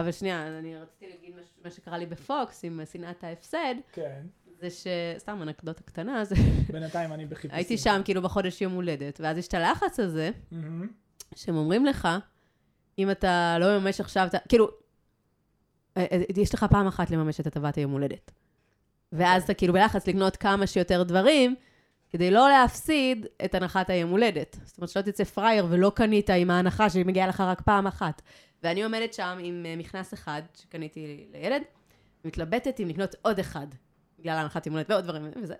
אבל 0.00 0.12
שנייה, 0.12 0.58
אני 0.58 0.76
רציתי 0.76 1.08
להגיד 1.08 1.34
מה, 1.64 1.70
שקרה 1.70 1.98
לי 1.98 2.06
בפוקס 2.06 2.64
עם 2.64 2.80
שנאת 2.92 3.24
ההפסד, 3.24 3.74
כן, 3.92 4.20
זה 4.60 4.70
ש... 4.70 4.86
סתם 5.18 5.42
אנקדוטה 5.42 5.82
קטנה, 5.82 6.24
זה... 6.24 6.34
בינתיים 6.72 7.12
אני 7.12 7.26
בחיפושים. 7.26 7.56
הייתי 7.56 7.78
שם 7.78 8.00
כאילו 8.04 8.22
בחודש 8.22 8.62
יום 8.62 8.72
הולדת, 8.72 9.20
ואז 9.22 9.38
יש 9.38 9.48
את 9.48 9.54
הלחץ 9.54 10.00
הזה. 10.00 10.30
שהם 11.34 11.56
אומרים 11.56 11.86
לך, 11.86 12.08
אם 12.98 13.10
אתה 13.10 13.56
לא 13.60 13.78
מממש 13.78 14.00
עכשיו, 14.00 14.26
אתה, 14.26 14.38
כאילו, 14.48 14.68
אה, 15.96 16.06
אה, 16.12 16.22
יש 16.36 16.54
לך 16.54 16.66
פעם 16.70 16.86
אחת 16.86 17.10
לממש 17.10 17.40
את 17.40 17.46
הטבת 17.46 17.76
היום 17.76 17.92
הולדת. 17.92 18.30
ואז 19.12 19.42
אתה 19.42 19.54
כאילו 19.54 19.72
בלחץ 19.72 20.08
לקנות 20.08 20.36
כמה 20.36 20.66
שיותר 20.66 21.02
דברים, 21.02 21.54
כדי 22.10 22.30
לא 22.30 22.48
להפסיד 22.48 23.26
את 23.44 23.54
הנחת 23.54 23.90
היום 23.90 24.10
הולדת. 24.10 24.56
זאת 24.64 24.78
אומרת, 24.78 24.90
שלא 24.90 25.02
תצא 25.02 25.24
פראייר 25.24 25.66
ולא 25.70 25.92
קנית 25.94 26.30
עם 26.30 26.50
ההנחה 26.50 26.90
שהיא 26.90 27.06
מגיעה 27.06 27.26
לך 27.26 27.40
רק 27.40 27.60
פעם 27.60 27.86
אחת. 27.86 28.22
ואני 28.62 28.84
עומדת 28.84 29.14
שם 29.14 29.38
עם 29.40 29.66
אה, 29.66 29.76
מכנס 29.76 30.14
אחד 30.14 30.42
שקניתי 30.54 31.26
לילד, 31.32 31.62
מתלבטת 32.24 32.80
אם 32.80 32.88
לקנות 32.88 33.14
עוד 33.22 33.38
אחד, 33.38 33.66
בגלל 34.18 34.36
ההנחת 34.36 34.66
יום 34.66 34.76
ועוד 34.88 35.04
דברים 35.04 35.30
וזה. 35.42 35.54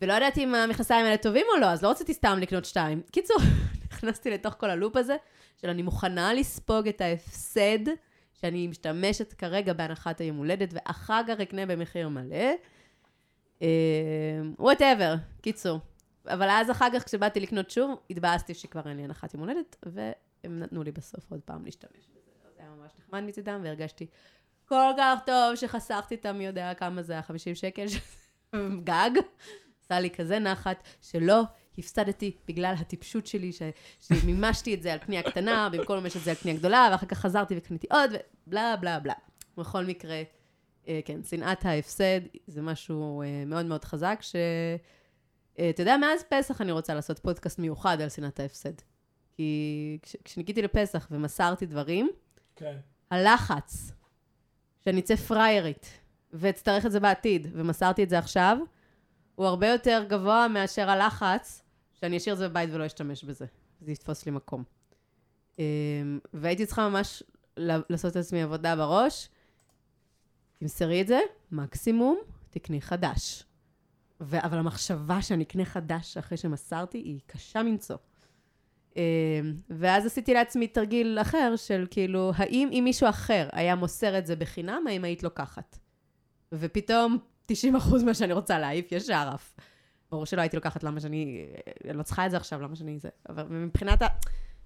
ולא 0.00 0.12
ידעתי 0.12 0.44
אם 0.44 0.54
המכנסיים 0.54 1.06
האלה 1.06 1.16
טובים 1.16 1.46
או 1.54 1.60
לא, 1.60 1.66
אז 1.66 1.82
לא 1.82 1.90
רציתי 1.90 2.14
סתם 2.14 2.38
לקנות 2.40 2.64
שתיים. 2.64 3.02
קיצור, 3.12 3.36
נכנסתי 3.92 4.30
לתוך 4.30 4.54
כל 4.58 4.70
ה 4.70 4.75
loop 4.75 4.96
הזה, 4.96 5.16
של 5.60 5.68
אני 5.68 5.82
מוכנה 5.82 6.34
לספוג 6.34 6.88
את 6.88 7.00
ההפסד 7.00 7.78
שאני 8.40 8.66
משתמשת 8.66 9.32
כרגע 9.32 9.72
בהנחת 9.72 10.20
היום 10.20 10.36
הולדת, 10.36 10.68
ואחר 10.72 11.22
כך 11.28 11.40
אקנה 11.40 11.66
במחיר 11.66 12.08
מלא. 12.08 12.52
Whatever, 14.58 15.14
קיצור. 15.42 15.80
אבל 16.28 16.48
אז 16.50 16.70
אחר 16.70 16.88
כך, 16.94 17.04
כשבאתי 17.04 17.40
לקנות 17.40 17.70
שוב, 17.70 18.00
התבאסתי 18.10 18.54
שכבר 18.54 18.82
אין 18.88 18.96
לי 18.96 19.02
הנחת 19.02 19.34
יום 19.34 19.42
הולדת, 19.42 19.76
והם 20.44 20.58
נתנו 20.58 20.82
לי 20.82 20.92
בסוף 20.92 21.30
עוד 21.30 21.40
פעם 21.40 21.64
להשתמש 21.64 22.08
בזה. 22.14 22.30
זה 22.56 22.62
היה 22.62 22.70
ממש 22.70 22.92
נחמד 22.98 23.20
מצידם, 23.20 23.60
והרגשתי 23.64 24.06
כל 24.68 24.92
כך 24.98 25.18
טוב 25.26 25.54
שחסכתי 25.54 26.14
את 26.14 26.26
המי 26.26 26.46
יודע 26.46 26.74
כמה 26.74 27.02
זה 27.02 27.12
היה, 27.12 27.22
50 27.22 27.54
שקל, 27.54 27.86
גג. 28.84 29.10
עשה 29.84 30.00
לי 30.00 30.10
כזה 30.10 30.38
נחת, 30.38 30.82
שלא 31.02 31.42
הפסדתי 31.78 32.36
בגלל 32.48 32.74
הטיפשות 32.78 33.26
שלי, 33.26 33.52
ש... 33.52 33.62
שמימשתי 34.00 34.74
את 34.74 34.82
זה 34.82 34.92
על 34.92 34.98
קנייה 34.98 35.22
קטנה, 35.22 35.68
במקום 35.72 35.96
לממש 35.96 36.16
את 36.16 36.22
זה 36.22 36.30
על 36.30 36.36
קנייה 36.36 36.58
גדולה, 36.58 36.88
ואחר 36.92 37.06
כך 37.06 37.18
חזרתי 37.18 37.54
וקניתי 37.58 37.86
עוד, 37.90 38.10
ובלה 38.46 38.76
בלה 38.76 39.00
בלה. 39.00 39.14
בכל 39.56 39.84
מקרה, 39.84 40.22
אה, 40.88 41.00
כן, 41.04 41.22
שנאת 41.22 41.64
ההפסד 41.64 42.20
זה 42.46 42.62
משהו 42.62 43.22
אה, 43.22 43.44
מאוד 43.46 43.66
מאוד 43.66 43.84
חזק, 43.84 44.18
ש... 44.20 44.36
אה, 45.58 45.70
אתה 45.70 45.82
יודע, 45.82 45.96
מאז 45.96 46.24
פסח 46.28 46.60
אני 46.60 46.72
רוצה 46.72 46.94
לעשות 46.94 47.18
פודקאסט 47.18 47.58
מיוחד 47.58 48.00
על 48.00 48.08
שנאת 48.08 48.40
ההפסד. 48.40 48.72
כי 49.36 49.98
כש... 50.02 50.16
כשניקיתי 50.24 50.62
לפסח 50.62 51.08
ומסרתי 51.10 51.66
דברים, 51.66 52.10
כן. 52.56 52.76
הלחץ 53.10 53.92
שאני 54.84 55.00
אצא 55.00 55.16
פריירית 55.16 55.86
ואצטרך 56.32 56.86
את 56.86 56.92
זה 56.92 57.00
בעתיד, 57.00 57.46
ומסרתי 57.52 58.02
את 58.02 58.08
זה 58.08 58.18
עכשיו, 58.18 58.58
הוא 59.34 59.46
הרבה 59.46 59.68
יותר 59.68 60.04
גבוה 60.08 60.48
מאשר 60.48 60.90
הלחץ 60.90 61.62
שאני 61.92 62.16
אשאיר 62.16 62.32
את 62.32 62.38
זה 62.38 62.48
בבית 62.48 62.70
ולא 62.72 62.86
אשתמש 62.86 63.24
בזה. 63.24 63.46
זה 63.80 63.92
יתפוס 63.92 64.26
לי 64.26 64.32
מקום. 64.32 64.64
אמ, 65.58 65.64
והייתי 66.32 66.66
צריכה 66.66 66.88
ממש 66.88 67.22
לעשות 67.56 68.16
לעצמי 68.16 68.42
עבודה 68.42 68.76
בראש. 68.76 69.28
תמסרי 70.58 71.00
את 71.00 71.06
זה, 71.06 71.18
מקסימום 71.52 72.18
תקני 72.50 72.80
חדש. 72.80 73.44
ו- 74.20 74.44
אבל 74.44 74.58
המחשבה 74.58 75.22
שאני 75.22 75.44
אקנה 75.44 75.64
חדש 75.64 76.16
אחרי 76.16 76.38
שמסרתי 76.38 76.98
היא 76.98 77.20
קשה 77.26 77.62
מנשוא. 77.62 77.96
אמ, 78.96 79.54
ואז 79.70 80.06
עשיתי 80.06 80.34
לעצמי 80.34 80.66
תרגיל 80.66 81.18
אחר 81.20 81.56
של 81.56 81.86
כאילו, 81.90 82.32
האם 82.36 82.68
אם 82.72 82.84
מישהו 82.84 83.08
אחר 83.08 83.48
היה 83.52 83.74
מוסר 83.74 84.18
את 84.18 84.26
זה 84.26 84.36
בחינם, 84.36 84.84
האם 84.88 85.04
היית 85.04 85.22
לוקחת? 85.22 85.78
ופתאום 86.52 87.18
90% 87.52 87.54
מה 88.04 88.14
שאני 88.14 88.32
רוצה 88.32 88.58
להעיף 88.58 88.92
ישר 88.92 89.28
עף. 89.34 89.56
ברור 90.10 90.26
שלא 90.26 90.40
הייתי 90.40 90.56
לוקחת 90.56 90.82
למה 90.84 91.00
שאני, 91.00 91.46
אני 91.84 91.98
לא 91.98 92.02
צריכה 92.02 92.26
את 92.26 92.30
זה 92.30 92.36
עכשיו, 92.36 92.62
למה 92.62 92.76
שאני 92.76 92.98
זה. 92.98 93.08
אבל 93.28 93.44
מבחינת, 93.48 94.02
ה, 94.02 94.06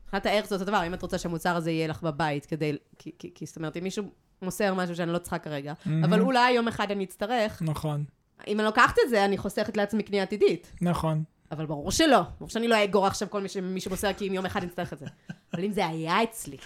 מבחינת 0.05 0.27
הערך 0.27 0.47
זה 0.47 0.55
אותו 0.55 0.65
דבר, 0.65 0.87
אם 0.87 0.95
את 0.95 1.03
רוצה 1.03 1.19
שהמוצר 1.19 1.57
הזה 1.57 1.71
יהיה 1.71 1.89
לך 1.89 2.03
בבית 2.03 2.47
כדי, 2.47 2.77
כי, 2.99 3.13
כי, 3.19 3.31
כי 3.35 3.47
זאת 3.47 3.57
אומרת, 3.57 3.77
אם 3.77 3.85
מישהו 3.85 4.05
מוסר 4.43 4.75
משהו 4.75 4.97
שאני 4.97 5.13
לא 5.13 5.19
צריכה 5.19 5.39
כרגע, 5.39 5.73
מהמם. 5.87 6.05
אבל 6.05 6.21
אולי 6.21 6.51
יום 6.51 6.69
אחד 6.69 6.91
אני 6.91 7.05
אצטרך, 7.05 7.63
נכון, 7.63 8.05
אם 8.47 8.61
אני 8.61 8.67
לוקחת 8.67 8.95
את 9.05 9.11
זה, 9.11 9.25
אני 9.25 9.39
חוסכת 9.39 9.77
לעצמי 9.77 10.03
קנייה 10.03 10.23
עתידית. 10.23 10.73
נכון. 10.81 11.25
אבל 11.51 11.67
ברור 11.67 11.91
שלא. 11.91 12.21
ברור 12.39 12.51
שאני 12.51 12.69
לא 12.69 12.83
אאגור 12.83 13.07
עכשיו 13.07 13.31
כל 13.31 13.41
מי 13.41 13.49
שמישהו 13.49 13.91
מוסר, 13.91 14.13
כי 14.13 14.29
אם 14.29 14.35
יום 14.35 14.47
אחד 14.47 14.61
אני 14.63 14.71
אצטרך 14.71 14.93
את 14.93 14.99
זה. 14.99 15.07
אבל 15.55 15.65
אם 15.65 15.73
זה 15.73 15.87
היה 15.87 16.23
אצלי, 16.23 16.57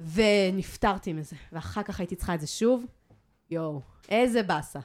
ונפטרתי 0.00 1.12
מזה, 1.12 1.36
ואחר 1.52 1.82
כך 1.82 2.00
הייתי 2.00 2.16
צריכה 2.16 2.34
את 2.34 2.40
זה 2.40 2.46
שוב, 2.46 2.86
יואו, 3.50 3.80
איזה 4.08 4.42
באסה. 4.42 4.80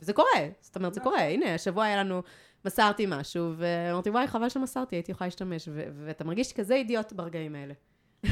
וזה 0.00 0.12
קורה, 0.12 0.48
זאת 0.60 0.76
אומרת, 0.76 0.94
זה 0.94 1.00
קורה. 1.00 1.22
הנה, 1.22 1.54
השבוע 1.54 1.84
היה 1.84 2.04
לנו, 2.04 2.22
מסרתי 2.64 3.06
משהו, 3.08 3.52
ואמרתי, 3.56 4.10
וואי, 4.10 4.26
חבל 4.26 4.48
שמסרתי, 4.48 4.96
הייתי 4.96 5.12
יכולה 5.12 5.26
להשתמש, 5.26 5.68
ואתה 6.04 6.24
מרגיש 6.24 6.52
כזה 6.52 6.74
אידיוט 6.74 7.12
ברגעים 7.12 7.54
האלה. 7.54 7.74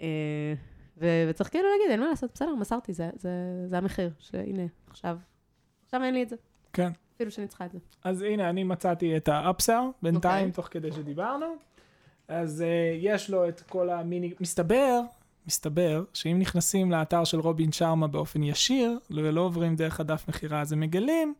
אה, 0.00 0.54
וצריך 0.96 1.50
כאילו 1.50 1.68
להגיד, 1.70 1.90
אין 1.90 2.00
מה 2.00 2.08
לעשות, 2.08 2.30
בסדר, 2.34 2.54
מסרתי, 2.54 2.92
זה 2.92 3.78
המחיר, 3.78 4.10
שהנה, 4.18 4.62
עכשיו, 4.90 5.18
עכשיו 5.84 6.02
אין 6.02 6.14
לי 6.14 6.22
את 6.22 6.28
זה, 6.28 6.36
כן. 6.72 6.92
אפילו 7.16 7.30
שאני 7.30 7.48
צריכה 7.48 7.64
את 7.64 7.72
זה. 7.72 7.78
אז 8.04 8.22
הנה, 8.22 8.50
אני 8.50 8.64
מצאתי 8.64 9.16
את 9.16 9.28
האפסל, 9.28 9.82
בינתיים, 10.02 10.48
אוקיי. 10.48 10.52
תוך 10.52 10.68
כדי 10.70 10.92
שדיברנו. 10.92 11.46
אז 12.28 12.64
uh, 12.66 12.98
יש 13.00 13.30
לו 13.30 13.48
את 13.48 13.60
כל 13.60 13.90
המיני... 13.90 14.32
מסתבר, 14.40 15.00
מסתבר, 15.46 16.04
שאם 16.14 16.38
נכנסים 16.38 16.90
לאתר 16.90 17.24
של 17.24 17.40
רובין 17.40 17.72
שרמה 17.72 18.06
באופן 18.06 18.42
ישיר, 18.42 18.98
ולא 19.10 19.40
עוברים 19.40 19.76
דרך 19.76 20.00
הדף 20.00 20.28
מכירה, 20.28 20.60
אז 20.60 20.72
הם 20.72 20.80
מגלים 20.80 21.34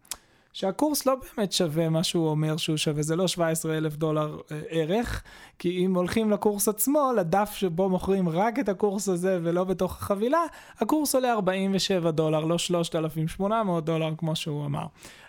שהקורס 0.55 1.07
לא 1.07 1.15
באמת 1.15 1.53
שווה 1.53 1.89
מה 1.89 2.03
שהוא 2.03 2.29
אומר 2.29 2.57
שהוא 2.57 2.77
שווה, 2.77 3.03
זה 3.03 3.17
לא 3.17 3.29
17 3.29 3.77
אלף 3.77 3.97
דולר 3.97 4.41
אה, 4.53 4.61
ערך, 4.69 5.23
כי 5.59 5.85
אם 5.85 5.95
הולכים 5.95 6.31
לקורס 6.31 6.69
עצמו, 6.69 7.13
לדף 7.17 7.51
שבו 7.55 7.89
מוכרים 7.89 8.29
רק 8.29 8.59
את 8.59 8.69
הקורס 8.69 9.09
הזה 9.09 9.39
ולא 9.43 9.65
בתוך 9.65 9.93
החבילה, 10.03 10.43
הקורס 10.79 11.15
עולה 11.15 11.33
47 11.33 12.11
דולר, 12.11 12.45
לא 12.45 12.59
3,800 12.59 13.85
דולר 13.85 14.11
כמו 14.19 14.37
שהוא 14.37 14.67
אמר. 14.67 14.87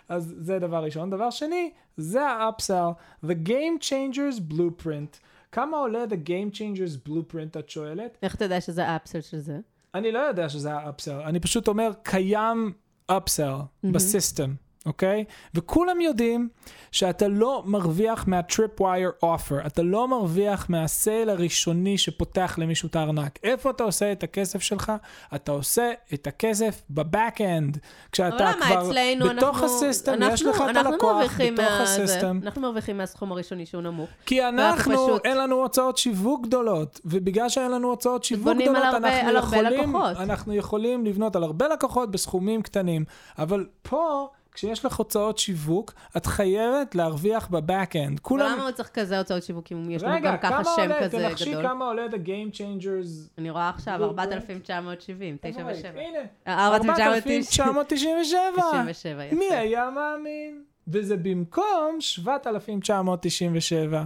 אז 0.08 0.34
זה 0.38 0.58
דבר 0.58 0.84
ראשון. 0.84 1.10
דבר 1.10 1.30
שני, 1.30 1.70
זה 1.96 2.26
ה-upsell, 2.26 3.24
The 3.26 3.48
Game 3.48 3.82
Changers 3.82 4.52
Blueprint. 4.52 5.18
כמה 5.52 5.76
עולה 5.76 6.04
The 6.04 6.28
Game 6.28 6.54
Changers 6.54 7.08
Blueprint, 7.08 7.58
את 7.58 7.70
שואלת? 7.70 8.18
איך 8.22 8.34
אתה 8.34 8.44
יודע 8.44 8.60
שזה 8.60 8.86
האפסל 8.86 9.20
של 9.20 9.38
זה? 9.38 9.58
אני 9.94 10.12
לא 10.12 10.18
יודע 10.18 10.48
שזה 10.48 10.74
ה-upsell, 10.74 11.24
אני 11.24 11.40
פשוט 11.40 11.68
אומר, 11.68 11.90
קיים 12.02 12.72
upsell 13.12 13.14
mm-hmm. 13.38 13.92
בסיסטם. 13.92 14.54
אוקיי? 14.86 15.24
וכולם 15.54 16.00
יודעים 16.00 16.48
שאתה 16.92 17.28
לא 17.28 17.62
מרוויח 17.66 18.24
מה-Tripwire 18.28 19.24
offer, 19.24 19.66
אתה 19.66 19.82
לא 19.82 20.08
מרוויח 20.08 20.66
מהסייל 20.70 21.30
הראשוני 21.30 21.98
שפותח 21.98 22.54
למישהו 22.58 22.86
את 22.86 22.96
הארנק. 22.96 23.38
איפה 23.42 23.70
אתה 23.70 23.84
עושה 23.84 24.12
את 24.12 24.22
הכסף 24.22 24.62
שלך? 24.62 24.92
אתה 25.34 25.52
עושה 25.52 25.92
את 26.14 26.26
הכסף 26.26 26.82
ב 26.90 26.99
back-end. 26.99 27.78
כשאתה 28.12 28.52
כבר 28.60 28.90
בתוך 29.36 29.62
אנחנו, 29.62 29.66
ה 29.66 29.72
system, 29.72 30.12
אנחנו, 30.12 30.34
יש 30.34 30.42
לך 30.42 30.62
את 30.70 30.76
הלקוח 30.76 31.40
בתוך 31.40 31.64
מה... 31.64 31.82
ה 31.82 31.89
system. 31.89 32.40
אנחנו 32.42 32.62
מרוויחים 32.62 32.96
מהסכום 32.98 33.32
הראשוני 33.32 33.66
שהוא 33.66 33.82
נמוך. 33.82 34.10
כי 34.26 34.48
אנחנו, 34.48 34.92
פשוט... 34.92 35.26
אין 35.26 35.38
לנו 35.38 35.56
הוצאות 35.56 35.98
שיווק 35.98 36.46
גדולות, 36.46 37.00
ובגלל 37.04 37.48
שאין 37.48 37.70
לנו 37.70 37.88
הוצאות 37.88 38.24
שיווק 38.24 38.56
גדולות, 38.62 38.84
הרבה, 38.84 39.20
אנחנו, 39.20 39.56
יכולים, 39.56 39.96
אנחנו 39.96 40.54
יכולים 40.54 41.06
לבנות 41.06 41.36
על 41.36 41.42
הרבה 41.42 41.68
לקוחות 41.68 42.10
בסכומים 42.10 42.62
קטנים. 42.62 43.04
אבל 43.38 43.66
פה... 43.82 44.28
כשיש 44.56 44.84
לך 44.84 44.96
הוצאות 44.96 45.38
שיווק, 45.38 45.92
את 46.16 46.26
חייבת 46.26 46.94
להרוויח 46.94 47.48
ב 47.48 47.55
back-end. 47.55 48.20
כולם... 48.20 48.52
למה 48.52 48.62
הוא 48.62 48.70
צריך 48.70 48.88
כזה 48.88 49.18
הוצאות 49.18 49.42
שיווק 49.42 49.72
אם 49.72 49.90
יש 49.90 50.02
לו 50.02 50.08
גם 50.22 50.36
ככה 50.42 50.64
שם 50.64 50.92
כזה 51.00 51.08
גדול? 51.08 51.20
רגע, 51.20 51.28
תנחשי 51.28 51.54
כמה 51.62 51.84
עולה 51.84 52.06
The 52.06 52.26
Game 52.26 52.56
Changers. 52.56 53.28
אני 53.38 53.50
רואה 53.50 53.68
עכשיו, 53.68 54.04
4,970, 54.04 55.36
97. 55.40 56.00
הנה, 56.00 56.18
4,997. 56.46 57.82
97, 57.88 59.24
יפה. 59.24 59.36
מי 59.36 59.54
היה 59.54 59.90
מאמין? 59.90 60.62
וזה 60.88 61.16
במקום 61.16 61.96
7,997. 62.00 64.02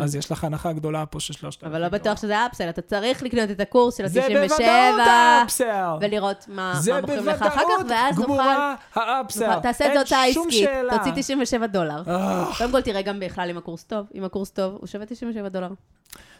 אז 0.00 0.16
יש 0.16 0.32
לך 0.32 0.44
הנחה 0.44 0.72
גדולה 0.72 1.06
פה 1.06 1.20
של 1.20 1.32
3,000. 1.32 1.70
אבל 1.70 1.82
לא 1.82 1.88
בטוח 1.88 2.18
שזה 2.18 2.46
אפסל, 2.46 2.68
אתה 2.68 2.82
צריך 2.82 3.22
לקנות 3.22 3.50
את 3.50 3.60
הקורס 3.60 3.96
של 3.96 4.04
ה-97. 4.04 4.08
זה 4.08 4.28
בוודאות 4.28 5.00
האפסל. 5.06 5.96
ולראות 6.00 6.44
מה 6.48 6.80
מוכרים 7.00 7.26
לך 7.26 7.42
אחר 7.42 7.60
כך, 7.60 7.84
ואז 7.88 8.18
נוכל... 8.18 8.20
זה 8.20 8.22
בוודאות 8.22 8.24
גמורה 8.24 8.74
האפסל. 8.94 9.60
תעשה 9.62 9.86
את 9.86 9.90
זה 9.92 9.98
הוצאה 9.98 10.24
עסקית, 10.24 10.68
תוציא 10.90 11.12
97 11.14 11.66
דולר. 11.66 12.02
קודם 12.58 12.70
כל 12.70 12.80
תראה 12.80 13.02
גם 13.02 13.20
בכלל 13.20 13.50
אם 13.50 13.58
הקורס 13.58 13.84
טוב, 13.84 14.06
אם 14.14 14.24
הקורס 14.24 14.50
טוב, 14.50 14.74
הוא 14.74 14.86
שווה 14.86 15.06
97 15.06 15.48
דולר. 15.48 15.68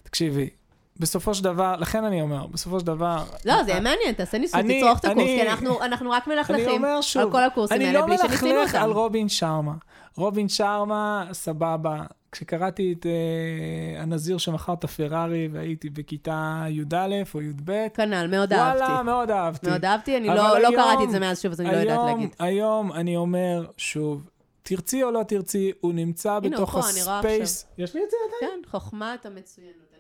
תקשיבי, 0.03 0.51
בסופו 0.99 1.35
של 1.35 1.45
דבר, 1.45 1.77
לכן 1.79 2.05
אני 2.05 2.21
אומר, 2.21 2.47
בסופו 2.47 2.81
של 2.81 2.87
דבר... 2.87 3.25
לא, 3.45 3.63
זה 3.63 3.71
יהיה 3.71 3.81
מעניין, 3.81 4.13
תעשה 4.13 4.39
ניסוי, 4.39 4.81
תצרוך 4.81 4.99
את 4.99 5.05
הקורס, 5.05 5.27
כי 5.27 5.43
אנחנו 5.83 6.11
רק 6.11 6.27
מלכלכים 6.27 6.85
על 6.85 7.31
כל 7.33 7.43
הקורסים 7.43 7.81
האלה 7.81 8.03
בלי 8.03 8.19
שניסינו 8.19 8.31
אותם. 8.31 8.47
אני 8.47 8.55
לא 8.55 8.61
מלכלך 8.63 8.75
על 8.75 8.91
רובין 8.91 9.29
שרמה. 9.29 9.75
רובין 10.17 10.49
שרמה, 10.49 11.27
סבבה. 11.33 12.03
כשקראתי 12.33 12.95
את 12.99 13.07
uh, 13.07 14.03
הנזיר 14.03 14.39
שמכר 14.39 14.73
את 14.73 14.85
הפרארי 14.85 15.49
והייתי 15.53 15.91
בכיתה 15.91 16.65
י"א 16.69 17.23
או 17.35 17.43
י"ב, 17.43 17.87
כנ"ל, 17.95 18.27
מאוד 18.27 18.53
אהבתי. 18.53 18.83
וואלה, 18.83 19.03
מאוד 19.03 19.31
אהבתי. 19.31 19.71
מאוד 19.71 19.85
אהבתי, 19.85 20.17
אני 20.17 20.29
לא, 20.29 20.59
לא 20.59 20.69
קראתי 20.77 21.05
את 21.05 21.11
זה 21.11 21.21
מאז 21.21 21.43
שוב, 21.43 21.53
אז 21.53 21.61
אני 21.61 21.73
לא 21.73 21.77
יודעת 21.77 22.01
להגיד. 22.07 22.37
היום 22.39 22.93
אני 22.93 23.17
אומר, 23.17 23.67
שוב, 23.77 24.31
תרצי 24.63 25.03
או 25.03 25.11
לא 25.11 25.23
תרצי, 25.23 25.73
הוא 25.81 25.93
נמצא 25.93 26.39
בתוך 26.39 26.77
הספייס. 26.77 27.67
יש 27.79 27.95
לי 27.95 28.01
את 28.05 28.11
זה 28.11 28.17
עדיין? 28.27 28.61
כן, 28.65 28.71
חוכמת 28.71 29.27
המצוינות. 29.27 29.94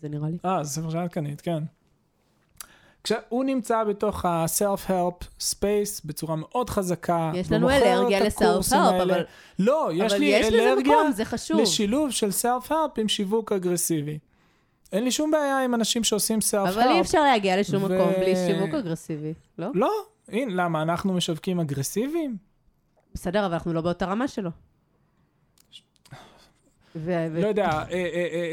זה 0.00 0.08
נראה 0.08 0.28
לי. 0.28 0.38
אה, 0.44 0.64
זה 0.64 0.70
ספר 0.70 0.90
שאת 0.90 1.12
קנית, 1.12 1.40
כן. 1.40 1.62
כשהוא 3.04 3.44
נמצא 3.44 3.84
בתוך 3.84 4.24
ה-self-help 4.24 5.24
space 5.40 6.00
בצורה 6.04 6.36
מאוד 6.36 6.70
חזקה. 6.70 7.32
יש 7.34 7.52
לנו 7.52 7.70
אלרגיה 7.70 8.20
ל-self-help, 8.20 9.02
אבל... 9.02 9.24
לא, 9.58 9.90
יש 9.94 10.12
אבל 10.12 10.20
לי 10.20 10.26
יש 10.26 10.46
אלרגיה 10.46 10.96
מקום, 11.08 11.60
לשילוב 11.62 12.10
של 12.10 12.28
self-help 12.42 13.00
עם 13.00 13.08
שיווק 13.08 13.52
אגרסיבי. 13.52 14.18
אין 14.92 15.04
לי 15.04 15.10
שום 15.10 15.30
בעיה 15.30 15.64
עם 15.64 15.74
אנשים 15.74 16.04
שעושים 16.04 16.38
self-help. 16.38 16.68
אבל 16.68 16.88
אי 16.88 17.00
אפשר 17.00 17.22
להגיע 17.22 17.60
לשום 17.60 17.82
ו... 17.82 17.86
מקום 17.86 18.12
בלי 18.20 18.34
שיווק 18.36 18.74
אגרסיבי, 18.74 19.34
לא? 19.58 19.68
לא, 19.74 19.92
הנה, 20.28 20.54
למה? 20.54 20.82
אנחנו 20.82 21.12
משווקים 21.12 21.60
אגרסיביים? 21.60 22.36
בסדר, 23.14 23.46
אבל 23.46 23.54
אנחנו 23.54 23.72
לא 23.72 23.80
באותה 23.80 24.06
רמה 24.06 24.28
שלו. 24.28 24.50
לא 26.96 27.46
יודע, 27.46 27.84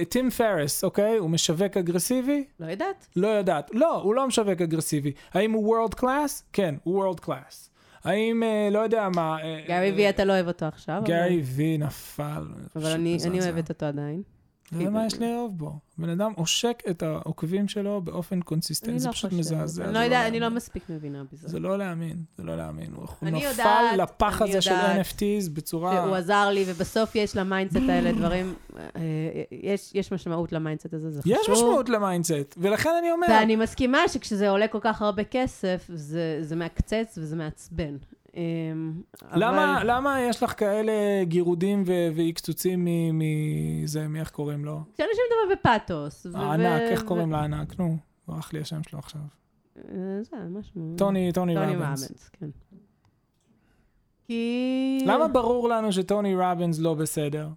טים 0.09 0.25
אה, 0.25 0.31
פריס, 0.32 0.84
אה, 0.83 0.88
אה, 0.88 0.89
אוקיי? 0.89 1.17
הוא 1.17 1.29
משווק 1.29 1.77
אגרסיבי? 1.77 2.43
לא 2.59 2.65
יודעת. 2.65 3.07
לא 3.15 3.27
יודעת. 3.27 3.71
לא, 3.73 4.01
הוא 4.01 4.15
לא 4.15 4.27
משווק 4.27 4.61
אגרסיבי. 4.61 5.11
האם 5.33 5.51
הוא 5.51 5.67
world 5.67 5.93
class? 5.93 6.43
כן, 6.53 6.75
הוא 6.83 6.95
world 6.95 7.19
class. 7.19 7.69
האם, 8.03 8.43
לא 8.71 8.79
יודע 8.79 9.09
מה... 9.15 9.38
גארי 9.67 9.91
וי, 9.91 10.09
אתה 10.09 10.25
לא 10.25 10.33
אוהב 10.33 10.47
אותו 10.47 10.65
עכשיו? 10.65 11.01
גארי 11.05 11.41
וי 11.45 11.77
נפל. 11.77 12.43
אבל 12.75 12.91
אני 12.91 13.17
אוהבת 13.41 13.69
אותו 13.69 13.86
עדיין. 13.86 14.34
זה 14.72 14.89
מה 14.89 15.05
יש 15.05 15.20
לאהוב 15.20 15.57
בו. 15.57 15.80
בן 15.97 16.09
אדם 16.09 16.32
עושק 16.36 16.84
את 16.89 17.03
העוקבים 17.03 17.68
שלו 17.68 18.01
באופן 18.01 18.41
consistent, 18.41 18.99
זה 18.99 19.07
לא 19.07 19.13
פשוט 19.13 19.32
מזעזע. 19.34 19.86
אני 19.86 19.93
לא 19.93 19.99
יודעת, 19.99 20.28
אני 20.28 20.39
לא 20.39 20.49
מספיק 20.49 20.84
מבינה 20.89 21.24
בזה. 21.34 21.47
זה 21.47 21.59
לא 21.59 21.78
להאמין, 21.78 22.18
זה 22.38 22.43
לא 22.43 22.57
להאמין. 22.57 22.91
הוא 22.95 23.07
נפל 23.22 23.95
לפח 23.97 24.41
הזה 24.41 24.61
של 24.61 24.72
NFTs 24.72 25.49
בצורה... 25.53 26.03
שהוא 26.03 26.16
עזר 26.16 26.49
לי, 26.49 26.66
ובסוף 26.68 27.16
יש 27.16 27.36
ל 27.36 27.42
mindset 27.42 27.89
האלה 27.89 28.11
דברים, 28.20 28.53
אה, 28.78 29.01
יש 29.93 30.11
משמעות 30.11 30.51
ל 30.51 30.57
mindset 30.57 30.93
הזה, 30.93 31.11
זה 31.11 31.22
חשוב. 31.22 31.34
יש 31.34 31.49
משמעות 31.49 31.89
ל 31.89 31.97
mindset, 31.97 32.55
ולכן 32.57 32.89
אני 32.99 33.11
אומר... 33.11 33.28
ואני 33.30 33.55
מסכימה 33.55 34.07
שכשזה 34.07 34.49
עולה 34.49 34.68
כל 34.68 34.80
כך 34.82 35.01
הרבה 35.01 35.24
כסף, 35.24 35.89
זה 36.41 36.55
מעקצץ 36.55 37.18
וזה 37.18 37.36
מעצבן. 37.36 37.97
אמ, 38.36 39.01
למה, 39.33 39.77
אבל... 39.77 39.91
למה 39.91 40.21
יש 40.21 40.43
לך 40.43 40.59
כאלה 40.59 40.93
גירודים 41.23 41.83
ועקצוצים 42.15 42.88
מזה, 43.13 44.07
מי 44.07 44.19
איך 44.19 44.29
קוראים 44.29 44.65
לו? 44.65 44.79
שאנשים 44.97 45.23
מדברים 45.31 45.57
בפאתוס. 45.59 46.25
הענק, 46.33 46.81
ו... 46.81 46.91
איך 46.91 47.03
ו... 47.03 47.07
קוראים 47.07 47.31
לענק? 47.31 47.79
נו, 47.79 47.97
ברח 48.27 48.53
לי 48.53 48.59
השם 48.59 48.83
שלו 48.83 48.99
עכשיו. 48.99 49.21
אה, 49.77 49.83
זה, 50.21 50.38
משהו... 50.49 50.95
טוני, 50.97 51.31
טוני 51.33 51.57
רובינס, 51.57 52.30
כן. 52.29 52.49
כי... 54.27 55.03
למה 55.05 55.27
ברור 55.27 55.69
לנו 55.69 55.91
שטוני 55.91 56.36
רבנס 56.36 56.79
לא 56.79 56.93
בסדר? 56.93 57.47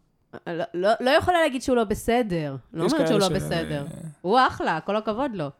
לא, 0.47 0.65
לא, 0.75 0.91
לא 1.01 1.11
יכולה 1.11 1.43
להגיד 1.43 1.63
שהוא 1.63 1.77
לא 1.77 1.85
בסדר. 1.85 2.57
לא 2.73 2.85
אומרת 2.85 3.09
שהוא 3.09 3.21
לא 3.21 3.29
בסדר. 3.29 3.87
הוא 4.21 4.39
אחלה, 4.49 4.81
כל 4.81 4.97
הכבוד 4.97 5.31
לו. 5.35 5.51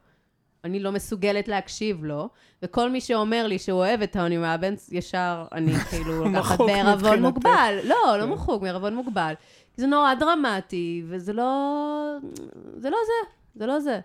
אני 0.63 0.79
לא 0.79 0.91
מסוגלת 0.91 1.47
להקשיב 1.47 2.03
לו, 2.03 2.29
וכל 2.63 2.89
מי 2.89 3.01
שאומר 3.01 3.47
לי 3.47 3.59
שהוא 3.59 3.79
אוהב 3.79 4.01
את 4.01 4.11
טוני 4.11 4.37
רבנס, 4.37 4.89
ישר 4.91 5.45
אני 5.51 5.73
כאילו 5.89 6.25
לוקחת 6.25 6.57
בערבון 6.57 7.21
מוגבל. 7.21 7.79
לא, 7.83 8.17
לא 8.17 8.23
כן. 8.23 8.29
מחוק, 8.29 8.61
בערבון 8.61 8.95
מוגבל. 8.95 9.33
זה 9.77 9.87
נורא 9.87 10.13
דרמטי, 10.13 11.03
וזה 11.07 11.33
לא... 11.33 12.17
זה 12.75 12.89
לא 12.89 12.97
זה, 13.05 13.29
זה 13.55 13.65
לא 13.65 13.79
זה. 13.79 13.99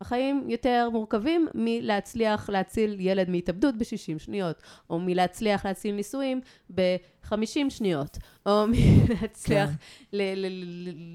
החיים 0.00 0.50
יותר 0.50 0.88
מורכבים 0.92 1.48
מלהצליח 1.54 2.50
להציל 2.50 2.96
ילד 3.00 3.30
מהתאבדות 3.30 3.74
ב-60 3.78 4.18
שניות, 4.18 4.62
או 4.90 5.00
מלהצליח 5.00 5.66
להציל 5.66 5.94
נישואים 5.94 6.40
ב-50 6.74 7.70
שניות, 7.70 8.18
או 8.46 8.64
מלהצליח 8.66 9.70
כן. 9.70 10.18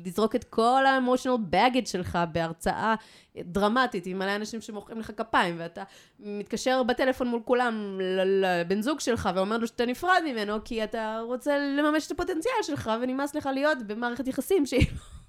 לזרוק 0.05 0.35
את 0.35 0.43
כל 0.43 0.85
ה-emotional 0.85 1.53
baggage 1.53 1.89
שלך 1.89 2.19
בהרצאה 2.31 2.95
דרמטית 3.37 4.05
עם 4.05 4.19
מלא 4.19 4.35
אנשים 4.35 4.61
שמוחאים 4.61 4.99
לך 4.99 5.11
כפיים, 5.17 5.55
ואתה 5.59 5.83
מתקשר 6.19 6.83
בטלפון 6.83 7.27
מול 7.27 7.41
כולם 7.45 7.99
לבן 8.25 8.81
זוג 8.81 8.99
שלך 8.99 9.29
ואומר 9.35 9.57
לו 9.57 9.67
שאתה 9.67 9.85
נפרד 9.85 10.21
ממנו, 10.25 10.57
כי 10.65 10.83
אתה 10.83 11.19
רוצה 11.25 11.57
לממש 11.57 12.07
את 12.07 12.11
הפוטנציאל 12.11 12.63
שלך, 12.63 12.91
ונמאס 13.01 13.35
לך 13.35 13.49
להיות 13.53 13.77
במערכת 13.87 14.27
יחסים 14.27 14.65
שהיא 14.65 14.87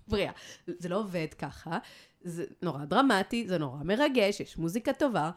בריאה. 0.08 0.32
זה 0.66 0.88
לא 0.88 0.98
עובד 0.98 1.26
ככה. 1.38 1.78
זה 2.20 2.44
נורא 2.62 2.84
דרמטי, 2.84 3.48
זה 3.48 3.58
נורא 3.58 3.82
מרגש, 3.84 4.40
יש 4.40 4.58
מוזיקה 4.58 4.92
טובה, 4.92 5.30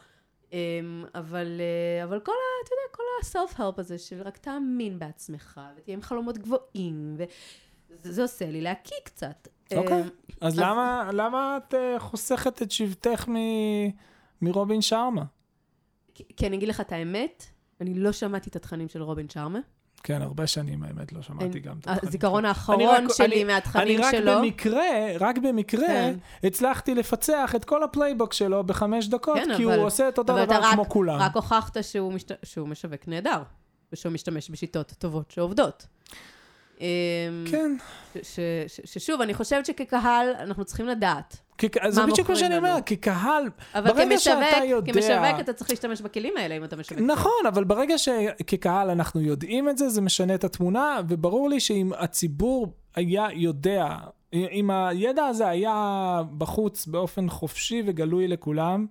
אמ, 0.51 1.05
אבל, 1.15 1.61
אה, 1.61 2.03
אבל 2.03 2.19
כל 2.19 2.31
ה... 2.31 2.63
אתה 2.63 2.71
יודע, 2.73 2.95
כל 2.95 3.03
הסלף-הלפ 3.21 3.79
הזה 3.79 3.97
של 3.97 4.21
רק 4.21 4.37
תאמין 4.37 4.99
בעצמך, 4.99 5.61
ותהיה 5.77 5.95
עם 5.95 6.01
חלומות 6.01 6.37
גבוהים, 6.37 7.17
וזה 7.89 8.21
עושה 8.21 8.45
לי 8.45 8.61
להקיא 8.61 8.97
קצת. 9.03 9.47
אוקיי, 9.75 10.01
אמ, 10.01 10.07
אז, 10.41 10.53
אז 10.53 10.59
למה, 10.59 11.09
למה 11.13 11.57
את 11.57 11.73
אה, 11.73 11.99
חוסכת 11.99 12.61
את 12.61 12.71
שבטך 12.71 13.29
מ... 13.29 13.35
מרובין 14.41 14.81
שרמה? 14.81 15.23
כי, 16.13 16.23
כי 16.37 16.47
אני 16.47 16.55
אגיד 16.55 16.69
לך 16.69 16.81
את 16.81 16.91
האמת, 16.91 17.45
אני 17.81 17.93
לא 17.93 18.11
שמעתי 18.11 18.49
את 18.49 18.55
התכנים 18.55 18.89
של 18.89 19.01
רובין 19.01 19.29
שרמה. 19.29 19.59
כן, 20.03 20.21
הרבה 20.21 20.47
שנים, 20.47 20.83
האמת, 20.83 21.13
לא 21.13 21.21
שמעתי 21.21 21.59
גם 21.59 21.77
את 21.79 21.87
התכנים. 21.87 21.99
הזיכרון 22.09 22.45
האחרון 22.45 23.07
שלי 23.13 23.43
מהתכנים 23.43 24.01
שלו. 24.11 24.17
אני 24.19 24.29
רק 24.29 24.37
במקרה, 24.37 24.83
רק 25.19 25.37
במקרה, 25.37 25.87
כן. 25.87 26.15
הצלחתי 26.43 26.95
לפצח 26.95 27.53
את 27.55 27.65
כל 27.65 27.83
ה 27.83 27.89
playbook 27.89 28.33
שלו 28.33 28.63
בחמש 28.63 29.07
דקות, 29.07 29.37
כן, 29.37 29.57
כי 29.57 29.63
הוא 29.63 29.73
עושה 29.73 30.09
את 30.09 30.17
אותו 30.17 30.33
דבר 30.45 30.71
כמו 30.73 30.89
כולם. 30.89 31.19
רק 31.19 31.35
הוכחת 31.35 31.77
שהוא 32.43 32.67
משווק 32.67 33.07
נהדר. 33.07 33.43
ושהוא 33.93 34.13
משתמש 34.13 34.49
בשיטות 34.49 34.93
טובות 34.99 35.31
שעובדות. 35.31 35.87
אמ, 36.81 36.85
כן. 37.51 37.75
ש- 38.15 38.19
ש- 38.21 38.39
ש- 38.67 38.81
ששוב, 38.85 39.21
אני 39.21 39.33
חושבת 39.33 39.65
שכקהל 39.65 40.27
אנחנו 40.39 40.65
צריכים 40.65 40.87
לדעת. 40.87 41.37
זה 41.87 42.01
בדיוק 42.05 42.29
מה 42.29 42.35
שאני 42.35 42.57
אומר? 42.57 42.75
כקהל, 42.85 43.49
אבל 43.75 43.87
ברגע 43.87 44.03
כמשווק, 44.03 44.19
שאתה 44.19 44.65
יודע... 44.65 44.93
כמשווק 44.93 45.39
אתה 45.39 45.53
צריך 45.53 45.69
להשתמש 45.69 46.01
בכלים 46.01 46.33
האלה 46.37 46.57
אם 46.57 46.63
אתה 46.63 46.75
משווק. 46.75 46.99
נכון, 46.99 47.45
אבל 47.47 47.63
ברגע 47.63 47.97
שכקהל 47.97 48.89
אנחנו 48.89 49.21
יודעים 49.21 49.69
את 49.69 49.77
זה, 49.77 49.89
זה 49.89 50.01
משנה 50.01 50.35
את 50.35 50.43
התמונה, 50.43 50.99
וברור 51.07 51.49
לי 51.49 51.59
שאם 51.59 51.91
הציבור 51.97 52.73
היה 52.95 53.27
יודע, 53.33 53.95
אם 54.33 54.69
הידע 54.71 55.25
הזה 55.25 55.47
היה 55.47 56.21
בחוץ 56.37 56.87
באופן 56.87 57.29
חופשי 57.29 57.83
וגלוי 57.85 58.27
לכולם, 58.27 58.85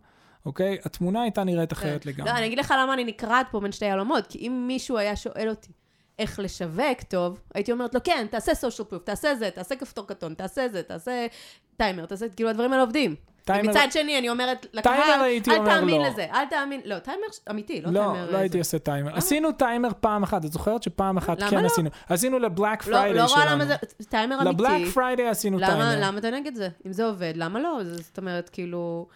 אוקיי? 0.46 0.78
התמונה 0.84 1.22
הייתה 1.22 1.44
נראית 1.44 1.72
אחרת 1.72 2.06
לגמרי. 2.06 2.30
לא, 2.30 2.36
אני 2.36 2.46
אגיד 2.46 2.58
לך 2.58 2.74
למה 2.78 2.94
אני 2.94 3.04
נקרעת 3.04 3.46
פה 3.50 3.60
בין 3.60 3.72
שתי 3.72 3.90
עולמות, 3.90 4.26
כי 4.26 4.38
אם 4.38 4.64
מישהו 4.66 4.98
היה 4.98 5.16
שואל 5.16 5.48
אותי 5.48 5.72
איך 6.18 6.38
לשווק 6.40 7.02
טוב, 7.08 7.40
הייתי 7.54 7.72
אומרת 7.72 7.94
לו, 7.94 8.00
כן, 8.04 8.26
תעשה 8.30 8.52
social 8.52 8.92
proof, 8.92 8.98
תעשה 9.04 9.34
זה, 9.34 9.50
תעשה 9.50 9.76
כפתור 9.76 10.06
כתום, 10.06 10.34
תעשה 10.34 10.68
זה, 10.68 10.82
תעשה 10.82 11.26
טיימר, 11.76 12.06
תעשה, 12.06 12.26
כאילו 12.28 12.50
הדברים 12.50 12.72
האלה 12.72 12.82
עובדים. 12.82 13.14
טיימר- 13.44 13.66
ומצד 13.68 13.86
שני, 13.90 14.18
אני 14.18 14.28
אומרת 14.28 14.66
לקהל, 14.72 15.20
אל 15.48 15.64
תאמין 15.64 16.00
לא. 16.00 16.08
לזה, 16.08 16.26
אל 16.32 16.44
תאמין, 16.50 16.80
לא, 16.84 16.98
טיימר 16.98 17.22
אמיתי, 17.50 17.80
לא 17.82 17.92
לא, 17.92 18.00
טיימר... 18.00 18.30
לא 18.30 18.34
אה, 18.36 18.40
הייתי. 18.40 18.58
עושה 18.58 18.78
טיימר. 18.78 19.16
עשינו 19.16 19.52
טיימר 19.52 19.88
פעם 20.00 20.22
אחת, 20.22 20.44
את 20.44 20.52
זוכרת 20.52 20.82
שפעם 20.82 21.16
אחת 21.16 21.40
למה 21.40 21.50
כן 21.50 21.60
לא? 21.62 21.66
עשינו. 21.66 21.90
עשינו 22.08 22.38
ל 22.38 22.46
Black 22.46 22.86
לא, 22.86 22.92
Friday 22.92 23.14
לא 23.22 23.28
שלנו. 23.28 23.42
רואה 23.42 23.54
למה 23.54 23.64
זה, 23.64 23.74
טיימר 24.08 24.36
אמיתי. 24.42 24.62
ל 24.62 24.67
Black 24.67 24.88
Friday 24.94 25.28
עשינו 25.28 25.58
למה, 25.58 25.66
טיימר. 25.66 25.94
למה 26.00 26.18
אתה 26.18 26.30
נגד 26.30 26.54
זה? 26.54 26.68
אם 26.86 26.92
זה 26.92 27.04
עובד, 27.04 27.32
למה 27.36 27.60
לא? 27.60 27.78
זאת 27.84 28.18
אומרת, 28.18 28.48
כאילו, 28.48 29.06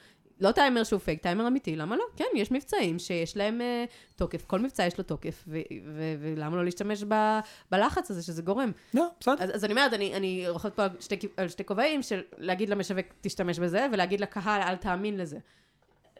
לא 0.41 0.53
טיימר 0.53 0.84
שהוא 0.84 1.01
פייק, 1.01 1.22
טיימר 1.22 1.47
אמיתי, 1.47 1.76
למה 1.76 1.97
לא? 1.97 2.05
כן, 2.16 2.24
יש 2.34 2.53
מבצעים 2.53 2.99
שיש 2.99 3.37
להם 3.37 3.61
uh, 3.61 4.16
תוקף, 4.16 4.45
כל 4.47 4.59
מבצע 4.59 4.87
יש 4.87 4.99
לו 4.99 5.05
תוקף, 5.05 5.45
ו- 5.49 5.59
ו- 5.87 6.14
ולמה 6.20 6.57
לא 6.57 6.64
להשתמש 6.64 7.05
ב- 7.09 7.39
בלחץ 7.70 8.11
הזה 8.11 8.22
שזה 8.22 8.43
גורם? 8.43 8.72
לא, 8.95 9.07
בסדר. 9.20 9.34
אז, 9.39 9.51
אז 9.55 9.64
אני 9.64 9.72
אומרת, 9.72 9.93
אני, 9.93 10.14
אני 10.14 10.49
רוכבת 10.49 10.74
פה 10.74 10.82
על 10.82 10.91
שתי, 11.01 11.18
על 11.37 11.49
שתי 11.49 11.64
כובעים, 11.64 12.03
של 12.03 12.22
להגיד 12.39 12.68
למשווק, 12.68 13.07
תשתמש 13.20 13.59
בזה, 13.59 13.87
ולהגיד 13.93 14.20
לקהל, 14.20 14.62
אל 14.62 14.76
תאמין 14.76 15.16
לזה. 15.16 15.39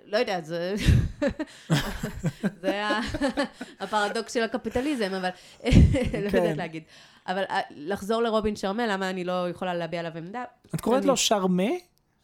לא 0.05 0.19
יודעת, 0.19 0.45
זה... 0.45 0.75
זה 2.61 2.87
ה- 2.87 3.01
הפרדוקס 3.81 4.35
של 4.35 4.43
הקפיטליזם, 4.43 5.15
אבל 5.15 5.29
לא 5.65 6.31
כן. 6.31 6.37
יודעת 6.37 6.57
להגיד. 6.57 6.83
אבל 7.27 7.43
אה, 7.51 7.61
לחזור 7.71 8.23
לרובין 8.23 8.57
שרמל, 8.57 8.87
למה 8.93 9.11
אני 9.11 9.25
לא 9.25 9.49
יכולה 9.49 9.75
להביע 9.75 10.01
עליו 10.01 10.13
עמדה? 10.17 10.45
את 10.75 10.81
קוראת 10.81 11.05
לו 11.05 11.17
שרמה? 11.17 11.71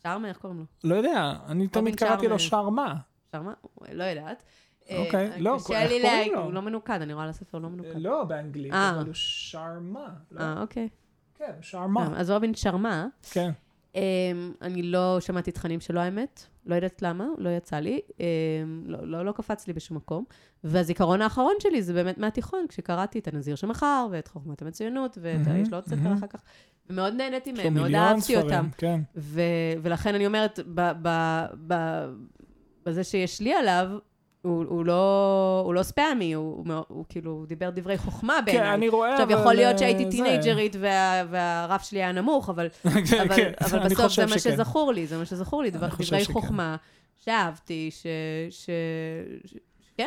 שרמה, 0.02 0.28
איך 0.28 0.36
קוראים 0.36 0.58
לו? 0.58 0.64
לא 0.84 0.94
יודע, 0.94 1.32
אני 1.48 1.68
תמיד 1.68 1.96
קראתי 1.96 2.28
לו 2.28 2.38
שרמה. 2.38 2.94
שרמה. 3.32 3.52
לא 3.92 4.04
יודעת. 4.04 4.42
אוקיי, 4.90 5.30
אה, 5.32 5.38
לא, 5.38 5.54
איך 5.54 5.62
קוראים 5.62 6.32
לו? 6.32 6.44
הוא 6.44 6.52
לא 6.52 6.62
מנוקד, 6.62 7.02
אני 7.02 7.12
רואה 7.12 7.24
על 7.24 7.30
הספר, 7.30 7.58
לא 7.58 7.68
מנוקד. 7.68 7.96
לא 7.96 8.24
באנגלית, 8.24 8.72
אה. 8.72 8.90
אבל 8.90 9.06
הוא 9.06 9.14
שרמה. 9.14 10.08
לא? 10.30 10.40
אה, 10.40 10.60
אוקיי. 10.60 10.88
כן, 11.34 11.52
שרמה. 11.60 12.20
אז 12.20 12.30
רובין 12.30 12.54
שרמה, 12.54 13.06
כן. 13.30 13.50
אמ, 13.94 14.52
אני 14.62 14.82
לא 14.82 15.20
שמעתי 15.20 15.52
תכנים 15.52 15.80
שלו, 15.80 16.00
האמת. 16.00 16.46
לא 16.66 16.74
יודעת 16.74 17.02
למה, 17.02 17.26
לא 17.38 17.50
יצא 17.50 17.76
לי. 17.76 18.00
אמ, 18.20 18.82
לא, 18.86 19.06
לא, 19.06 19.24
לא 19.24 19.32
קפץ 19.32 19.66
לי 19.66 19.72
בשום 19.72 19.96
מקום. 19.96 20.24
והזיכרון 20.64 21.22
האחרון 21.22 21.54
שלי 21.58 21.82
זה 21.82 21.92
באמת 21.92 22.18
מהתיכון, 22.18 22.66
כשקראתי 22.68 23.18
את 23.18 23.28
הנזיר 23.28 23.56
שמחר, 23.56 24.06
ואת 24.10 24.28
חוכמת 24.28 24.62
המצוינות, 24.62 25.18
ואת 25.20 25.46
ה... 25.46 25.48
מהמם, 25.48 25.62
יש 25.62 25.68
לו 25.70 25.76
עוד 25.76 25.84
ספר. 25.84 26.12
אחר 26.18 26.26
כך. 26.26 26.42
ומאוד 26.90 27.14
נהניתי 27.14 27.52
מהם, 27.52 27.74
מאוד 27.74 27.86
מיליון 27.86 28.02
אהבתי 28.04 28.20
ספרים, 28.22 28.40
אותם. 28.44 28.68
כן. 28.78 29.00
ו- 29.16 29.40
ולכן 29.82 30.14
אני 30.14 30.26
אומרת, 30.26 30.58
ב- 30.74 30.92
ב- 31.02 31.44
ב- 31.72 32.06
בזה 32.86 33.04
שיש 33.04 33.40
לי 33.40 33.54
עליו, 33.54 33.86
הוא, 34.42 34.64
הוא, 34.68 34.86
לא, 34.86 35.62
הוא 35.66 35.74
לא 35.74 35.82
ספאמי, 35.82 36.32
הוא, 36.32 36.56
הוא, 36.56 36.66
מאוד- 36.66 36.84
הוא 36.88 37.04
כאילו, 37.08 37.30
הוא 37.30 37.46
דיבר 37.46 37.70
דברי 37.70 37.98
חוכמה 37.98 38.34
כן, 38.38 38.44
בעיניי. 38.44 38.74
אני 38.74 38.88
רואה, 38.88 39.12
עכשיו, 39.12 39.26
אבל, 39.26 39.40
יכול 39.40 39.54
להיות 39.54 39.72
אה, 39.72 39.78
שהייתי 39.78 40.10
טינג'רית 40.10 40.76
וה, 40.80 41.22
והרף 41.30 41.82
שלי 41.88 41.98
היה 41.98 42.12
נמוך, 42.12 42.48
אבל, 42.48 42.66
אבל, 42.86 43.02
כן, 43.36 43.52
אבל 43.60 43.78
אני 43.78 43.94
בסוף 43.94 44.12
זה 44.12 44.26
מה 44.26 44.38
שכן. 44.38 44.52
שזכור 44.52 44.92
לי, 44.92 45.06
זה 45.06 45.18
מה 45.18 45.24
שזכור 45.24 45.62
לי, 45.62 45.70
דבר, 45.70 45.86
דברי 45.88 46.04
שכן. 46.24 46.32
חוכמה 46.32 46.76
שאהבתי, 47.18 47.90
ש... 47.90 48.06
ש... 48.50 48.70
ש... 49.44 49.54
כן. 49.96 50.06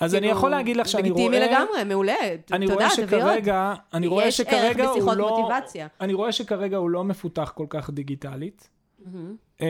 אז 0.00 0.14
אני 0.14 0.20
כאילו, 0.20 0.38
יכול 0.38 0.50
להגיד 0.50 0.76
לך 0.76 0.88
שאני 0.88 1.10
רואה... 1.10 1.28
לגיטימי 1.28 1.46
לגמרי, 1.46 1.84
מעולה. 1.84 2.14
אני 2.52 2.66
רואה. 2.66 2.90
שכרגע, 2.90 3.74
אני 3.94 4.06
רואה 4.06 4.26
יש 4.26 4.36
שכרגע 4.36 4.82
ערך 4.82 4.88
הוא 4.88 4.96
בשיחות 4.96 5.16
לא... 5.16 5.38
מוטיבציה. 5.38 5.86
אני 6.00 6.14
רואה 6.14 6.32
שכרגע 6.32 6.76
הוא 6.76 6.90
לא 6.90 7.04
מפותח 7.04 7.52
כל 7.56 7.66
כך 7.68 7.90
דיגיטלית. 7.90 8.68
אה, 9.62 9.66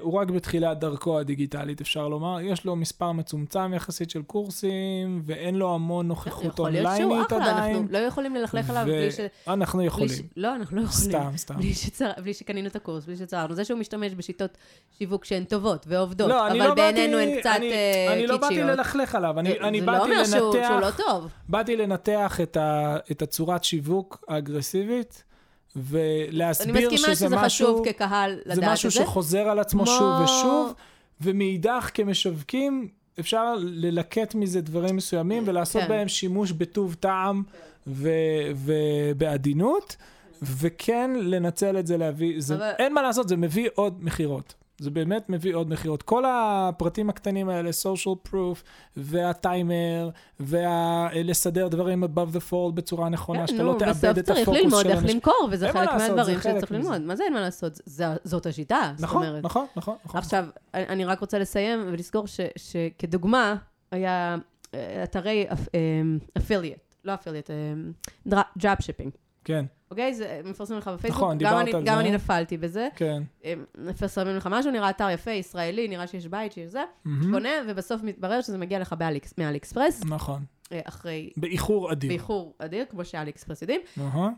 הוא 0.00 0.12
רק 0.20 0.30
בתחילת 0.30 0.78
דרכו 0.78 1.18
הדיגיטלית, 1.18 1.80
אפשר 1.80 2.08
לומר. 2.08 2.40
יש 2.40 2.64
לו 2.64 2.76
מספר 2.76 3.12
מצומצם 3.12 3.74
יחסית 3.74 4.10
של 4.10 4.22
קורסים, 4.22 5.22
ואין 5.24 5.54
לו 5.54 5.74
המון 5.74 6.08
נוכחות 6.08 6.44
יכול 6.44 6.70
להיות 6.70 6.86
שהוא 6.96 7.02
אונליינית 7.04 7.26
אחלה, 7.32 7.50
עדיין. 7.50 7.76
אנחנו 7.76 7.92
לא 7.92 7.98
יכולים 7.98 8.34
ללכלך 8.34 8.70
עליו 8.70 8.82
בלי 8.86 9.10
ש... 9.12 9.20
אנחנו 9.48 9.82
יכולים. 9.82 10.08
לא, 10.36 10.54
אנחנו 10.56 10.76
לא 10.76 10.82
יכולים. 10.82 11.10
סתם, 11.10 11.30
סתם. 11.36 11.54
בלי, 12.22 12.34
שקנינו 12.34 12.68
את 12.68 12.76
הקורס, 12.76 13.04
בלי 13.04 13.16
שצררנו. 13.16 13.54
זה 13.54 13.64
שהוא 13.64 13.78
משתמש 13.78 14.14
בשיטות 14.14 14.58
שיווק 14.98 15.24
שהן 15.24 15.44
טובות 15.44 15.84
ועובדות, 15.88 16.28
לא, 16.28 16.46
אבל 16.48 16.56
לא 16.58 16.74
בעינינו 16.74 17.16
באתי- 17.18 17.32
הן 17.32 17.40
קצת 17.40 17.50
אני- 17.56 17.72
אה, 17.72 18.12
אני 18.12 18.26
לא 18.26 18.36
באתי 18.36 18.54
קיצ'יות. 18.54 18.70
ללכלך 18.78 19.14
עליו, 19.14 19.38
אני 19.40 19.60
אני 19.60 19.80
זה 19.80 19.86
לא 19.86 19.92
באתי 19.92 20.04
אומר 20.12 20.24
שהוא, 20.24 20.54
לא 20.56 20.80
לנתח, 20.80 20.96
טוב. 21.06 21.28
באתי 21.48 21.76
לנתח 21.76 22.40
את 23.10 23.22
הצורת 23.22 23.64
שיווק 23.64 24.24
האגרסיבית, 24.28 25.24
אני 25.76 25.82
ולהסביר 25.90 26.74
מסכימה 26.90 26.98
שזה 26.98 27.14
שזה 27.14 27.28
משהו... 27.36 27.66
חשוב 27.74 27.86
כקהל 27.88 28.30
לדעת 28.30 28.46
את 28.50 28.54
זה 28.54 28.60
זה. 28.60 28.72
משהו 28.72 28.90
שחוזר 28.90 29.48
על 29.48 29.58
עצמו 29.58 29.84
כמו- 29.86 29.94
שוב 29.98 30.20
ושוב, 30.24 30.72
ומאידך 31.20 31.90
כמשווקים 31.94 32.88
אפשר 33.20 33.54
ללקט 33.58 34.34
מזה 34.34 34.60
דברים 34.60 34.96
מסוימים 34.96 35.42
ולעשות 35.46 35.82
כן. 35.82 35.88
בהם 35.88 36.08
שימוש 36.08 36.52
בטוב 36.52 36.94
טעם 37.00 37.42
ו- 37.86 38.08
ובעדינות, 38.56 39.96
וכן 40.42 41.10
לנצל 41.20 41.78
את 41.78 41.86
זה 41.86 41.96
להביא, 41.96 42.34
זה, 42.38 42.54
אבל- 42.56 42.70
אין 42.78 42.94
מה 42.94 43.02
לעשות, 43.02 43.28
זה 43.28 43.36
מביא 43.36 43.68
עוד 43.74 43.98
מכירות. 44.04 44.54
זה 44.82 44.90
באמת 44.90 45.30
מביא 45.30 45.54
עוד 45.54 45.70
מכירות. 45.70 46.02
כל 46.02 46.24
הפרטים 46.28 47.10
הקטנים 47.10 47.48
האלה, 47.48 47.70
social 47.70 48.28
proof, 48.28 48.62
והטיימר, 48.96 50.10
ולסדר 50.40 51.68
דברים 51.68 52.04
above 52.04 52.34
the 52.36 52.50
fold 52.50 52.72
בצורה 52.74 53.08
נכונה, 53.08 53.46
שאתה 53.46 53.58
כן, 53.58 53.64
לא 53.64 53.72
נו, 53.72 53.78
תאבד 53.78 53.90
בסוף 53.90 54.18
את 54.18 54.24
צריך 54.24 54.38
הפוקוס 54.48 54.62
ללמוד 54.64 54.82
של 54.82 54.90
איך 54.90 54.98
אנשים. 54.98 55.16
למכור, 55.16 55.48
וזה 55.50 55.66
אין 55.66 55.74
מה 55.74 55.80
חלק 55.80 55.92
לעשות, 55.92 56.08
זה 56.08 56.14
מהדברים 56.16 56.38
חלק 56.38 56.56
שצריך. 56.56 56.72
ללמוד. 56.72 57.00
מה 57.00 57.16
זה 57.16 57.24
אין 57.24 57.32
מה 57.32 57.40
לעשות? 57.40 57.78
זה- 57.86 58.06
זאת 58.24 58.46
השיטה, 58.46 58.92
זאת 58.96 59.04
נכון, 59.04 59.26
אומרת. 59.26 59.44
נכון, 59.44 59.66
נכון, 59.76 59.96
נכון. 60.04 60.18
עכשיו, 60.18 60.44
אני 60.74 60.86
אני 60.88 61.04
רק 61.04 61.20
רוצה 61.20 61.38
לסיים 61.38 61.80
ולזכור 61.86 62.26
ש- 62.26 62.40
שכדוגמה, 62.56 63.54
היה 63.90 64.36
אה, 64.74 65.04
אתרי 65.04 65.46
affiliate, 66.38 66.78
לא 67.04 67.14
affiliate, 67.14 67.50
drop 68.56 68.80
shipping. 68.82 69.10
כן, 69.44 69.64
אוקיי? 69.92 70.14
זה 70.14 70.40
מפרסמים 70.44 70.78
לך 70.78 70.88
בפייסבוק. 70.88 71.22
נכון, 71.22 71.38
גם 71.38 71.38
דיברת 71.38 71.62
אני- 71.62 71.72
על 71.74 71.82
גם 71.84 71.94
זה. 71.94 72.00
אני 72.00 72.10
נפלתי 72.10 72.56
בזה. 72.56 72.88
כן. 72.96 73.22
הם 73.44 73.64
מפרסמים 73.78 74.36
לך 74.36 74.48
משהו, 74.50 74.70
נראה 74.70 74.90
אתר 74.90 75.10
יפה, 75.10 75.30
ישראלי, 75.30 75.88
נראה 75.88 76.06
שיש 76.06 76.26
בית, 76.26 76.52
שיש 76.52 76.70
זה, 76.70 76.82
מהמם. 77.04 77.32
קונה, 77.32 77.48
ובסוף 77.68 78.02
מתברר 78.02 78.40
שזה 78.40 78.58
מגיע 78.58 78.78
לך 78.78 78.92
מאליאקס- 78.98 79.34
מאלי 79.38 79.58
אקספרס, 79.58 80.02
נכון. 80.04 80.44
אה, 80.72 80.80
אחרי 80.84 81.30
באיחור 81.36 81.92
אדיר. 81.92 82.08
באיחור 82.08 82.54
אדיר, 82.58 82.84
כמו 82.90 83.04
שאלי 83.04 83.30
אקספרס 83.30 83.62
יודעים, 83.62 83.80
אהה. 84.00 84.28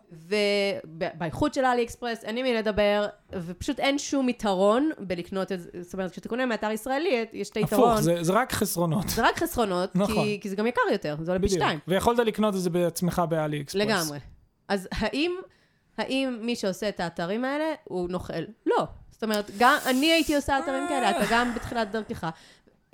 ובאיכות 0.93 1.55
של 1.55 1.65
אלי 1.65 1.83
אקספרס 1.85 2.25
אין 2.25 2.37
עם 2.37 2.43
מי 2.45 2.55
לדבר, 2.55 3.07
ופשוט 3.33 3.81
אין 3.81 3.99
שום 3.99 4.29
יתרון 4.29 4.91
בלקנות 4.99 5.53
את 5.53 5.61
זה, 5.61 5.69
זאת 5.81 5.93
אומרת, 5.93 6.11
כשאתה 6.11 6.29
קונה 6.29 6.47
מאתר 6.47 6.71
ישראלי, 6.71 7.25
יש 7.33 7.51
את 7.51 7.57
היתרון. 7.57 7.89
הפוך, 7.91 8.01
זה 8.01 8.23
זה 8.23 8.33
רק 8.33 8.53
חסרונות. 8.53 9.09
זה 9.09 9.29
רק 9.29 9.39
חסרונות, 9.39 9.97
נכון. 9.97 10.15
כי, 10.15 10.39
כי 10.41 10.49
זה 10.49 10.57
גם 10.57 10.67
יקר 10.67 10.81
יותר, 10.93 11.17
זה 11.23 11.33
עולה 11.33 11.43
פי. 11.43 11.49
שתיים. 11.49 11.79
ויכולת 11.89 12.19
לקנות 12.19 12.55
את 12.55 12.61
זה 12.61 12.71
בעצמך 12.71 13.23
באלי 13.29 13.61
אקספרס. 13.61 13.83
לגמרי. 13.83 14.19
אז 14.69 14.89
האם, 14.93 15.33
האם 15.99 16.39
מי 16.43 16.57
שעושה 16.57 16.89
את 16.89 17.01
האתרים 17.01 17.45
האלה 17.45 17.75
הוא 17.85 18.09
נוכל? 18.09 18.43
לא. 18.67 18.87
זאת 19.11 19.23
אומרת, 19.23 19.51
גם 19.59 19.77
אני 19.87 20.07
הייתי 20.07 20.37
עושה 20.37 20.59
אתרים 20.59 20.89
כאלה, 20.89 21.11
אתה 21.11 21.25
גם 21.31 21.55
בתחילת 21.55 21.91
דרכך. 21.91 22.27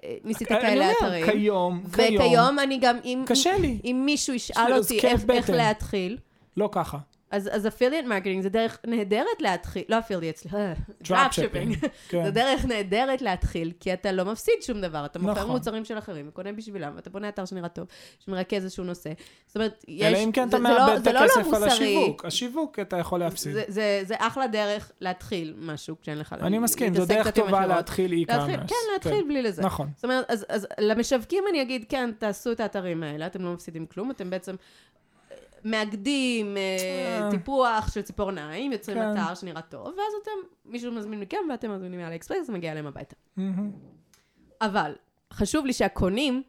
אה, 0.04 0.16
ניסית 0.24 0.48
כאלה 0.48 0.92
אתרים. 0.92 1.26
כיום, 1.26 1.82
כיום, 1.92 2.16
וכיום 2.20 2.58
אני 2.58 2.78
גם, 2.78 2.96
אם, 3.04 3.24
קשה 3.26 3.58
לי. 3.58 3.80
אם 3.84 4.02
מישהו 4.04 4.34
ישאל 4.34 4.74
אותי 4.74 5.00
איך, 5.06 5.22
איך. 5.30 5.50
להתחיל, 5.50 6.18
לא 6.56 6.68
ככה. 6.72 6.98
אז, 7.30 7.48
אז 7.52 7.66
affiliate 7.66 8.06
marketing 8.06 8.42
זה 8.42 8.48
דרך 8.48 8.78
נהדרת 8.86 9.40
להתחיל, 9.40 9.82
לא 9.88 9.98
affiliate, 9.98 10.36
סליחה, 10.36 10.72
Drop 11.02 11.08
דראפ 11.08 11.30
shipping. 11.32 11.34
שיפינג. 11.34 11.76
כן. 12.08 12.24
זה 12.24 12.30
דרך 12.30 12.64
נהדרת 12.64 13.22
להתחיל, 13.22 13.72
כי 13.80 13.92
אתה 13.92 14.12
לא 14.12 14.24
מפסיד 14.24 14.54
שום 14.62 14.80
דבר, 14.80 15.04
אתה 15.04 15.18
מוכר 15.18 15.32
נכון. 15.40 15.50
מוצרים 15.50 15.84
של 15.84 15.98
אחרים, 15.98 16.28
וקונה 16.28 16.52
בשבילם, 16.52 16.92
ואתה 16.96 17.10
בונה 17.10 17.28
אתר 17.28 17.44
שנראה 17.44 17.68
טוב, 17.68 17.86
שמרכז 18.18 18.64
איזשהו 18.64 18.84
נושא. 18.84 19.10
זאת 19.46 19.56
אומרת, 19.56 19.84
יש... 19.88 20.02
אלא 20.02 20.18
אם 20.18 20.32
כן 20.32 20.48
אתה 20.48 20.56
זה- 20.58 20.62
זה 20.62 20.68
לא- 20.74 20.78
מאבד 20.86 20.96
את 20.96 21.04
זה 21.04 21.12
לא 21.12 21.20
לא 21.20 21.24
הכסף 21.24 21.36
על 21.38 21.44
מוסרי. 21.44 21.66
השיווק. 21.68 22.24
השיווק 22.24 22.78
אתה 22.78 22.96
יכול 22.96 23.20
להפסיד. 23.20 23.52
זה, 23.52 23.64
זה, 23.68 24.00
זה 24.04 24.14
אחלה 24.18 24.46
דרך 24.46 24.92
להתחיל 25.00 25.54
משהו 25.58 25.96
כשאין 26.02 26.18
לך... 26.18 26.34
אני 26.40 26.58
מסכים, 26.58 26.94
זו 26.94 27.06
דרך 27.06 27.30
טובה 27.30 27.50
מכירות. 27.50 27.76
להתחיל 27.76 28.24
e-commerce. 28.26 28.68
כן, 28.68 28.74
להתחיל 28.92 29.24
בלי 29.28 29.42
לזה. 29.42 29.62
נכון. 29.62 29.88
זאת 29.96 30.04
אומרת, 30.04 30.24
אז, 30.30 30.46
אז 30.48 30.66
למשווקים 30.80 31.44
אני 31.50 31.62
אגיד, 31.62 31.84
כן, 31.88 32.10
תעשו 32.18 32.52
את 32.52 32.60
האתרים 32.60 33.02
האלה, 33.02 33.26
אתם 33.26 33.42
לא 33.42 33.52
מפסידים 33.52 33.86
כלום, 33.86 34.10
אתם 34.10 34.30
בעצם 34.30 34.52
אה, 34.52 34.58
מאגדים 35.64 36.56
אה, 36.56 37.22
אה. 37.22 37.30
טיפוח 37.30 37.94
של 37.94 38.02
ציפורניים, 38.02 38.72
יוצרים 38.72 38.98
כן. 38.98 39.12
אתר 39.12 39.34
שנראה 39.34 39.62
טוב, 39.62 39.86
ואז 39.86 40.12
אתם, 40.22 40.30
מישהו 40.64 40.92
מזמין 40.92 41.20
מכם 41.20 41.36
ואתם 41.50 41.74
מזמינים 41.74 42.00
מאלי 42.00 42.16
אקספרס, 42.16 42.46
זה 42.46 42.52
מגיע 42.52 42.72
אליהם 42.72 42.86
הביתה. 42.86 43.16
אבל 44.60 44.92
חשוב 45.32 45.66
לי 45.66 45.72
שהקונים 45.72 46.42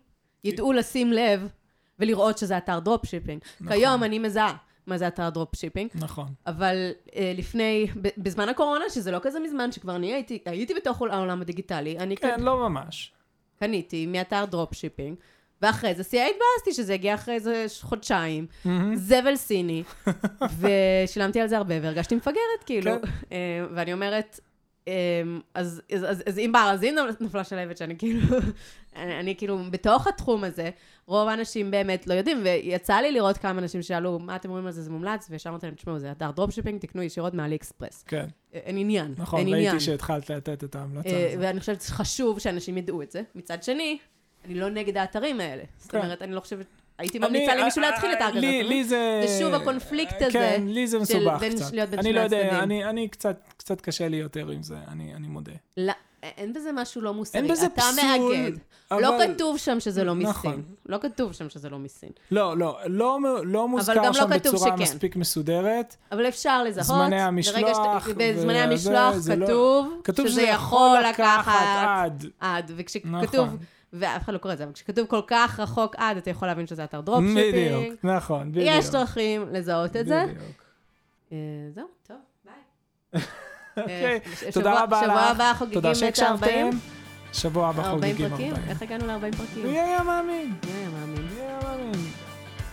ידעו 0.43 0.73
לשים 0.73 1.13
לב 1.13 1.51
ולראות 1.99 2.37
שזה 2.37 2.57
אתר 2.57 2.79
dropshipping. 2.79 3.41
נכון. 3.61 3.77
כיום 3.77 4.03
אני 4.03 4.19
מזהה 4.19 4.55
מה 4.87 4.97
זה 4.97 5.07
אתר 5.07 5.29
dropshipping, 5.29 5.89
נכון. 5.95 6.27
אבל 6.47 6.91
אה, 7.15 7.33
לפני, 7.35 7.87
בזמן 8.17 8.49
הקורונה, 8.49 8.89
שזה 8.89 9.11
לא 9.11 9.19
כזה 9.21 9.39
מזמן, 9.39 9.71
שכבר 9.71 9.95
אני 9.95 10.13
הייתי, 10.13 10.39
הייתי 10.45 10.73
בתוך 10.73 11.01
העולם 11.01 11.41
הדיגיטלי, 11.41 11.97
אני 11.97 12.17
כן, 12.17 12.39
לא 12.39 12.69
ממש. 12.69 13.13
קניתי 13.59 14.05
מאתר 14.05 14.45
dropshipping, 14.45 15.17
ואחרי 15.61 15.95
זה 15.95 16.03
שיא 16.03 16.21
התבאסתי 16.21 16.73
שזה 16.73 16.93
הגיע 16.93 17.15
אחרי 17.15 17.33
איזה 17.33 17.65
חודשיים. 17.81 18.45
זבל 18.95 19.35
סיני, 19.35 19.83
ושילמתי 20.59 21.41
על 21.41 21.47
זה 21.47 21.57
הרבה 21.57 21.75
והרגשתי 21.81 22.15
מפגרת, 22.15 22.63
כאילו. 22.65 22.91
כן. 22.91 23.07
אה, 23.31 23.65
ואני 23.75 23.93
אומרת, 23.93 24.39
אה, 24.87 24.93
אז, 25.53 25.81
אז, 25.93 26.05
אז, 26.09 26.23
אז 26.25 26.39
אם 26.39 26.51
בארזים 26.53 26.95
נפלה 27.19 27.43
שלהבת 27.43 27.77
שאני 27.77 27.97
כאילו, 27.97 28.21
אני, 28.95 29.19
אני 29.19 29.35
כאילו 29.35 29.59
בתוך 29.71 30.07
התחום 30.07 30.43
הזה, 30.43 30.69
רוב 31.05 31.27
האנשים 31.27 31.71
באמת 31.71 32.07
לא 32.07 32.13
יודעים, 32.13 32.41
ויצא 32.43 32.95
לי 32.95 33.11
לראות 33.11 33.37
כמה 33.37 33.59
אנשים 33.59 33.81
שאלו, 33.81 34.19
מה 34.19 34.35
אתם 34.35 34.49
אומרים 34.49 34.65
על 34.65 34.71
זה, 34.71 34.81
זה 34.81 34.89
מומלץ, 34.89 35.27
וישר 35.29 35.49
אמרתי 35.49 35.65
להם, 35.65 35.75
תשמעו, 35.75 35.99
זה 35.99 36.11
אתר 36.11 36.31
dropshipping, 36.31 36.81
תקנו 36.81 37.03
ישירות 37.03 37.33
מאלי 37.33 37.55
אקספרס. 37.55 38.03
כן, 38.07 38.25
אה, 38.53 38.59
אין 38.59 38.77
עניין, 38.77 39.13
נכון, 39.17 39.39
אין 39.39 39.47
עניין. 39.47 39.65
ראיתי 39.65 39.85
שהתחלת 39.85 40.29
לתת 40.29 40.63
את 40.63 40.75
ההמלצה 40.75 41.09
הזאת. 41.09 41.39
ואני 41.39 41.59
חושבת 41.59 41.81
שחשוב 41.81 42.39
שאנשים 42.39 42.77
ידעו 42.77 43.01
את 43.01 43.11
זה. 43.11 43.21
מצד 43.35 43.63
שני, 43.63 43.97
אני 44.45 44.55
לא 44.55 44.69
נגד 44.69 44.97
האתרים 44.97 45.39
האלה. 45.39 45.63
זאת 45.79 45.91
כן. 45.91 45.97
אומרת, 45.97 46.21
אני 46.21 46.31
לא 46.35 46.39
חושבת... 46.39 46.65
הייתי 46.97 47.19
ממליצה 47.19 47.55
למישהו 47.55 47.83
אה, 47.83 47.89
להתחיל 47.89 48.11
את 48.11 48.17
אה, 48.21 48.25
האתר 48.25 48.39
לי- 48.39 48.83
זה... 48.83 49.23
זה 49.27 49.39
שוב 49.39 49.53
הקונפליקט 49.53 50.21
הזה 50.21 50.31
כן, 50.31 50.63
לי 50.67 50.87
זה 50.87 50.99
מסובך 50.99 51.43
קצת. 51.55 51.73
אני 51.97 52.13
לא 52.13 52.19
יודע. 52.19 52.59
אני- 52.63 53.07
קצת, 53.57 53.81
קשה 53.81 54.07
לי 54.07 54.17
יותר 54.17 54.49
עם 54.49 54.63
זה, 54.63 54.75
אני 54.87 55.27
מודה. 55.27 55.51
לא, 55.77 55.93
אין 56.23 56.53
בזה 56.53 56.71
משהו 56.73 57.01
לא 57.01 57.13
מוסרי. 57.13 57.41
אין 57.41 57.51
בזה 57.51 57.65
אתה 57.65 57.81
פסול, 57.81 58.05
מאגד. 58.35 58.51
לא 58.91 59.17
כתוב 59.27 59.57
שם 59.57 59.79
שזה 59.79 60.03
לא 60.03 60.15
נכון. 60.15 60.51
מסין. 60.51 60.63
לא 60.85 60.97
כתוב 61.01 61.33
שם 61.33 61.49
שזה 61.49 61.69
לא 61.69 61.79
מסין. 61.79 62.09
לא, 62.31 62.57
לא, 62.57 62.79
לא, 62.85 63.19
לא 63.43 63.67
מוזכר 63.67 63.93
לא 64.01 64.13
שם 64.13 64.29
בצורה 64.29 64.57
שכן. 64.71 64.81
מספיק 64.81 65.15
מסודרת. 65.15 65.95
אבל 66.11 66.27
אפשר 66.27 66.63
לזהות. 66.63 66.85
זמני 66.87 67.21
המשלוח 67.21 68.07
בזמני 68.17 68.59
המשלוח 68.59 69.15
זה 69.15 69.35
לא- 69.35 69.45
כתוב 69.45 70.01
כתוב 70.03 70.27
שזה 70.27 70.41
יכול 70.41 70.97
לקחת 71.09 71.53
עד. 71.85 72.25
עד. 72.39 72.71
וכשכתוב, 72.75 73.11
נכון. 73.11 73.57
ואף 73.93 74.23
אחד 74.23 74.33
לא 74.33 74.37
קורא 74.37 74.53
את 74.53 74.57
זה, 74.57 74.63
אבל 74.63 74.73
כשכתוב 74.73 75.07
כל 75.07 75.21
כך 75.27 75.59
רחוק 75.59 75.95
עד, 75.97 76.17
אתה 76.17 76.29
יכול 76.29 76.47
להבין 76.47 76.67
שזה 76.67 76.83
אתר 76.83 77.01
dropshipping. 77.01 77.75
בדיוק, 77.77 78.05
נכון, 78.05 78.51
בדיוק. 78.51 78.65
יש 78.69 78.89
דרכים 78.89 79.45
לזהות 79.51 79.95
את 79.95 80.05
זה. 80.07 80.23
בדיוק. 80.27 80.63
אה, 81.31 81.37
זהו, 81.75 81.87
טוב, 82.07 82.17
ביי. 82.45 82.53
אוקיי, 83.77 84.19
אה, 84.45 84.51
תודה 84.51 84.83
רבה 84.83 85.01
לך. 85.01 85.07
שבוע 85.07 85.21
הבא 85.21 85.53
חוגגים 85.57 85.91
את 85.91 85.95
שהקשבתם. 85.95 86.69
ה-40. 86.71 86.75
שבוע 87.33 87.69
הבא 87.69 87.83
40 87.89 88.11
חוגגים 88.15 88.29
פרקים? 88.29 88.53
40. 88.53 88.69
איך 88.69 88.81
הגענו 88.81 89.07
ל-40 89.07 89.37
פרקים? 89.37 89.63
מי 89.67 89.79
היה 89.79 90.03
מאמין? 90.03 90.53
מי 90.65 90.71
היה 90.71 90.89
מאמין? 90.89 91.27
מי 91.33 91.41
היה 91.41 91.59
מאמין? 91.63 91.91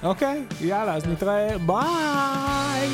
אוקיי, 0.02 0.44
יאללה, 0.60 0.94
אז 0.94 1.06
נתראה, 1.06 1.58
ביי! 1.58 2.88